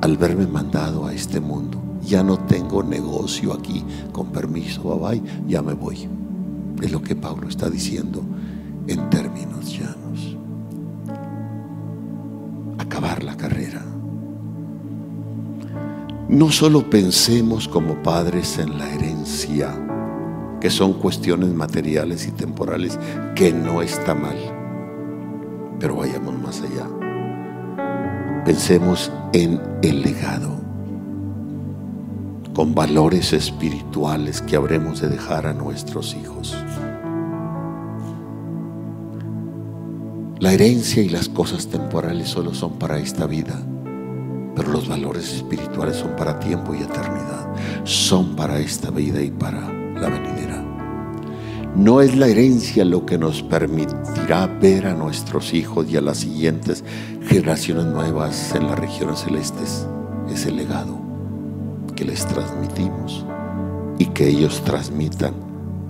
al 0.00 0.16
verme 0.16 0.46
mandado 0.46 1.06
a 1.06 1.12
este 1.12 1.40
mundo. 1.40 1.78
Ya 2.02 2.22
no 2.22 2.38
tengo 2.38 2.82
negocio 2.82 3.52
aquí, 3.52 3.84
con 4.10 4.32
permiso, 4.32 4.98
bye 4.98 5.22
ya 5.46 5.62
me 5.62 5.74
voy. 5.74 6.08
Es 6.80 6.90
lo 6.90 7.00
que 7.00 7.14
Pablo 7.14 7.48
está 7.48 7.70
diciendo 7.70 8.22
en 8.88 9.08
términos 9.08 9.78
ya 9.78 9.94
la 13.22 13.36
carrera. 13.36 13.84
No 16.28 16.50
solo 16.50 16.88
pensemos 16.88 17.68
como 17.68 18.02
padres 18.02 18.58
en 18.58 18.78
la 18.78 18.88
herencia, 18.92 19.74
que 20.62 20.70
son 20.70 20.92
cuestiones 20.92 21.52
materiales 21.52 22.28
y 22.28 22.30
temporales, 22.30 22.96
que 23.34 23.52
no 23.52 23.82
está 23.82 24.14
mal, 24.14 24.36
pero 25.80 25.96
vayamos 25.96 26.40
más 26.40 26.60
allá. 26.60 26.88
Pensemos 28.44 29.10
en 29.32 29.60
el 29.82 30.02
legado, 30.02 30.50
con 32.54 32.76
valores 32.76 33.32
espirituales 33.32 34.40
que 34.40 34.54
habremos 34.54 35.00
de 35.00 35.08
dejar 35.08 35.48
a 35.48 35.52
nuestros 35.52 36.14
hijos. 36.14 36.56
La 40.38 40.52
herencia 40.52 41.02
y 41.02 41.08
las 41.08 41.28
cosas 41.28 41.66
temporales 41.66 42.28
solo 42.28 42.54
son 42.54 42.78
para 42.78 43.00
esta 43.00 43.26
vida, 43.26 43.60
pero 44.54 44.70
los 44.70 44.86
valores 44.86 45.34
espirituales 45.34 45.96
son 45.96 46.14
para 46.14 46.38
tiempo 46.38 46.72
y 46.72 46.84
eternidad. 46.84 47.52
Son 47.82 48.36
para 48.36 48.60
esta 48.60 48.92
vida 48.92 49.20
y 49.20 49.32
para 49.32 49.60
la 49.60 50.08
venidera. 50.08 50.31
No 51.74 52.02
es 52.02 52.14
la 52.14 52.28
herencia 52.28 52.84
lo 52.84 53.06
que 53.06 53.16
nos 53.16 53.42
permitirá 53.42 54.46
ver 54.46 54.86
a 54.86 54.94
nuestros 54.94 55.54
hijos 55.54 55.88
y 55.88 55.96
a 55.96 56.02
las 56.02 56.18
siguientes 56.18 56.84
generaciones 57.26 57.86
nuevas 57.86 58.54
en 58.54 58.66
las 58.66 58.78
regiones 58.78 59.20
celestes. 59.20 59.86
Es 60.30 60.44
el 60.44 60.56
legado 60.56 61.00
que 61.96 62.04
les 62.04 62.26
transmitimos 62.26 63.24
y 63.98 64.04
que 64.06 64.28
ellos 64.28 64.62
transmitan 64.64 65.32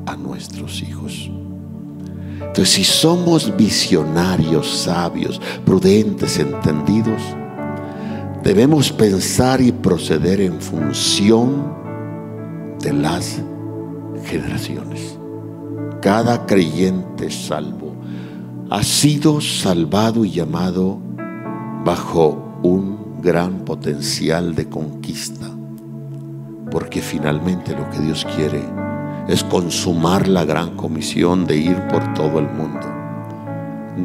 a 0.06 0.16
nuestros 0.16 0.82
hijos. 0.82 1.28
Entonces, 2.38 2.68
si 2.68 2.84
somos 2.84 3.56
visionarios, 3.56 4.68
sabios, 4.68 5.40
prudentes, 5.64 6.38
entendidos, 6.38 7.20
debemos 8.44 8.92
pensar 8.92 9.60
y 9.60 9.72
proceder 9.72 10.40
en 10.40 10.60
función 10.60 11.74
de 12.80 12.92
las 12.92 13.40
generaciones. 14.24 15.18
Cada 16.02 16.46
creyente 16.46 17.30
salvo 17.30 17.94
ha 18.70 18.82
sido 18.82 19.40
salvado 19.40 20.24
y 20.24 20.32
llamado 20.32 20.98
bajo 21.84 22.58
un 22.64 23.20
gran 23.22 23.60
potencial 23.60 24.56
de 24.56 24.68
conquista, 24.68 25.46
porque 26.72 27.00
finalmente 27.00 27.76
lo 27.76 27.88
que 27.90 28.00
Dios 28.00 28.26
quiere 28.34 28.64
es 29.28 29.44
consumar 29.44 30.26
la 30.26 30.44
gran 30.44 30.74
comisión 30.76 31.46
de 31.46 31.58
ir 31.58 31.80
por 31.86 32.14
todo 32.14 32.40
el 32.40 32.48
mundo. 32.48 32.88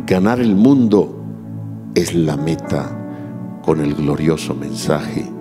Ganar 0.05 0.39
el 0.39 0.55
mundo 0.55 1.19
es 1.95 2.13
la 2.13 2.37
meta 2.37 3.59
con 3.63 3.81
el 3.81 3.95
glorioso 3.95 4.53
mensaje 4.53 5.36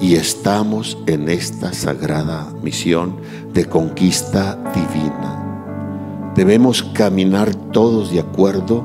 Y 0.00 0.14
estamos 0.14 0.96
en 1.06 1.28
esta 1.28 1.72
sagrada 1.72 2.52
misión 2.62 3.16
de 3.52 3.64
conquista 3.64 4.56
divina. 4.74 6.32
Debemos 6.36 6.82
caminar 6.82 7.54
todos 7.72 8.12
de 8.12 8.20
acuerdo 8.20 8.84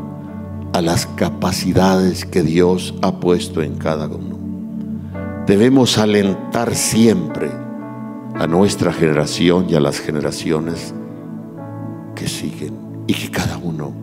a 0.74 0.82
las 0.82 1.06
capacidades 1.06 2.26
que 2.26 2.42
Dios 2.42 2.96
ha 3.04 3.20
puesto 3.20 3.62
en 3.62 3.76
cada 3.76 4.08
uno. 4.08 4.38
Debemos 5.46 6.00
alentar 6.00 6.74
siempre 6.74 7.52
a 8.34 8.48
nuestra 8.48 8.92
generación 8.92 9.68
y 9.70 9.76
a 9.76 9.80
las 9.80 10.00
generaciones 10.00 10.96
que 12.16 12.28
siguen 12.28 12.74
y 13.06 13.14
que 13.14 13.30
cada 13.30 13.58
uno 13.58 13.94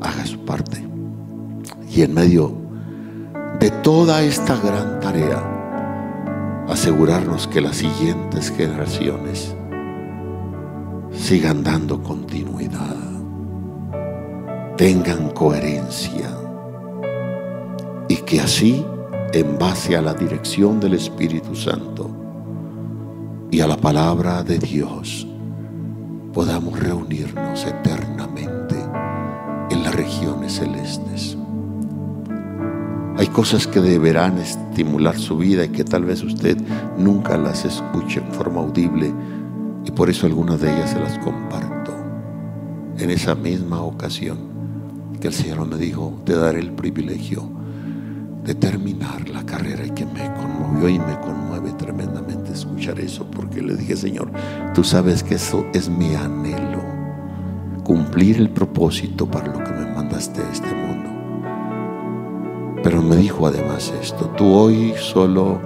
haga 0.00 0.24
su 0.24 0.38
parte. 0.38 0.82
Y 1.90 2.02
en 2.02 2.14
medio 2.14 2.52
de 3.60 3.70
toda 3.70 4.22
esta 4.22 4.56
gran 4.56 5.00
tarea, 5.00 5.55
asegurarnos 6.68 7.46
que 7.46 7.60
las 7.60 7.76
siguientes 7.76 8.50
generaciones 8.50 9.54
sigan 11.12 11.62
dando 11.62 12.02
continuidad, 12.02 12.96
tengan 14.76 15.30
coherencia 15.30 16.30
y 18.08 18.16
que 18.16 18.40
así, 18.40 18.84
en 19.32 19.58
base 19.58 19.96
a 19.96 20.02
la 20.02 20.14
dirección 20.14 20.78
del 20.78 20.94
Espíritu 20.94 21.54
Santo, 21.54 22.10
y 23.50 23.60
a 23.60 23.66
la 23.66 23.76
palabra 23.76 24.42
de 24.42 24.58
Dios 24.58 25.26
podamos 26.32 26.78
reunirnos 26.78 27.64
eternamente 27.64 28.76
en 29.70 29.82
las 29.82 29.94
regiones 29.94 30.54
celestes. 30.54 31.35
Hay 33.18 33.28
cosas 33.28 33.66
que 33.66 33.80
deberán 33.80 34.36
estimular 34.38 35.16
su 35.18 35.38
vida 35.38 35.64
y 35.64 35.70
que 35.70 35.84
tal 35.84 36.04
vez 36.04 36.22
usted 36.22 36.58
nunca 36.98 37.38
las 37.38 37.64
escuche 37.64 38.20
en 38.20 38.30
forma 38.32 38.60
audible 38.60 39.10
y 39.86 39.90
por 39.90 40.10
eso 40.10 40.26
algunas 40.26 40.60
de 40.60 40.70
ellas 40.70 40.90
se 40.90 41.00
las 41.00 41.18
comparto. 41.20 41.92
En 42.98 43.08
esa 43.08 43.34
misma 43.34 43.80
ocasión 43.80 44.38
que 45.18 45.28
el 45.28 45.34
Señor 45.34 45.66
me 45.66 45.78
dijo, 45.78 46.20
te 46.24 46.34
daré 46.34 46.60
el 46.60 46.72
privilegio 46.72 47.48
de 48.44 48.54
terminar 48.54 49.28
la 49.30 49.44
carrera 49.44 49.86
y 49.86 49.90
que 49.90 50.04
me 50.04 50.32
conmovió 50.34 50.88
y 50.88 50.98
me 50.98 51.18
conmueve 51.20 51.72
tremendamente 51.72 52.52
escuchar 52.52 53.00
eso, 53.00 53.26
porque 53.30 53.62
le 53.62 53.76
dije, 53.76 53.96
Señor, 53.96 54.30
tú 54.74 54.84
sabes 54.84 55.22
que 55.22 55.36
eso 55.36 55.64
es 55.72 55.88
mi 55.88 56.14
anhelo, 56.14 56.82
cumplir 57.82 58.36
el 58.36 58.50
propósito 58.50 59.26
para 59.26 59.52
lo 59.52 59.64
que 59.64 59.72
me 59.72 59.94
mandaste 59.94 60.42
a 60.42 60.52
este 60.52 60.68
mundo. 60.68 60.85
Pero 62.86 63.02
me 63.02 63.16
dijo 63.16 63.48
además 63.48 63.92
esto, 64.00 64.26
tú 64.36 64.54
hoy 64.54 64.94
solo 64.96 65.58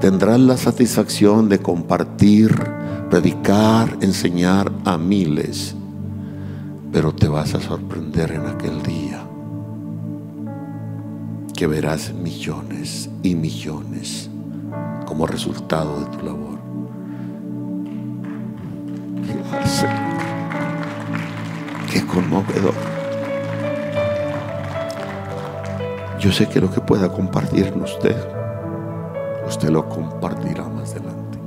tendrás 0.00 0.38
la 0.38 0.56
satisfacción 0.56 1.48
de 1.48 1.58
compartir, 1.58 2.54
predicar, 3.10 3.96
enseñar 4.00 4.70
a 4.84 4.96
miles, 4.96 5.74
pero 6.92 7.12
te 7.12 7.26
vas 7.26 7.56
a 7.56 7.60
sorprender 7.60 8.30
en 8.30 8.46
aquel 8.46 8.80
día 8.84 9.26
que 11.56 11.66
verás 11.66 12.14
millones 12.14 13.10
y 13.24 13.34
millones 13.34 14.30
como 15.04 15.26
resultado 15.26 15.98
de 15.98 16.16
tu 16.16 16.24
labor. 16.24 16.60
Qué 21.90 22.06
conmovedor. 22.06 23.07
Yo 26.18 26.32
sé 26.32 26.48
que 26.48 26.60
lo 26.60 26.68
que 26.68 26.80
pueda 26.80 27.08
compartir 27.08 27.72
usted, 27.80 28.16
usted 29.46 29.68
lo 29.68 29.88
compartirá 29.88 30.64
más 30.64 30.90
adelante. 30.92 31.38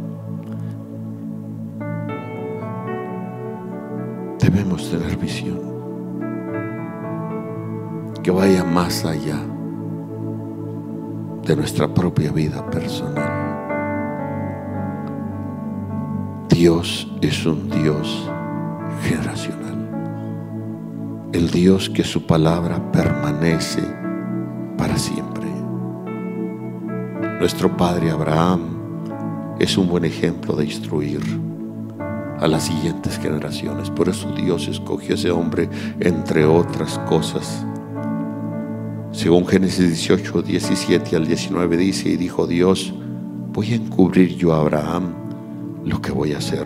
Debemos 4.39 4.89
tener 4.89 5.17
visión 5.17 5.59
que 8.23 8.31
vaya 8.31 8.63
más 8.63 9.03
allá 9.03 9.39
de 11.45 11.55
nuestra 11.55 11.93
propia 11.93 12.31
vida 12.31 12.65
personal. 12.69 13.29
Dios 16.47 17.11
es 17.21 17.45
un 17.45 17.69
Dios 17.69 18.29
generacional. 19.03 19.59
El 21.33 21.51
Dios 21.51 21.89
que 21.89 22.05
su 22.05 22.25
palabra 22.25 22.91
permanece 22.91 24.00
para 24.91 24.99
siempre. 24.99 25.47
Nuestro 27.39 27.75
Padre 27.77 28.11
Abraham 28.11 29.55
es 29.57 29.77
un 29.77 29.87
buen 29.87 30.03
ejemplo 30.03 30.55
de 30.55 30.65
instruir 30.65 31.21
a 32.39 32.47
las 32.47 32.63
siguientes 32.63 33.17
generaciones. 33.17 33.89
Por 33.89 34.09
eso 34.09 34.29
Dios 34.33 34.67
escogió 34.67 35.11
a 35.11 35.17
ese 35.17 35.31
hombre, 35.31 35.69
entre 35.99 36.45
otras 36.45 36.99
cosas, 37.07 37.65
según 39.11 39.47
Génesis 39.47 39.87
18, 39.87 40.41
17 40.41 41.15
al 41.15 41.27
19 41.27 41.77
dice, 41.77 42.09
y 42.09 42.17
dijo 42.17 42.47
Dios, 42.47 42.93
voy 43.53 43.73
a 43.73 43.75
encubrir 43.75 44.35
yo 44.35 44.53
a 44.53 44.59
Abraham 44.59 45.13
lo 45.85 46.01
que 46.01 46.11
voy 46.11 46.33
a 46.33 46.39
hacer. 46.39 46.65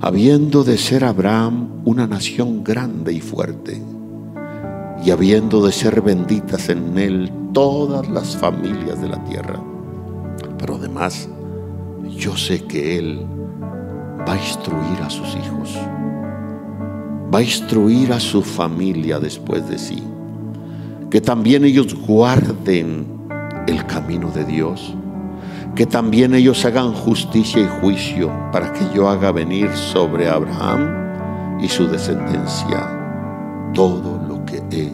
Habiendo 0.00 0.64
de 0.64 0.78
ser 0.78 1.04
Abraham 1.04 1.82
una 1.84 2.06
nación 2.06 2.62
grande 2.62 3.12
y 3.12 3.20
fuerte, 3.20 3.82
y 5.04 5.10
habiendo 5.10 5.64
de 5.64 5.72
ser 5.72 6.00
benditas 6.00 6.68
en 6.68 6.98
él 6.98 7.30
todas 7.52 8.08
las 8.08 8.36
familias 8.36 9.00
de 9.00 9.08
la 9.08 9.22
tierra. 9.24 9.60
Pero 10.58 10.76
además, 10.76 11.28
yo 12.16 12.36
sé 12.36 12.64
que 12.64 12.98
él 12.98 13.26
va 14.26 14.32
a 14.32 14.36
instruir 14.36 15.02
a 15.02 15.10
sus 15.10 15.28
hijos, 15.36 15.76
va 17.32 17.38
a 17.38 17.42
instruir 17.42 18.12
a 18.12 18.20
su 18.20 18.42
familia 18.42 19.18
después 19.18 19.68
de 19.68 19.78
sí 19.78 20.02
que 21.14 21.20
también 21.20 21.64
ellos 21.64 21.94
guarden 21.94 23.06
el 23.68 23.86
camino 23.86 24.32
de 24.32 24.44
Dios, 24.44 24.96
que 25.76 25.86
también 25.86 26.34
ellos 26.34 26.64
hagan 26.64 26.92
justicia 26.92 27.62
y 27.62 27.68
juicio 27.80 28.32
para 28.50 28.72
que 28.72 28.80
yo 28.92 29.08
haga 29.08 29.30
venir 29.30 29.70
sobre 29.76 30.28
Abraham 30.28 31.60
y 31.62 31.68
su 31.68 31.86
descendencia 31.86 33.70
todo 33.74 34.13
he 34.70 34.92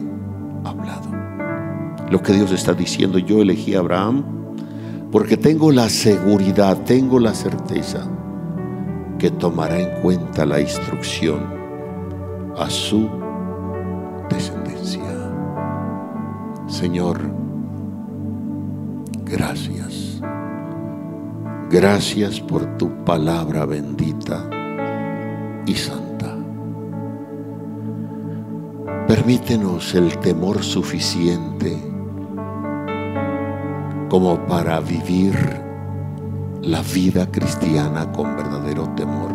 hablado. 0.63 1.09
Lo 2.09 2.21
que 2.21 2.33
Dios 2.33 2.51
está 2.51 2.73
diciendo, 2.73 3.17
yo 3.17 3.41
elegí 3.41 3.75
a 3.75 3.79
Abraham 3.79 4.23
porque 5.11 5.37
tengo 5.37 5.71
la 5.71 5.89
seguridad, 5.89 6.77
tengo 6.85 7.19
la 7.19 7.33
certeza 7.33 8.07
que 9.19 9.29
tomará 9.29 9.79
en 9.79 10.01
cuenta 10.01 10.45
la 10.45 10.59
instrucción 10.59 11.41
a 12.57 12.69
su 12.69 13.09
descendencia. 14.29 15.01
Señor, 16.67 17.19
gracias. 19.25 20.21
Gracias 21.69 22.39
por 22.39 22.77
tu 22.77 22.89
palabra 23.05 23.65
bendita 23.65 24.49
y 25.65 25.75
santa. 25.75 26.10
Permítenos 29.11 29.93
el 29.93 30.17
temor 30.19 30.63
suficiente 30.63 31.77
como 34.07 34.39
para 34.47 34.79
vivir 34.79 35.35
la 36.61 36.81
vida 36.81 37.29
cristiana 37.29 38.09
con 38.13 38.37
verdadero 38.37 38.87
temor, 38.95 39.31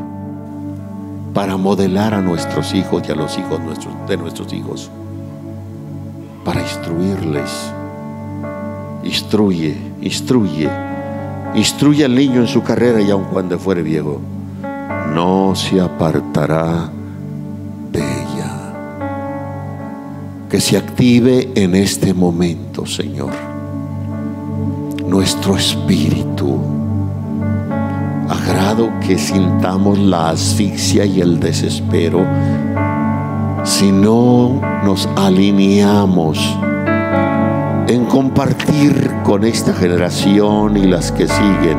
para 1.35 1.59
modelar 1.59 2.15
a 2.15 2.23
nuestros 2.23 2.73
hijos 2.73 3.03
y 3.07 3.13
a 3.13 3.17
los 3.17 3.37
hijos 3.37 3.61
de 4.09 4.17
nuestros 4.17 4.51
hijos, 4.55 4.91
para 6.43 6.63
instruirles. 6.63 7.71
Instruye, 9.05 9.77
instruye, 10.01 10.71
instruye 11.55 12.07
al 12.07 12.15
niño 12.15 12.41
en 12.41 12.49
su 12.49 12.63
carrera 12.63 13.03
y 13.03 13.11
aun 13.11 13.25
cuando 13.25 13.59
fuere 13.59 13.83
viejo, 13.83 14.23
no 15.13 15.55
se 15.55 15.83
apartará 15.83 16.96
Que 20.57 20.63
se 20.63 20.79
active 20.79 21.51
en 21.55 21.75
este 21.75 22.15
momento, 22.15 22.87
Señor, 22.87 23.35
nuestro 25.07 25.55
espíritu. 25.55 26.59
Agrado 28.27 28.89
que 29.07 29.19
sintamos 29.19 29.99
la 29.99 30.31
asfixia 30.31 31.05
y 31.05 31.21
el 31.21 31.41
desespero 31.41 32.25
si 33.65 33.93
no 33.93 34.59
nos 34.83 35.07
alineamos 35.17 36.39
en 37.87 38.07
compartir 38.07 39.13
con 39.25 39.45
esta 39.45 39.75
generación 39.75 40.79
y 40.79 40.87
las 40.87 41.13
que 41.13 41.29
siguen 41.29 41.77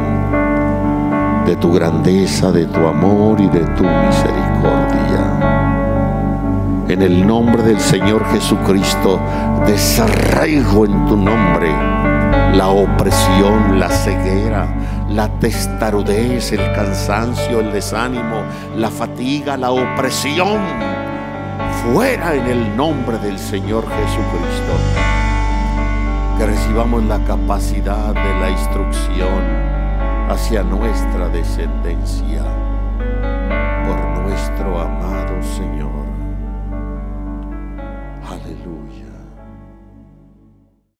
de 1.47 1.55
tu 1.55 1.73
grandeza, 1.73 2.51
de 2.51 2.67
tu 2.67 2.85
amor 2.85 3.41
y 3.41 3.47
de 3.47 3.65
tu 3.75 3.83
misericordia. 3.85 5.36
En 6.89 7.01
el 7.01 7.27
nombre 7.27 7.63
del 7.63 7.81
Señor 7.81 8.25
Jesucristo, 8.31 9.19
desarraigo 9.65 10.85
en 10.85 11.05
tu 11.05 11.17
nombre 11.17 11.69
la 12.53 12.69
opresión, 12.69 13.77
la 13.77 13.89
ceguera, 13.89 14.67
la 15.09 15.27
testarudez, 15.39 16.53
el 16.53 16.71
cansancio, 16.73 17.59
el 17.59 17.73
desánimo, 17.73 18.41
la 18.77 18.89
fatiga, 18.89 19.57
la 19.57 19.71
opresión. 19.71 20.59
Fuera 21.83 22.33
en 22.33 22.47
el 22.47 22.77
nombre 22.77 23.17
del 23.17 23.37
Señor 23.37 23.83
Jesucristo. 23.83 24.73
Que 26.37 26.45
recibamos 26.45 27.03
la 27.03 27.19
capacidad 27.25 28.13
de 28.13 28.39
la 28.39 28.49
instrucción 28.49 29.43
hacia 30.29 30.63
nuestra 30.63 31.27
descendencia 31.27 32.43
por 33.85 34.23
nuestro 34.23 34.79
amado 34.79 35.43
Señor. 35.43 35.96